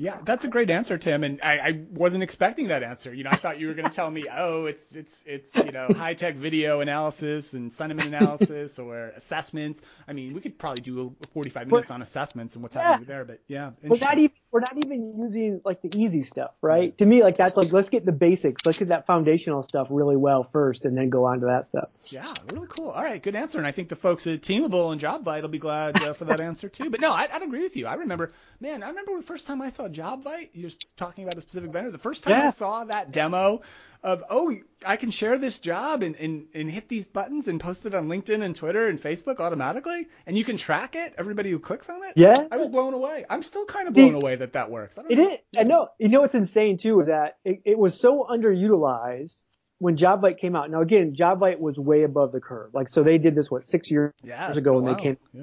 yeah, 0.00 0.16
that's 0.24 0.44
a 0.44 0.48
great 0.48 0.70
answer, 0.70 0.96
Tim, 0.96 1.24
and 1.24 1.40
I, 1.42 1.58
I 1.58 1.80
wasn't 1.90 2.22
expecting 2.22 2.68
that 2.68 2.84
answer. 2.84 3.12
You 3.12 3.24
know, 3.24 3.30
I 3.30 3.36
thought 3.36 3.58
you 3.58 3.66
were 3.66 3.74
going 3.74 3.88
to 3.88 3.92
tell 3.94 4.08
me, 4.08 4.26
oh, 4.32 4.66
it's 4.66 4.94
it's 4.94 5.24
it's 5.26 5.56
you 5.56 5.72
know 5.72 5.88
high 5.90 6.14
tech 6.14 6.36
video 6.36 6.78
analysis 6.78 7.52
and 7.52 7.72
sentiment 7.72 8.06
analysis 8.14 8.78
or 8.78 9.08
assessments. 9.16 9.82
I 10.06 10.12
mean, 10.12 10.34
we 10.34 10.40
could 10.40 10.56
probably 10.56 10.82
do 10.82 11.16
45 11.34 11.66
minutes 11.66 11.90
on 11.90 12.00
assessments 12.00 12.54
and 12.54 12.62
what's 12.62 12.76
yeah, 12.76 12.82
happening 12.82 13.08
there, 13.08 13.24
but 13.24 13.40
yeah. 13.48 13.72
We're 13.82 13.98
not 13.98 14.18
even 14.18 14.36
we're 14.52 14.60
not 14.60 14.76
even 14.76 15.16
using 15.18 15.60
like 15.64 15.82
the 15.82 15.90
easy 15.98 16.22
stuff, 16.22 16.54
right? 16.62 16.96
To 16.98 17.04
me, 17.04 17.22
like 17.22 17.36
that's 17.36 17.56
like 17.56 17.72
let's 17.72 17.90
get 17.90 18.06
the 18.06 18.12
basics, 18.12 18.64
let's 18.64 18.78
get 18.78 18.88
that 18.88 19.04
foundational 19.06 19.64
stuff 19.64 19.88
really 19.90 20.16
well 20.16 20.44
first, 20.44 20.84
and 20.84 20.96
then 20.96 21.10
go 21.10 21.24
on 21.24 21.40
to 21.40 21.46
that 21.46 21.66
stuff. 21.66 21.90
Yeah, 22.04 22.24
really 22.52 22.68
cool. 22.68 22.90
All 22.90 23.02
right, 23.02 23.20
good 23.20 23.34
answer, 23.34 23.58
and 23.58 23.66
I 23.66 23.72
think 23.72 23.88
the 23.88 23.96
folks 23.96 24.28
at 24.28 24.42
Teamable 24.42 24.92
and 24.92 25.00
JobVite 25.00 25.42
will 25.42 25.48
be 25.48 25.58
glad 25.58 26.00
uh, 26.00 26.12
for 26.12 26.24
that 26.26 26.40
answer 26.48 26.68
too. 26.68 26.88
But 26.88 27.00
no, 27.00 27.12
I, 27.12 27.28
I'd 27.32 27.42
agree 27.42 27.62
with 27.62 27.76
you. 27.76 27.86
I 27.86 27.94
remember, 27.94 28.30
man, 28.60 28.84
I 28.84 28.88
remember 28.88 29.16
the 29.16 29.26
first 29.26 29.46
time 29.46 29.60
I 29.60 29.70
saw 29.70 29.87
saw 29.94 30.16
JobVite? 30.16 30.50
You're 30.52 30.70
talking 30.96 31.24
about 31.24 31.36
a 31.36 31.40
specific 31.40 31.72
vendor. 31.72 31.90
The 31.90 31.98
first 31.98 32.24
time 32.24 32.38
yeah. 32.38 32.48
I 32.48 32.50
saw 32.50 32.84
that 32.84 33.12
demo 33.12 33.62
of, 34.02 34.24
oh, 34.30 34.56
I 34.84 34.96
can 34.96 35.10
share 35.10 35.38
this 35.38 35.58
job 35.58 36.02
and, 36.02 36.14
and, 36.16 36.46
and 36.54 36.70
hit 36.70 36.88
these 36.88 37.08
buttons 37.08 37.48
and 37.48 37.60
post 37.60 37.84
it 37.86 37.94
on 37.94 38.08
LinkedIn 38.08 38.42
and 38.42 38.54
Twitter 38.54 38.86
and 38.86 39.00
Facebook 39.00 39.40
automatically, 39.40 40.06
and 40.26 40.38
you 40.38 40.44
can 40.44 40.56
track 40.56 40.94
it, 40.94 41.14
everybody 41.18 41.50
who 41.50 41.58
clicks 41.58 41.88
on 41.88 42.04
it. 42.04 42.12
Yeah. 42.16 42.46
I 42.50 42.56
was 42.56 42.68
blown 42.68 42.94
away. 42.94 43.24
I'm 43.28 43.42
still 43.42 43.64
kind 43.64 43.88
of 43.88 43.94
blown 43.94 44.14
away 44.14 44.36
that 44.36 44.52
that 44.52 44.70
works. 44.70 44.96
It 45.08 45.18
know. 45.18 45.30
is. 45.30 45.38
I 45.56 45.64
know. 45.64 45.88
You 45.98 46.08
know 46.08 46.20
what's 46.20 46.34
insane 46.34 46.78
too 46.78 47.00
is 47.00 47.06
that 47.06 47.38
it, 47.44 47.62
it 47.64 47.78
was 47.78 47.98
so 47.98 48.26
underutilized 48.30 49.36
when 49.78 49.96
JobVite 49.96 50.38
came 50.38 50.54
out. 50.54 50.70
Now 50.70 50.80
again, 50.80 51.14
JobVite 51.14 51.58
was 51.58 51.78
way 51.78 52.04
above 52.04 52.32
the 52.32 52.40
curve. 52.40 52.74
Like 52.74 52.88
so, 52.88 53.02
they 53.02 53.18
did 53.18 53.34
this 53.34 53.50
what 53.50 53.64
six 53.64 53.90
years 53.90 54.12
yeah, 54.22 54.52
ago 54.52 54.74
when 54.74 54.84
wow. 54.84 54.94
they 54.94 55.02
came. 55.02 55.16
Yeah 55.32 55.42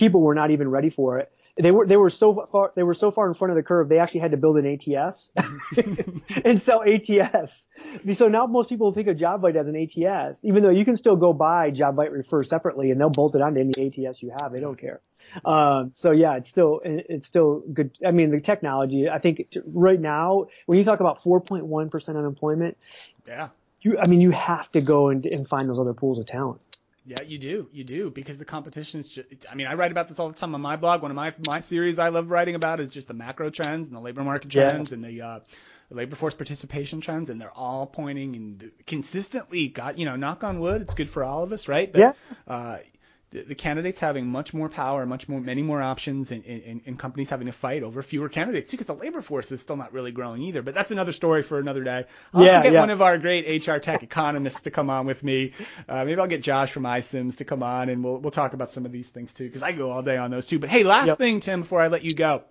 people 0.00 0.22
were 0.22 0.34
not 0.34 0.50
even 0.50 0.68
ready 0.68 0.88
for 0.88 1.18
it. 1.18 1.30
They 1.58 1.70
were 1.70 1.86
they 1.86 1.98
were 1.98 2.08
so 2.08 2.32
far 2.32 2.72
they 2.74 2.82
were 2.82 2.94
so 2.94 3.10
far 3.10 3.28
in 3.28 3.34
front 3.34 3.52
of 3.52 3.56
the 3.56 3.62
curve. 3.62 3.90
They 3.90 3.98
actually 3.98 4.20
had 4.20 4.30
to 4.30 4.38
build 4.38 4.56
an 4.56 4.66
ATS 4.66 5.30
and 6.44 6.62
sell 6.62 6.82
ATS. 6.82 7.66
So 8.14 8.28
now 8.28 8.46
most 8.46 8.70
people 8.70 8.90
think 8.92 9.08
of 9.08 9.18
JobVite 9.18 9.56
as 9.56 9.66
an 9.66 9.76
ATS, 9.76 10.42
even 10.42 10.62
though 10.62 10.70
you 10.70 10.86
can 10.86 10.96
still 10.96 11.16
go 11.16 11.34
buy 11.34 11.70
JobVite 11.70 12.12
Refer 12.12 12.44
separately 12.44 12.90
and 12.90 12.98
they'll 12.98 13.10
bolt 13.10 13.34
it 13.34 13.42
onto 13.42 13.60
any 13.60 14.06
ATS 14.06 14.22
you 14.22 14.32
have. 14.40 14.52
They 14.52 14.60
don't 14.60 14.78
care. 14.80 14.98
Um, 15.44 15.90
so 15.92 16.12
yeah, 16.12 16.36
it's 16.36 16.48
still 16.48 16.80
it's 16.82 17.26
still 17.26 17.62
good. 17.72 17.90
I 18.04 18.10
mean, 18.10 18.30
the 18.30 18.40
technology. 18.40 19.10
I 19.10 19.18
think 19.18 19.54
right 19.66 20.00
now 20.00 20.46
when 20.64 20.78
you 20.78 20.84
talk 20.84 21.00
about 21.00 21.22
4.1 21.22 21.90
percent 21.90 22.16
unemployment, 22.16 22.78
yeah, 23.28 23.48
you 23.82 23.98
I 23.98 24.08
mean 24.08 24.22
you 24.22 24.30
have 24.30 24.70
to 24.72 24.80
go 24.80 25.10
and, 25.10 25.26
and 25.26 25.46
find 25.46 25.68
those 25.68 25.78
other 25.78 25.92
pools 25.92 26.18
of 26.18 26.24
talent. 26.24 26.64
Yeah, 27.06 27.22
you 27.22 27.38
do. 27.38 27.68
You 27.72 27.82
do 27.82 28.10
because 28.10 28.38
the 28.38 28.44
competition 28.44 29.00
is 29.00 29.08
just. 29.08 29.28
I 29.50 29.54
mean, 29.54 29.66
I 29.66 29.74
write 29.74 29.90
about 29.90 30.08
this 30.08 30.18
all 30.18 30.28
the 30.28 30.34
time 30.34 30.54
on 30.54 30.60
my 30.60 30.76
blog. 30.76 31.00
One 31.00 31.10
of 31.10 31.16
my 31.16 31.34
my 31.46 31.60
series 31.60 31.98
I 31.98 32.10
love 32.10 32.30
writing 32.30 32.54
about 32.54 32.78
is 32.78 32.90
just 32.90 33.08
the 33.08 33.14
macro 33.14 33.48
trends 33.48 33.88
and 33.88 33.96
the 33.96 34.00
labor 34.00 34.22
market 34.22 34.50
trends 34.50 34.90
yeah. 34.90 34.94
and 34.94 35.04
the, 35.04 35.22
uh, 35.22 35.40
the 35.88 35.94
labor 35.94 36.14
force 36.14 36.34
participation 36.34 37.00
trends, 37.00 37.30
and 37.30 37.40
they're 37.40 37.56
all 37.56 37.86
pointing 37.86 38.36
and 38.36 38.70
consistently 38.86 39.68
got 39.68 39.98
you 39.98 40.04
know, 40.04 40.16
knock 40.16 40.44
on 40.44 40.60
wood, 40.60 40.82
it's 40.82 40.94
good 40.94 41.08
for 41.08 41.24
all 41.24 41.42
of 41.42 41.52
us, 41.52 41.68
right? 41.68 41.90
But, 41.90 42.00
yeah. 42.00 42.12
Uh, 42.46 42.78
the, 43.30 43.42
the 43.42 43.54
candidates 43.54 44.00
having 44.00 44.26
much 44.26 44.52
more 44.52 44.68
power, 44.68 45.06
much 45.06 45.28
more, 45.28 45.40
many 45.40 45.62
more 45.62 45.80
options, 45.80 46.32
and, 46.32 46.44
and, 46.44 46.80
and 46.84 46.98
companies 46.98 47.30
having 47.30 47.46
to 47.46 47.52
fight 47.52 47.82
over 47.82 48.02
fewer 48.02 48.28
candidates 48.28 48.70
too, 48.70 48.76
because 48.76 48.86
the 48.86 49.00
labor 49.00 49.22
force 49.22 49.52
is 49.52 49.60
still 49.60 49.76
not 49.76 49.92
really 49.92 50.12
growing 50.12 50.42
either. 50.42 50.62
But 50.62 50.74
that's 50.74 50.90
another 50.90 51.12
story 51.12 51.42
for 51.42 51.58
another 51.58 51.84
day. 51.84 52.06
I'll 52.34 52.44
yeah, 52.44 52.62
get 52.62 52.72
yeah. 52.72 52.80
one 52.80 52.90
of 52.90 53.02
our 53.02 53.18
great 53.18 53.66
HR 53.66 53.78
tech 53.78 54.02
economists 54.02 54.62
to 54.62 54.70
come 54.70 54.90
on 54.90 55.06
with 55.06 55.22
me. 55.22 55.52
Uh, 55.88 56.04
maybe 56.04 56.20
I'll 56.20 56.26
get 56.26 56.42
Josh 56.42 56.72
from 56.72 56.82
iCIMS 56.82 57.36
to 57.36 57.44
come 57.44 57.62
on, 57.62 57.88
and 57.88 58.02
we'll 58.02 58.18
we'll 58.18 58.30
talk 58.30 58.52
about 58.52 58.72
some 58.72 58.84
of 58.84 58.92
these 58.92 59.08
things 59.08 59.32
too, 59.32 59.44
because 59.44 59.62
I 59.62 59.72
go 59.72 59.90
all 59.90 60.02
day 60.02 60.16
on 60.16 60.30
those 60.30 60.46
too. 60.46 60.58
But 60.58 60.70
hey, 60.70 60.82
last 60.82 61.06
yep. 61.06 61.18
thing, 61.18 61.40
Tim, 61.40 61.60
before 61.60 61.80
I 61.80 61.88
let 61.88 62.04
you 62.04 62.14
go 62.14 62.44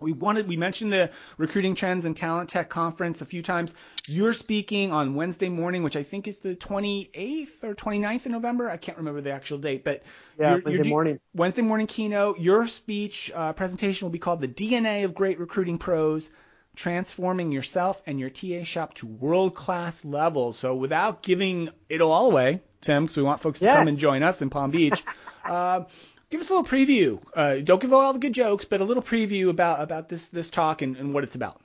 we 0.00 0.12
wanted 0.12 0.48
we 0.48 0.56
mentioned 0.56 0.92
the 0.92 1.10
recruiting 1.38 1.74
trends 1.74 2.04
and 2.04 2.16
talent 2.16 2.50
tech 2.50 2.68
conference 2.68 3.22
a 3.22 3.24
few 3.24 3.42
times. 3.42 3.72
You're 4.08 4.32
speaking 4.32 4.92
on 4.92 5.14
wednesday 5.14 5.48
morning 5.48 5.82
which 5.82 5.96
i 5.96 6.02
think 6.02 6.26
is 6.26 6.38
the 6.38 6.56
28th 6.56 7.62
or 7.62 7.74
29th 7.74 8.26
of 8.26 8.32
november. 8.32 8.68
I 8.68 8.76
can't 8.76 8.98
remember 8.98 9.20
the 9.20 9.32
actual 9.32 9.58
date 9.58 9.84
but 9.84 10.02
yeah, 10.38 10.52
you're, 10.52 10.62
wednesday 10.62 10.84
you're, 10.84 10.84
morning. 10.86 11.20
Wednesday 11.34 11.62
morning 11.62 11.86
keynote. 11.86 12.38
Your 12.40 12.66
speech 12.66 13.30
uh, 13.34 13.52
presentation 13.52 14.06
will 14.06 14.12
be 14.12 14.18
called 14.18 14.40
the 14.40 14.48
dna 14.48 15.04
of 15.04 15.14
great 15.14 15.38
recruiting 15.38 15.78
pros 15.78 16.30
transforming 16.74 17.52
yourself 17.52 18.00
and 18.06 18.18
your 18.18 18.30
ta 18.30 18.64
shop 18.64 18.94
to 18.94 19.06
world 19.06 19.54
class 19.54 20.04
levels. 20.06 20.58
So 20.58 20.74
without 20.74 21.22
giving 21.22 21.68
it 21.88 22.00
all 22.00 22.30
away 22.30 22.62
tim 22.80 23.04
because 23.04 23.16
we 23.16 23.22
want 23.22 23.40
folks 23.40 23.60
to 23.60 23.66
yeah. 23.66 23.76
come 23.76 23.88
and 23.88 23.98
join 23.98 24.22
us 24.22 24.42
in 24.42 24.50
palm 24.50 24.70
beach 24.70 25.02
uh, 25.44 25.84
give 26.32 26.40
us 26.40 26.50
a 26.50 26.54
little 26.54 26.68
preview. 26.68 27.20
Uh, 27.34 27.58
don't 27.62 27.80
give 27.80 27.92
all 27.92 28.12
the 28.12 28.18
good 28.18 28.32
jokes, 28.32 28.64
but 28.64 28.80
a 28.80 28.84
little 28.84 29.02
preview 29.02 29.50
about 29.50 29.80
about 29.80 30.08
this 30.08 30.28
this 30.28 30.50
talk 30.50 30.82
and, 30.82 30.96
and 30.96 31.14
what 31.14 31.22
it's 31.22 31.36
about. 31.36 31.60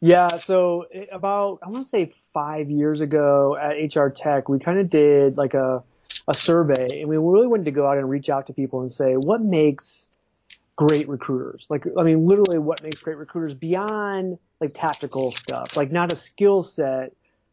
Yeah, 0.00 0.28
so 0.28 0.86
about 1.10 1.60
I 1.62 1.70
want 1.70 1.84
to 1.84 1.88
say 1.88 2.12
five 2.32 2.70
years 2.70 3.00
ago 3.00 3.56
at 3.56 3.96
HR 3.96 4.10
Tech, 4.10 4.48
we 4.48 4.60
kind 4.60 4.78
of 4.78 4.90
did 4.90 5.36
like 5.36 5.54
a 5.54 5.82
a 6.28 6.34
survey, 6.34 7.00
and 7.00 7.08
we 7.08 7.16
really 7.16 7.46
wanted 7.46 7.64
to 7.64 7.70
go 7.72 7.86
out 7.86 7.96
and 7.96 8.08
reach 8.08 8.28
out 8.28 8.46
to 8.46 8.52
people 8.52 8.82
and 8.82 8.92
say 8.92 9.14
what 9.14 9.40
makes 9.40 10.06
great 10.76 11.08
recruiters. 11.08 11.66
Like, 11.68 11.86
I 11.98 12.02
mean, 12.02 12.26
literally, 12.26 12.58
what 12.58 12.82
makes 12.82 13.02
great 13.02 13.16
recruiters 13.16 13.54
beyond 13.54 14.38
like 14.60 14.72
tactical 14.74 15.32
stuff, 15.32 15.76
like 15.76 15.90
not 15.90 16.12
a 16.12 16.16
skill 16.16 16.62
set, 16.62 17.12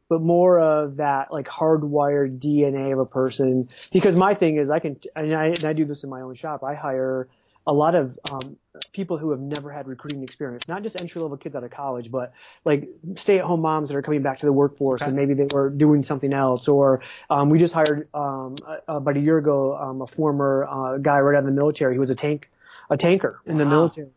but 0.09 0.21
more 0.21 0.59
of 0.59 0.97
that 0.97 1.31
like 1.31 1.47
hardwired 1.47 2.39
DNA 2.39 2.93
of 2.93 2.99
a 2.99 3.05
person. 3.05 3.67
Because 3.91 4.15
my 4.15 4.33
thing 4.33 4.57
is, 4.57 4.69
I 4.69 4.79
can, 4.79 4.99
and 5.15 5.35
I, 5.35 5.47
and 5.47 5.65
I 5.65 5.73
do 5.73 5.85
this 5.85 6.03
in 6.03 6.09
my 6.09 6.21
own 6.21 6.35
shop. 6.35 6.63
I 6.63 6.75
hire 6.75 7.27
a 7.67 7.73
lot 7.73 7.95
of 7.95 8.17
um, 8.31 8.57
people 8.91 9.17
who 9.17 9.31
have 9.31 9.39
never 9.39 9.71
had 9.71 9.87
recruiting 9.87 10.21
experience, 10.21 10.67
not 10.67 10.83
just 10.83 10.99
entry 11.01 11.21
level 11.21 11.37
kids 11.37 11.55
out 11.55 11.63
of 11.63 11.71
college, 11.71 12.11
but 12.11 12.33
like 12.63 12.87
stay 13.15 13.39
at 13.39 13.45
home 13.45 13.61
moms 13.61 13.89
that 13.89 13.97
are 13.97 14.03
coming 14.03 14.21
back 14.21 14.39
to 14.39 14.45
the 14.45 14.53
workforce 14.53 15.01
okay. 15.01 15.09
and 15.09 15.17
maybe 15.17 15.33
they 15.33 15.47
were 15.51 15.69
doing 15.69 16.03
something 16.03 16.33
else. 16.33 16.67
Or 16.67 17.01
um, 17.29 17.49
we 17.49 17.57
just 17.57 17.73
hired 17.73 18.07
um, 18.13 18.55
about 18.87 19.17
a 19.17 19.19
year 19.19 19.39
ago 19.39 19.75
um, 19.75 20.01
a 20.01 20.07
former 20.07 20.67
uh, 20.69 20.97
guy 20.97 21.19
right 21.19 21.35
out 21.35 21.39
of 21.39 21.45
the 21.45 21.51
military. 21.51 21.95
He 21.95 21.99
was 21.99 22.11
a 22.11 22.15
tank, 22.15 22.49
a 22.89 22.97
tanker 22.97 23.39
in 23.45 23.53
wow. 23.53 23.63
the 23.63 23.65
military 23.65 24.09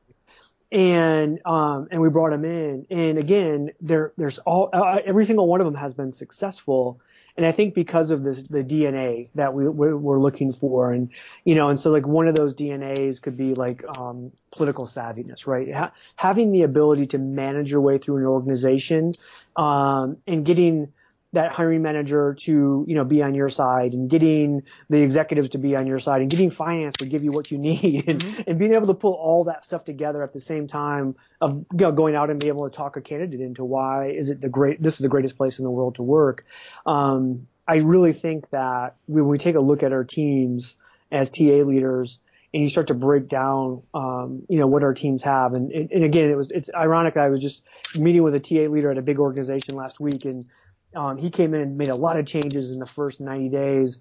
and 0.71 1.41
um 1.47 1.89
and 1.91 2.01
we 2.01 2.09
brought 2.11 2.31
them 2.31 2.45
in. 2.45 2.87
And 2.91 3.19
again 3.19 3.71
there 3.81 4.13
there's 4.17 4.39
all 4.39 4.71
uh, 4.73 4.99
every 5.05 5.25
single 5.25 5.47
one 5.47 5.61
of 5.61 5.65
them 5.65 5.75
has 5.75 5.95
been 5.95 6.13
successful. 6.13 7.01
And 7.37 7.47
I 7.47 7.53
think 7.53 7.75
because 7.75 8.11
of 8.11 8.23
this 8.23 8.43
the 8.43 8.65
DNA 8.65 9.31
that 9.35 9.55
we 9.55 9.69
we're, 9.69 9.97
we're 9.97 10.21
looking 10.21 10.53
for. 10.53 10.93
And 10.93 11.11
you 11.45 11.55
know 11.55 11.71
and 11.71 11.81
so 11.81 11.91
like 11.91 12.07
one 12.07 12.29
of 12.29 12.37
those 12.37 12.55
DNAs 12.55 13.23
could 13.23 13.37
be 13.37 13.55
like 13.55 13.85
um 13.89 14.33
political 14.51 14.87
savviness 14.87 15.47
right? 15.47 15.73
Ha- 15.75 15.93
having 16.17 16.53
the 16.53 16.63
ability 16.63 17.07
to 17.07 17.19
manage 17.19 17.71
your 17.71 17.81
way 17.81 17.99
through 17.99 18.19
an 18.19 18.27
organization 18.27 19.13
um 19.57 20.19
and 20.27 20.45
getting 20.45 20.93
that 21.33 21.53
hiring 21.53 21.83
manager 21.83 22.35
to, 22.41 22.85
you 22.89 22.95
know, 22.95 23.05
be 23.05 23.23
on 23.23 23.35
your 23.35 23.51
side 23.51 23.93
and 23.93 24.09
getting 24.09 24.63
the 24.89 25.03
executives 25.03 25.51
to 25.51 25.59
be 25.59 25.77
on 25.77 25.87
your 25.87 25.99
side 25.99 26.23
and 26.23 26.31
getting 26.31 26.51
finance 26.51 26.95
to 26.95 27.07
give 27.07 27.23
you 27.23 27.33
what 27.33 27.51
you 27.51 27.59
need 27.59 28.05
and, 28.09 28.21
mm-hmm. 28.21 28.43
and 28.47 28.59
being 28.59 28.75
able 28.75 28.87
to 28.87 28.95
pull 28.95 29.13
all 29.13 29.45
that 29.45 29.65
stuff 29.65 29.85
together 29.85 30.23
at 30.23 30.33
the 30.33 30.41
same 30.41 30.67
time 30.67 31.17
of 31.41 31.67
you 31.73 31.79
know, 31.79 31.93
going 31.93 32.15
out 32.15 32.31
and 32.31 32.41
be 32.41 32.49
able 32.49 32.69
to 32.69 32.75
talk 32.75 32.97
a 32.97 33.01
candidate 33.01 33.41
into 33.41 33.65
why 33.65 34.09
is 34.09 34.31
it 34.31 34.41
the 34.41 34.49
great, 34.49 34.83
this 34.83 34.95
is 34.95 35.01
the 35.01 35.09
greatest 35.09 35.37
place 35.37 35.59
in 35.59 35.65
the 35.65 35.71
world 35.71 35.97
to 35.97 36.03
work. 36.03 36.47
Um, 36.87 37.47
I 37.67 37.77
really 37.77 38.15
think 38.15 38.49
that 38.51 38.97
when 39.07 39.29
we 39.29 39.37
take 39.37 39.55
a 39.55 39.61
look 39.61 39.83
at 39.83 39.93
our 39.93 40.05
teams 40.05 40.77
as 41.13 41.29
TA 41.29 41.63
leaders, 41.65 42.19
and 42.55 42.63
you 42.63 42.71
start 42.71 42.87
to 42.87 42.95
break 42.95 43.29
down, 43.29 43.83
um, 43.93 44.43
you 44.49 44.59
know, 44.59 44.67
what 44.67 44.83
our 44.83 44.95
teams 44.95 45.23
have. 45.23 45.53
And, 45.53 45.71
and, 45.71 46.03
again, 46.03 46.31
it 46.31 46.35
was, 46.35 46.51
it's 46.51 46.71
ironic. 46.75 47.19
I 47.19 47.29
was 47.29 47.41
just 47.41 47.63
meeting 47.99 48.23
with 48.23 48.35
a 48.35 48.41
TA 48.41 48.73
leader 48.73 48.91
at 48.91 48.97
a 48.97 49.03
big 49.03 49.19
organization 49.19 49.75
last 49.75 50.01
week 50.01 50.25
and 50.25 50.49
um, 50.95 51.17
he 51.17 51.31
came 51.31 51.55
in 51.55 51.61
and 51.61 51.79
made 51.79 51.89
a 51.89 51.95
lot 51.95 52.19
of 52.19 52.27
changes 52.27 52.73
in 52.73 52.79
the 52.79 52.87
first 52.87 53.21
90 53.21 53.49
days. 53.49 54.01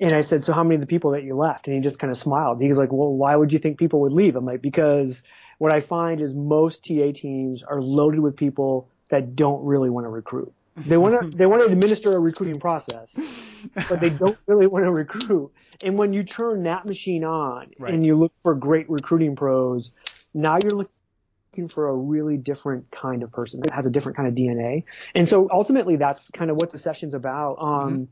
And 0.00 0.12
I 0.12 0.22
said, 0.22 0.44
so 0.44 0.52
how 0.52 0.64
many 0.64 0.74
of 0.74 0.80
the 0.80 0.86
people 0.86 1.12
that 1.12 1.22
you 1.22 1.36
left? 1.36 1.68
And 1.68 1.76
he 1.76 1.82
just 1.82 1.98
kind 1.98 2.10
of 2.10 2.18
smiled. 2.18 2.60
He 2.60 2.68
was 2.68 2.78
like, 2.78 2.92
well, 2.92 3.12
why 3.12 3.36
would 3.36 3.52
you 3.52 3.58
think 3.58 3.78
people 3.78 4.00
would 4.00 4.12
leave? 4.12 4.34
I'm 4.36 4.44
like, 4.44 4.60
because 4.60 5.22
what 5.58 5.72
I 5.72 5.80
find 5.80 6.20
is 6.20 6.34
most 6.34 6.84
TA 6.84 7.12
teams 7.14 7.62
are 7.62 7.80
loaded 7.80 8.20
with 8.20 8.36
people 8.36 8.88
that 9.10 9.36
don't 9.36 9.64
really 9.64 9.90
want 9.90 10.04
to 10.04 10.10
recruit. 10.10 10.52
They 10.76 10.96
want 10.96 11.20
to, 11.20 11.28
they 11.36 11.46
want 11.46 11.64
to 11.64 11.72
administer 11.72 12.16
a 12.16 12.18
recruiting 12.18 12.58
process, 12.58 13.18
but 13.88 14.00
they 14.00 14.10
don't 14.10 14.36
really 14.46 14.66
want 14.66 14.84
to 14.84 14.90
recruit. 14.90 15.52
And 15.84 15.96
when 15.96 16.12
you 16.12 16.24
turn 16.24 16.64
that 16.64 16.88
machine 16.88 17.24
on 17.24 17.70
right. 17.78 17.94
and 17.94 18.04
you 18.04 18.16
look 18.16 18.32
for 18.42 18.54
great 18.54 18.88
recruiting 18.90 19.36
pros, 19.36 19.92
now 20.34 20.58
you're 20.60 20.72
looking 20.72 20.93
looking 21.54 21.68
for 21.68 21.88
a 21.88 21.94
really 21.94 22.36
different 22.36 22.90
kind 22.90 23.22
of 23.22 23.30
person 23.30 23.60
that 23.60 23.72
has 23.72 23.86
a 23.86 23.90
different 23.90 24.16
kind 24.16 24.26
of 24.26 24.34
DNA. 24.34 24.82
And 25.14 25.28
so 25.28 25.48
ultimately 25.52 25.94
that's 25.94 26.28
kind 26.30 26.50
of 26.50 26.56
what 26.56 26.72
the 26.72 26.78
session's 26.78 27.14
about. 27.14 27.58
Um, 27.60 27.92
mm-hmm. 27.92 28.04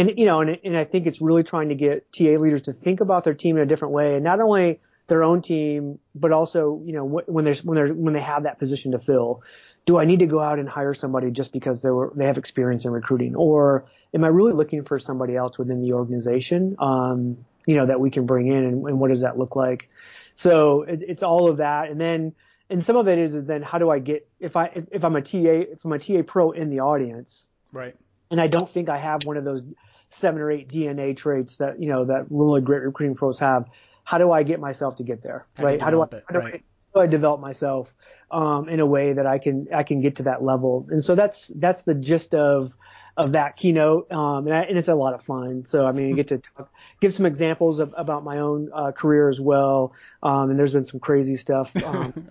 and, 0.00 0.18
you 0.18 0.24
know, 0.24 0.40
and, 0.40 0.58
and 0.64 0.74
I 0.74 0.84
think 0.84 1.06
it's 1.06 1.20
really 1.20 1.42
trying 1.42 1.68
to 1.68 1.74
get 1.74 2.10
TA 2.12 2.40
leaders 2.40 2.62
to 2.62 2.72
think 2.72 3.00
about 3.00 3.24
their 3.24 3.34
team 3.34 3.56
in 3.56 3.62
a 3.62 3.66
different 3.66 3.92
way 3.92 4.14
and 4.14 4.24
not 4.24 4.40
only 4.40 4.80
their 5.06 5.22
own 5.22 5.42
team, 5.42 5.98
but 6.14 6.32
also, 6.32 6.80
you 6.86 6.94
know, 6.94 7.04
when 7.04 7.44
there's, 7.44 7.62
when 7.62 7.76
they're, 7.76 7.92
when 7.92 8.14
they 8.14 8.22
have 8.22 8.44
that 8.44 8.58
position 8.58 8.92
to 8.92 8.98
fill, 8.98 9.42
do 9.84 9.98
I 9.98 10.06
need 10.06 10.20
to 10.20 10.26
go 10.26 10.40
out 10.40 10.58
and 10.58 10.66
hire 10.66 10.94
somebody 10.94 11.30
just 11.30 11.52
because 11.52 11.82
they 11.82 11.90
were, 11.90 12.10
they 12.16 12.24
have 12.24 12.38
experience 12.38 12.86
in 12.86 12.90
recruiting 12.90 13.34
or 13.36 13.84
am 14.14 14.24
I 14.24 14.28
really 14.28 14.52
looking 14.52 14.84
for 14.84 14.98
somebody 14.98 15.36
else 15.36 15.58
within 15.58 15.82
the 15.82 15.92
organization? 15.92 16.76
Um, 16.78 17.44
you 17.66 17.74
know, 17.74 17.84
that 17.84 18.00
we 18.00 18.10
can 18.10 18.24
bring 18.24 18.46
in 18.46 18.64
and, 18.64 18.86
and 18.86 18.98
what 18.98 19.08
does 19.08 19.20
that 19.20 19.38
look 19.38 19.54
like? 19.54 19.90
So 20.34 20.82
it, 20.84 21.02
it's 21.06 21.22
all 21.22 21.50
of 21.50 21.58
that. 21.58 21.90
And 21.90 22.00
then, 22.00 22.32
and 22.70 22.84
some 22.84 22.96
of 22.96 23.08
it 23.08 23.18
is, 23.18 23.34
is 23.34 23.46
then 23.46 23.62
how 23.62 23.78
do 23.78 23.90
I 23.90 23.98
get 23.98 24.28
if 24.40 24.56
I 24.56 24.66
if, 24.66 24.84
if 24.92 25.04
I'm 25.04 25.16
a 25.16 25.22
TA 25.22 25.38
if 25.72 25.84
I'm 25.84 25.92
a 25.92 25.98
TA 25.98 26.22
pro 26.26 26.50
in 26.50 26.70
the 26.70 26.80
audience, 26.80 27.46
right? 27.72 27.94
And 28.30 28.40
I 28.40 28.46
don't 28.46 28.68
think 28.68 28.88
I 28.88 28.98
have 28.98 29.24
one 29.24 29.36
of 29.36 29.44
those 29.44 29.62
seven 30.10 30.40
or 30.40 30.50
eight 30.50 30.68
DNA 30.68 31.16
traits 31.16 31.56
that 31.56 31.80
you 31.80 31.88
know 31.88 32.06
that 32.06 32.26
really 32.30 32.60
great 32.60 32.82
recruiting 32.82 33.16
pros 33.16 33.38
have. 33.38 33.66
How 34.04 34.18
do 34.18 34.32
I 34.32 34.42
get 34.42 34.60
myself 34.60 34.96
to 34.96 35.02
get 35.02 35.22
there, 35.22 35.44
how 35.56 35.64
right? 35.64 35.80
How 35.80 35.90
do 35.90 36.02
I, 36.02 36.06
how 36.10 36.32
do, 36.32 36.38
right. 36.38 36.54
I 36.54 36.62
how 36.94 37.00
do 37.00 37.00
I 37.00 37.06
develop 37.06 37.40
myself 37.40 37.94
um, 38.30 38.68
in 38.68 38.80
a 38.80 38.86
way 38.86 39.12
that 39.12 39.26
I 39.26 39.38
can 39.38 39.68
I 39.74 39.82
can 39.82 40.00
get 40.00 40.16
to 40.16 40.24
that 40.24 40.42
level? 40.42 40.86
And 40.90 41.02
so 41.02 41.14
that's 41.14 41.50
that's 41.54 41.82
the 41.82 41.94
gist 41.94 42.34
of 42.34 42.72
of 43.18 43.32
that 43.32 43.56
keynote, 43.56 44.10
um, 44.12 44.46
and, 44.46 44.56
I, 44.56 44.62
and, 44.62 44.78
it's 44.78 44.88
a 44.88 44.94
lot 44.94 45.12
of 45.12 45.22
fun. 45.22 45.64
So 45.64 45.84
I 45.86 45.92
mean, 45.92 46.08
you 46.08 46.14
get 46.14 46.28
to 46.28 46.38
talk, 46.38 46.72
give 47.00 47.12
some 47.12 47.26
examples 47.26 47.80
of, 47.80 47.94
about 47.96 48.24
my 48.24 48.38
own 48.38 48.70
uh, 48.72 48.92
career 48.92 49.28
as 49.28 49.40
well. 49.40 49.92
Um, 50.22 50.50
and 50.50 50.58
there's 50.58 50.72
been 50.72 50.84
some 50.84 51.00
crazy 51.00 51.36
stuff. 51.36 51.72
Um, 51.88 52.26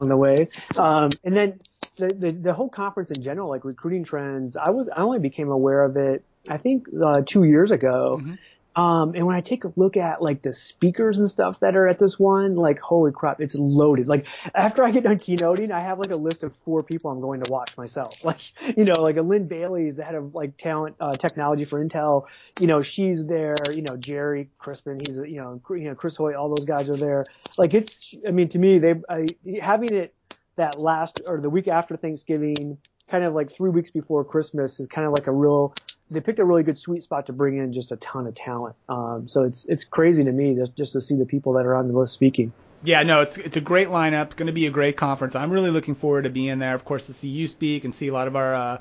on 0.00 0.08
the 0.08 0.16
way. 0.16 0.48
Um, 0.78 1.10
and 1.22 1.36
then 1.36 1.60
the, 1.96 2.08
the, 2.08 2.30
the 2.32 2.52
whole 2.54 2.70
conference 2.70 3.10
in 3.10 3.22
general, 3.22 3.50
like 3.50 3.64
recruiting 3.64 4.04
trends, 4.04 4.56
I 4.56 4.70
was 4.70 4.88
I 4.88 5.02
only 5.02 5.18
became 5.18 5.50
aware 5.50 5.84
of 5.84 5.96
it 5.96 6.24
I 6.48 6.56
think 6.56 6.86
uh, 7.02 7.22
two 7.26 7.44
years 7.44 7.70
ago. 7.70 8.20
Mm-hmm. 8.20 8.34
Um, 8.76 9.14
and 9.16 9.26
when 9.26 9.34
I 9.34 9.40
take 9.40 9.64
a 9.64 9.72
look 9.74 9.96
at 9.96 10.22
like 10.22 10.42
the 10.42 10.52
speakers 10.52 11.18
and 11.18 11.28
stuff 11.28 11.60
that 11.60 11.74
are 11.76 11.88
at 11.88 11.98
this 11.98 12.18
one, 12.18 12.54
like 12.54 12.78
holy 12.78 13.10
crap, 13.10 13.40
it's 13.40 13.54
loaded. 13.54 14.06
Like 14.06 14.26
after 14.54 14.84
I 14.84 14.92
get 14.92 15.04
done 15.04 15.18
keynoting, 15.18 15.70
I 15.70 15.80
have 15.80 15.98
like 15.98 16.10
a 16.10 16.16
list 16.16 16.44
of 16.44 16.54
four 16.54 16.82
people 16.82 17.10
I'm 17.10 17.20
going 17.20 17.40
to 17.42 17.50
watch 17.50 17.76
myself. 17.76 18.14
Like, 18.30 18.76
you 18.76 18.84
know, 18.84 19.00
like 19.00 19.16
a 19.16 19.22
Lynn 19.22 19.48
Bailey 19.48 19.88
is 19.88 19.96
the 19.96 20.04
head 20.04 20.14
of 20.14 20.36
like 20.36 20.56
talent, 20.56 20.94
uh, 21.00 21.12
technology 21.12 21.64
for 21.64 21.84
Intel. 21.84 22.26
You 22.60 22.68
know, 22.68 22.80
she's 22.80 23.26
there. 23.26 23.56
You 23.72 23.82
know, 23.82 23.96
Gerry 23.96 24.50
Crispin, 24.58 25.00
he's, 25.04 25.16
you 25.16 25.40
know, 25.40 25.60
you 25.70 25.88
know, 25.88 25.96
Chris 25.96 26.16
Hoyt, 26.16 26.36
all 26.36 26.54
those 26.54 26.64
guys 26.64 26.88
are 26.88 26.96
there. 26.96 27.24
Like 27.58 27.74
it's, 27.74 28.14
I 28.26 28.30
mean, 28.30 28.48
to 28.50 28.58
me, 28.60 28.78
they, 28.78 28.94
I, 29.08 29.26
having 29.60 29.92
it 29.92 30.14
that 30.56 30.78
last 30.78 31.22
or 31.26 31.40
the 31.40 31.50
week 31.50 31.66
after 31.66 31.96
Thanksgiving, 31.96 32.78
kind 33.10 33.24
of 33.24 33.34
like 33.34 33.50
three 33.50 33.70
weeks 33.70 33.90
before 33.90 34.24
Christmas 34.24 34.78
is 34.78 34.86
kind 34.86 35.06
of 35.06 35.12
like 35.12 35.26
a 35.26 35.32
real 35.32 35.74
they 36.10 36.20
picked 36.20 36.38
a 36.38 36.44
really 36.44 36.62
good 36.62 36.78
sweet 36.78 37.02
spot 37.02 37.26
to 37.26 37.32
bring 37.32 37.58
in 37.58 37.72
just 37.72 37.92
a 37.92 37.96
ton 37.96 38.26
of 38.26 38.34
talent. 38.34 38.76
Um, 38.88 39.28
so 39.28 39.44
it's 39.44 39.64
it's 39.66 39.84
crazy 39.84 40.24
to 40.24 40.32
me 40.32 40.54
just 40.54 40.76
just 40.76 40.92
to 40.94 41.00
see 41.00 41.14
the 41.14 41.26
people 41.26 41.54
that 41.54 41.66
are 41.66 41.76
on 41.76 41.88
the 41.88 41.98
list 41.98 42.14
speaking. 42.14 42.52
Yeah, 42.82 43.02
no, 43.02 43.20
it's 43.20 43.36
it's 43.36 43.56
a 43.56 43.60
great 43.60 43.88
lineup. 43.88 44.36
Going 44.36 44.46
to 44.46 44.52
be 44.52 44.66
a 44.66 44.70
great 44.70 44.96
conference. 44.96 45.34
I'm 45.34 45.50
really 45.50 45.70
looking 45.70 45.94
forward 45.94 46.22
to 46.22 46.30
being 46.30 46.58
there. 46.58 46.74
Of 46.74 46.84
course, 46.84 47.06
to 47.06 47.12
see 47.12 47.28
you 47.28 47.46
speak 47.46 47.84
and 47.84 47.94
see 47.94 48.08
a 48.08 48.12
lot 48.12 48.26
of 48.26 48.36
our 48.36 48.54
uh, 48.54 48.78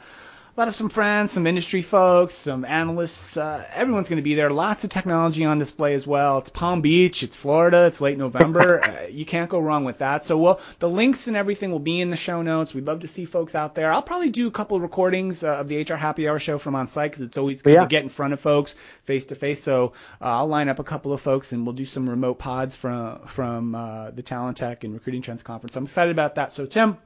lot 0.60 0.68
of 0.68 0.76
some 0.76 0.90
friends, 0.90 1.32
some 1.32 1.48
industry 1.48 1.82
folks, 1.82 2.34
some 2.34 2.66
analysts. 2.66 3.38
Uh, 3.38 3.66
everyone's 3.74 4.10
going 4.10 4.18
to 4.18 4.24
be 4.24 4.36
there. 4.36 4.50
Lots 4.50 4.84
of 4.84 4.90
technology 4.90 5.46
on 5.46 5.58
display 5.58 5.94
as 5.94 6.06
well. 6.06 6.40
It's 6.40 6.50
Palm 6.50 6.82
Beach. 6.82 7.24
It's 7.24 7.38
Florida. 7.38 7.86
It's 7.86 8.02
late 8.02 8.18
November. 8.18 8.84
uh, 8.84 9.08
you 9.10 9.26
can't 9.26 9.50
go 9.50 9.60
wrong 9.60 9.86
with 9.86 10.00
that. 10.00 10.26
So 10.26 10.38
we'll, 10.38 10.60
the 10.80 10.90
links 10.90 11.30
and 11.30 11.38
everything 11.38 11.72
will 11.72 11.80
be 11.80 12.02
in 12.02 12.10
the 12.10 12.18
show 12.18 12.42
notes. 12.42 12.74
We'd 12.74 12.86
love 12.86 13.00
to 13.00 13.08
see 13.08 13.24
folks 13.24 13.56
out 13.56 13.74
there. 13.74 13.90
I'll 13.90 14.02
probably 14.02 14.32
do 14.32 14.48
a 14.48 14.52
couple 14.52 14.76
of 14.76 14.84
recordings 14.84 15.46
uh, 15.46 15.60
of 15.60 15.70
the 15.70 15.82
HR 15.82 15.96
Happy 15.96 16.28
Hour 16.28 16.40
show 16.40 16.58
from 16.58 16.76
on 16.76 16.88
site 16.88 17.12
because 17.12 17.22
it's 17.22 17.38
always 17.38 17.62
good 17.62 17.76
yeah. 17.76 17.82
to 17.84 17.88
get 17.88 18.04
in 18.04 18.10
front 18.10 18.34
of 18.34 18.42
folks 18.42 18.76
face 19.06 19.28
to 19.28 19.36
face. 19.36 19.64
So 19.64 19.94
uh, 20.20 20.26
I'll 20.26 20.48
line 20.48 20.68
up 20.68 20.80
a 20.80 20.84
couple 20.84 21.14
of 21.14 21.22
folks 21.22 21.54
and 21.54 21.66
we'll 21.66 21.76
do 21.76 21.86
some 21.86 22.10
remote 22.10 22.38
pods 22.38 22.76
from 22.76 23.20
from 23.28 23.76
uh, 23.76 24.12
the 24.12 24.24
Talent 24.24 24.58
Tech 24.58 24.84
and 24.84 24.94
Recruiting 24.94 25.22
Trends 25.22 25.42
Conference. 25.42 25.76
So 25.76 25.78
I'm 25.78 25.86
excited 25.86 26.12
about 26.12 26.36
that. 26.36 26.52
So 26.52 26.66
Tim 26.66 26.98